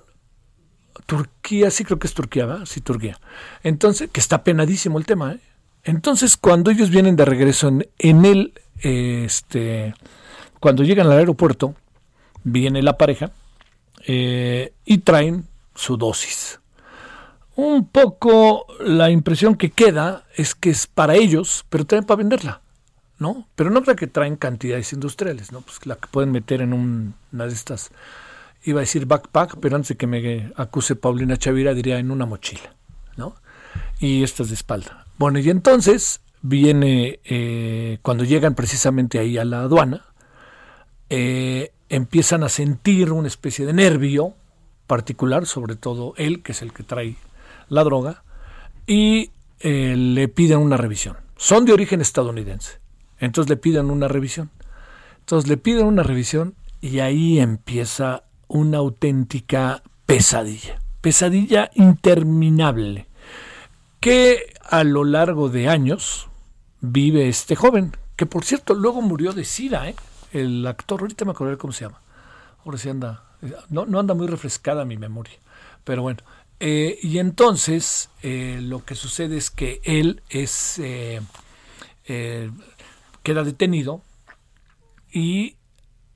[1.05, 2.65] Turquía, sí creo que es Turquía, ¿verdad?
[2.65, 3.19] Sí, Turquía.
[3.63, 5.39] Entonces, que está penadísimo el tema, ¿eh?
[5.83, 9.93] Entonces, cuando ellos vienen de regreso en, el, este,
[10.61, 11.75] cuando llegan al aeropuerto,
[12.45, 13.31] viene la pareja
[14.05, 16.61] eh, y traen su dosis.
[17.57, 22.61] Un poco la impresión que queda es que es para ellos, pero también para venderla.
[23.19, 23.47] ¿No?
[23.55, 25.61] Pero no creo que traen cantidades industriales, ¿no?
[25.61, 27.91] Pues la que pueden meter en una de estas,
[28.63, 32.25] iba a decir backpack, pero antes de que me acuse Paulina Chavira diría en una
[32.25, 32.73] mochila,
[33.15, 33.35] ¿no?
[33.99, 35.05] Y estas de espalda.
[35.17, 40.05] Bueno, y entonces viene, eh, cuando llegan precisamente ahí a la aduana,
[41.09, 44.33] eh, empiezan a sentir una especie de nervio
[44.85, 47.15] particular, sobre todo él, que es el que trae
[47.69, 48.23] la droga,
[48.85, 51.17] y eh, le piden una revisión.
[51.35, 52.79] Son de origen estadounidense
[53.19, 54.49] entonces le piden una revisión.
[55.19, 60.79] Entonces le piden una revisión y ahí empieza una auténtica pesadilla.
[61.01, 63.07] Pesadilla interminable
[63.99, 66.27] que a lo largo de años
[66.81, 69.95] vive este joven, que por cierto luego murió de sida, ¿eh?
[70.31, 72.01] el actor, ahorita me acuerdo cómo se llama,
[72.63, 73.23] ahora sí anda,
[73.69, 75.35] no, no anda muy refrescada mi memoria,
[75.83, 76.19] pero bueno,
[76.59, 80.81] eh, y entonces eh, lo que sucede es que él es
[83.27, 84.03] queda detenido
[85.11, 85.57] y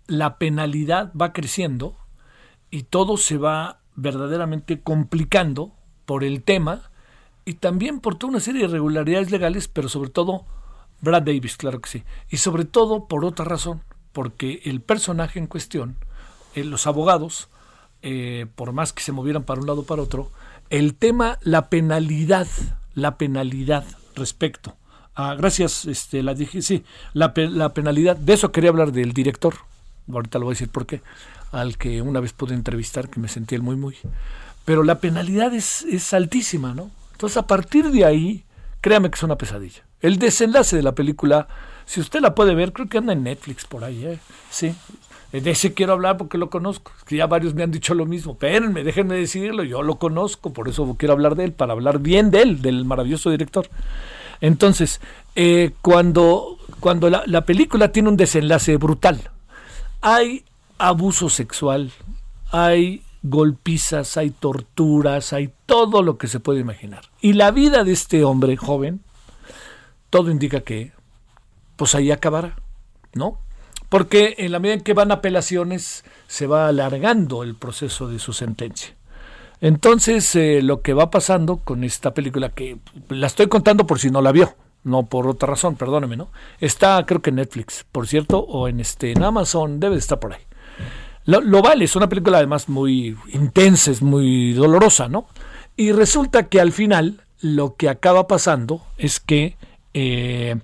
[0.07, 1.97] la penalidad va creciendo
[2.69, 5.73] y todo se va verdaderamente complicando
[6.05, 6.89] por el tema
[7.43, 10.45] y también por toda una serie de irregularidades legales, pero sobre todo
[11.01, 13.83] Brad Davis, claro que sí, y sobre todo por otra razón,
[14.13, 15.97] porque el personaje en cuestión,
[16.55, 17.49] eh, los abogados,
[18.03, 20.31] eh, por más que se movieran para un lado o para otro,
[20.69, 22.47] el tema, la penalidad,
[22.93, 23.83] la penalidad
[24.15, 24.77] respecto
[25.15, 26.83] Ah, gracias, este, la dije, sí,
[27.13, 29.55] la, la, penalidad, de eso quería hablar del director,
[30.11, 31.01] ahorita lo voy a decir por qué,
[31.51, 33.97] al que una vez pude entrevistar, que me sentí el muy muy.
[34.63, 36.91] Pero la penalidad es, es altísima, ¿no?
[37.11, 38.45] Entonces a partir de ahí,
[38.79, 39.83] créame que es una pesadilla.
[39.99, 41.47] El desenlace de la película,
[41.85, 44.19] si usted la puede ver, creo que anda en Netflix por ahí, ¿eh?
[44.49, 44.73] Sí,
[45.31, 46.91] de ese quiero hablar porque lo conozco.
[47.05, 48.33] Que ya varios me han dicho lo mismo.
[48.33, 49.63] Espérenme, déjenme decirlo.
[49.63, 52.83] Yo lo conozco, por eso quiero hablar de él, para hablar bien de él, del
[52.83, 53.67] maravilloso director.
[54.41, 54.99] Entonces,
[55.35, 59.29] eh, cuando, cuando la, la película tiene un desenlace brutal,
[60.01, 60.43] hay
[60.77, 61.91] abuso sexual,
[62.51, 67.03] hay golpizas, hay torturas, hay todo lo que se puede imaginar.
[67.21, 69.01] Y la vida de este hombre joven,
[70.09, 70.91] todo indica que,
[71.75, 72.55] pues ahí acabará,
[73.13, 73.37] ¿no?
[73.91, 78.31] porque en la medida en que van apelaciones se va alargando el proceso de su
[78.31, 78.95] sentencia.
[79.61, 82.79] Entonces, eh, lo que va pasando con esta película, que
[83.09, 86.31] la estoy contando por si no la vio, no por otra razón, perdóneme, ¿no?
[86.59, 90.19] Está creo que en Netflix, por cierto, o en este en Amazon, debe de estar
[90.19, 90.41] por ahí.
[91.25, 95.27] Lo, vale, es una película además muy intensa, es muy dolorosa, ¿no?
[95.77, 99.55] Y resulta que al final lo que acaba pasando es que
[99.93, 100.55] eh,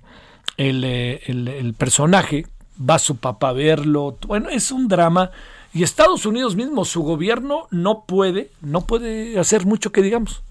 [0.57, 2.47] el, eh, el, el personaje
[2.77, 4.17] va su papá a verlo.
[4.25, 5.29] Bueno, es un drama.
[5.77, 10.43] Y Estados Unidos mismo, su gobierno no puede, no puede hacer mucho que digamos.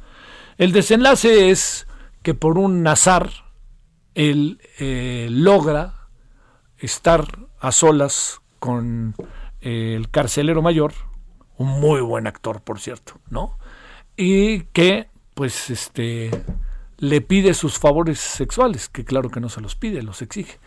[0.56, 1.88] El desenlace es
[2.22, 3.30] que por un azar
[4.14, 6.08] él eh, logra
[6.78, 7.26] estar
[7.58, 9.16] a solas con
[9.60, 10.92] eh, el carcelero mayor,
[11.58, 13.58] un muy buen actor, por cierto, ¿no?
[14.16, 16.30] Y que, pues, este,
[16.98, 20.60] le pide sus favores sexuales, que claro que no se los pide, los exige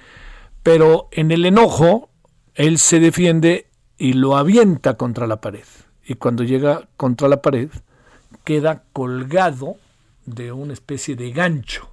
[0.64, 2.10] pero en el enojo
[2.56, 3.69] él se defiende
[4.00, 5.66] y lo avienta contra la pared.
[6.06, 7.70] Y cuando llega contra la pared,
[8.44, 9.76] queda colgado
[10.26, 11.92] de una especie de gancho.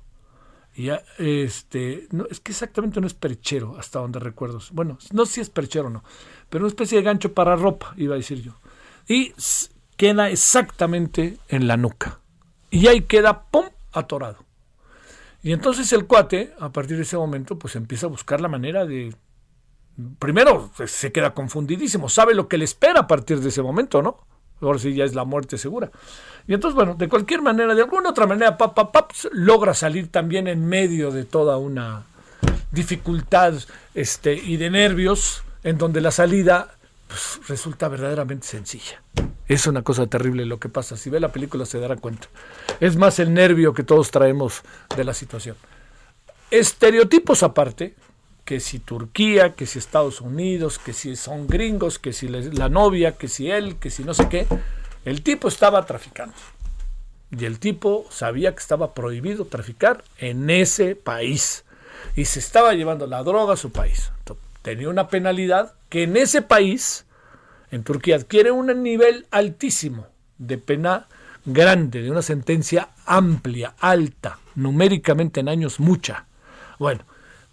[0.74, 4.60] Y este, es que exactamente no es perchero, hasta donde recuerdo.
[4.72, 6.04] Bueno, no sé si es perchero o no,
[6.48, 8.52] pero una especie de gancho para ropa, iba a decir yo.
[9.08, 9.34] Y
[9.96, 12.20] queda exactamente en la nuca.
[12.70, 14.44] Y ahí queda, ¡pum!, atorado.
[15.42, 18.84] Y entonces el cuate, a partir de ese momento, pues empieza a buscar la manera
[18.84, 19.14] de...
[20.18, 24.18] Primero se queda confundidísimo, sabe lo que le espera a partir de ese momento, ¿no?
[24.60, 25.90] Ahora sí ya es la muerte segura.
[26.46, 30.48] Y entonces, bueno, de cualquier manera, de alguna otra manera, pap, pap, logra salir también
[30.48, 32.04] en medio de toda una
[32.70, 33.54] dificultad
[33.94, 36.76] este, y de nervios, en donde la salida
[37.08, 39.02] pues, resulta verdaderamente sencilla.
[39.48, 40.96] Es una cosa terrible lo que pasa.
[40.96, 42.28] Si ve la película se dará cuenta.
[42.80, 44.62] Es más el nervio que todos traemos
[44.96, 45.56] de la situación.
[46.50, 47.94] Estereotipos aparte,
[48.46, 53.18] que si Turquía, que si Estados Unidos, que si son gringos, que si la novia,
[53.18, 54.46] que si él, que si no sé qué,
[55.04, 56.34] el tipo estaba traficando.
[57.30, 61.64] Y el tipo sabía que estaba prohibido traficar en ese país.
[62.14, 64.12] Y se estaba llevando la droga a su país.
[64.62, 67.04] tenía una penalidad que en ese país
[67.72, 70.06] en Turquía adquiere un nivel altísimo
[70.38, 71.08] de pena
[71.44, 76.26] grande, de una sentencia amplia, alta, numéricamente en años mucha.
[76.78, 77.04] Bueno,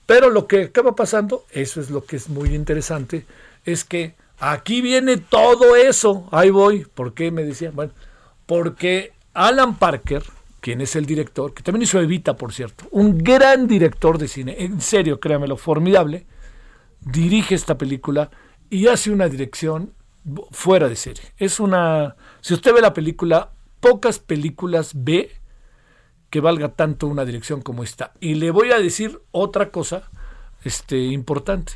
[0.05, 3.25] pero lo que acaba pasando, eso es lo que es muy interesante,
[3.65, 6.27] es que aquí viene todo eso.
[6.31, 6.85] Ahí voy.
[6.85, 7.75] ¿Por qué me decían?
[7.75, 7.93] Bueno,
[8.45, 10.23] porque Alan Parker,
[10.59, 14.55] quien es el director, que también hizo Evita, por cierto, un gran director de cine,
[14.59, 16.25] en serio, créamelo, formidable,
[16.99, 18.29] dirige esta película
[18.69, 19.93] y hace una dirección
[20.51, 21.23] fuera de serie.
[21.37, 22.15] Es una.
[22.41, 25.31] Si usted ve la película, pocas películas ve
[26.33, 28.13] que valga tanto una dirección como esta.
[28.19, 30.09] Y le voy a decir otra cosa
[30.63, 31.73] este, importante.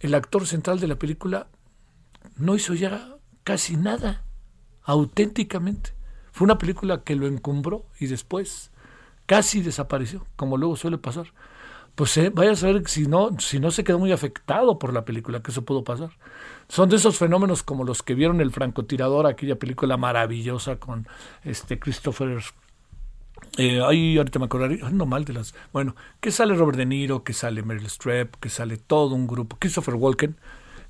[0.00, 1.46] El actor central de la película
[2.36, 4.22] no hizo ya casi nada,
[4.82, 5.94] auténticamente.
[6.30, 8.70] Fue una película que lo encumbró y después
[9.24, 11.28] casi desapareció, como luego suele pasar
[11.94, 15.04] pues eh, vaya a saber si no, si no se quedó muy afectado por la
[15.04, 16.10] película, que eso pudo pasar.
[16.68, 21.06] Son de esos fenómenos como los que vieron el francotirador, aquella película maravillosa con
[21.44, 22.42] este Christopher
[23.56, 27.32] eh, ahorita me acordaré, no mal de las, bueno, que sale Robert De Niro, que
[27.32, 30.36] sale Meryl Streep, que sale todo un grupo, Christopher Walken,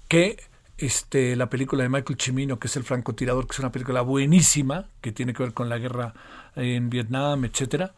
[0.09, 0.43] que
[0.79, 4.87] este, la película de Michael Cimino, que es el francotirador, que es una película buenísima,
[5.01, 6.15] que tiene que ver con la guerra
[6.57, 7.95] en Vietnam, etcétera,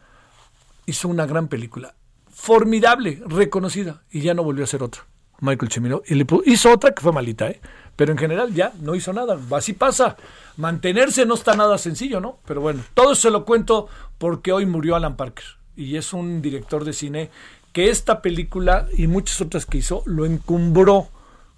[0.85, 1.95] hizo una gran película
[2.29, 5.03] formidable, reconocida, y ya no volvió a hacer otra.
[5.39, 6.01] Michael Cimino.
[6.07, 7.61] Y le hizo otra que fue malita, ¿eh?
[7.97, 9.37] Pero en general ya no hizo nada.
[9.51, 10.15] Así pasa.
[10.55, 12.37] Mantenerse no está nada sencillo, ¿no?
[12.45, 15.43] Pero bueno, todo se lo cuento porque hoy murió Alan Parker.
[15.75, 17.29] Y es un director de cine
[17.73, 21.09] que esta película y muchas otras que hizo lo encumbró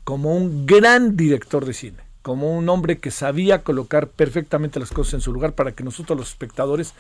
[0.04, 5.14] como un gran director de cine, como un hombre que sabía colocar perfectamente las cosas
[5.14, 6.96] en su lugar para que nosotros los espectadores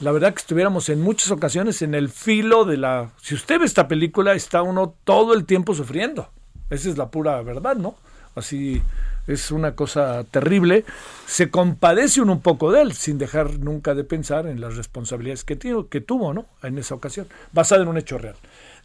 [0.00, 3.10] la verdad que estuviéramos en muchas ocasiones en el filo de la...
[3.20, 6.28] Si usted ve esta película, está uno todo el tiempo sufriendo.
[6.70, 7.96] Esa es la pura verdad, ¿no?
[8.38, 8.82] Así
[9.26, 10.84] es una cosa terrible.
[11.26, 15.44] Se compadece uno un poco de él, sin dejar nunca de pensar en las responsabilidades
[15.44, 16.46] que, que tuvo, ¿no?
[16.62, 18.36] En esa ocasión, basado en un hecho real.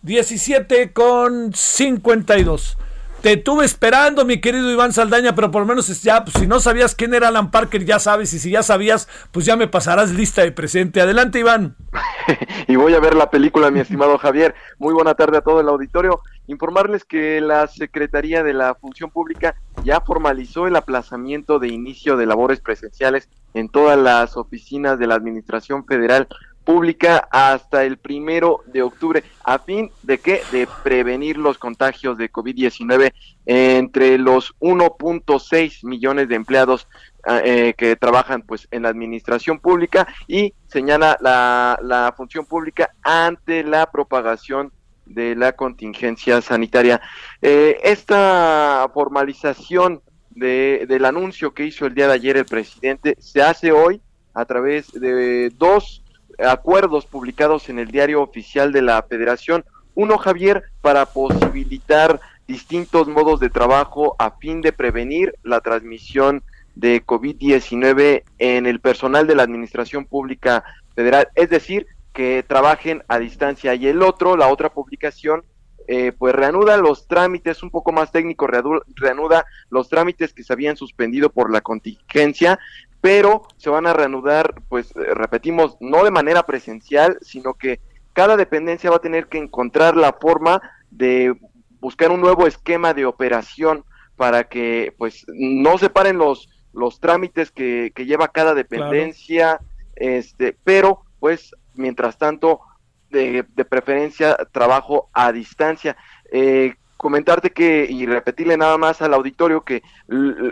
[0.03, 2.77] 17 con 52.
[3.23, 6.59] Te tuve esperando, mi querido Iván Saldaña, pero por lo menos ya, pues, si no
[6.59, 10.11] sabías quién era Alan Parker, ya sabes, y si ya sabías, pues ya me pasarás
[10.11, 10.99] lista de presente.
[10.99, 11.77] Adelante, Iván.
[12.67, 14.53] y voy a ver la película, mi estimado Javier.
[14.77, 16.19] Muy buena tarde a todo el auditorio.
[16.47, 22.25] Informarles que la Secretaría de la Función Pública ya formalizó el aplazamiento de inicio de
[22.25, 26.27] labores presenciales en todas las oficinas de la Administración Federal
[26.63, 32.31] pública hasta el primero de octubre, a fin de que de prevenir los contagios de
[32.31, 33.13] COVID-19
[33.45, 36.87] entre los 1.6 millones de empleados
[37.25, 42.93] ah, eh, que trabajan pues en la administración pública y señala la, la función pública
[43.03, 44.71] ante la propagación
[45.05, 47.01] de la contingencia sanitaria.
[47.41, 50.01] Eh, esta formalización
[50.31, 54.01] de, del anuncio que hizo el día de ayer el presidente se hace hoy
[54.33, 56.03] a través de dos
[56.39, 59.63] acuerdos publicados en el diario oficial de la federación.
[59.95, 66.43] Uno, Javier, para posibilitar distintos modos de trabajo a fin de prevenir la transmisión
[66.75, 70.63] de COVID-19 en el personal de la Administración Pública
[70.95, 73.75] Federal, es decir, que trabajen a distancia.
[73.75, 75.43] Y el otro, la otra publicación,
[75.87, 80.77] eh, pues reanuda los trámites, un poco más técnico, reanuda los trámites que se habían
[80.77, 82.59] suspendido por la contingencia
[83.03, 87.81] pero se van a reanudar, pues eh, repetimos, no de manera presencial, sino que
[88.13, 91.35] cada dependencia va a tener que encontrar la forma de
[91.81, 93.83] buscar un nuevo esquema de operación
[94.15, 99.59] para que pues no se paren los, los trámites que, que lleva cada dependencia,
[99.97, 102.61] este, pero pues mientras tanto
[103.09, 105.95] de, de preferencia trabajo a distancia.
[106.31, 109.83] Eh, comentarte que y repetirle nada más al auditorio que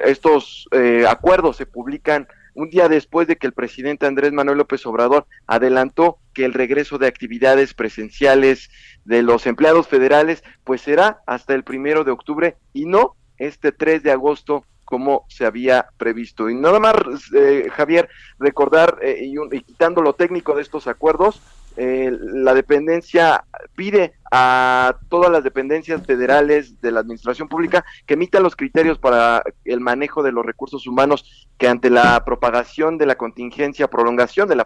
[0.03, 4.85] estos eh, acuerdos se publican un día después de que el presidente Andrés Manuel López
[4.85, 8.69] Obrador adelantó que el regreso de actividades presenciales
[9.06, 14.03] de los empleados federales pues será hasta el primero de octubre y no este 3
[14.03, 16.49] de agosto como se había previsto.
[16.49, 16.95] Y nada más,
[17.34, 18.09] eh, Javier,
[18.39, 21.41] recordar eh, y, y quitando lo técnico de estos acuerdos,
[21.77, 23.45] eh, la dependencia
[23.76, 29.41] pide a todas las dependencias federales de la administración pública que emitan los criterios para
[29.63, 34.57] el manejo de los recursos humanos que ante la propagación de la contingencia, prolongación de
[34.57, 34.65] la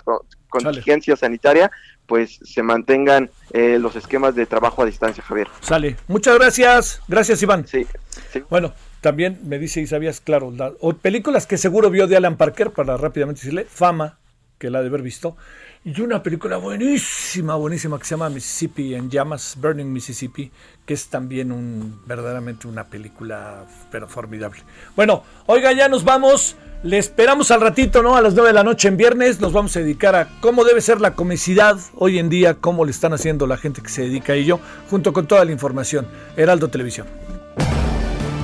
[0.49, 1.71] contingencia sanitaria,
[2.07, 5.47] pues se mantengan eh, los esquemas de trabajo a distancia, Javier.
[5.61, 5.97] Sale.
[6.07, 7.01] Muchas gracias.
[7.07, 7.67] Gracias, Iván.
[7.67, 7.85] Sí.
[8.49, 8.73] Bueno,
[9.05, 12.97] también me dice y sabías, claro, o películas que seguro vio de Alan Parker, para
[12.97, 14.17] rápidamente decirle, Fama,
[14.57, 15.37] que la de haber visto.
[15.83, 20.51] Y una película buenísima, buenísima que se llama Mississippi en llamas, Burning Mississippi,
[20.87, 24.63] que es también un verdaderamente una película pero formidable.
[24.95, 26.55] Bueno, oiga, ya nos vamos.
[26.81, 28.15] Le esperamos al ratito, ¿no?
[28.15, 30.81] A las 9 de la noche en viernes nos vamos a dedicar a cómo debe
[30.81, 34.33] ser la comicidad hoy en día, cómo le están haciendo la gente que se dedica
[34.33, 34.59] a ello,
[34.89, 36.07] junto con toda la información.
[36.35, 37.05] Heraldo Televisión.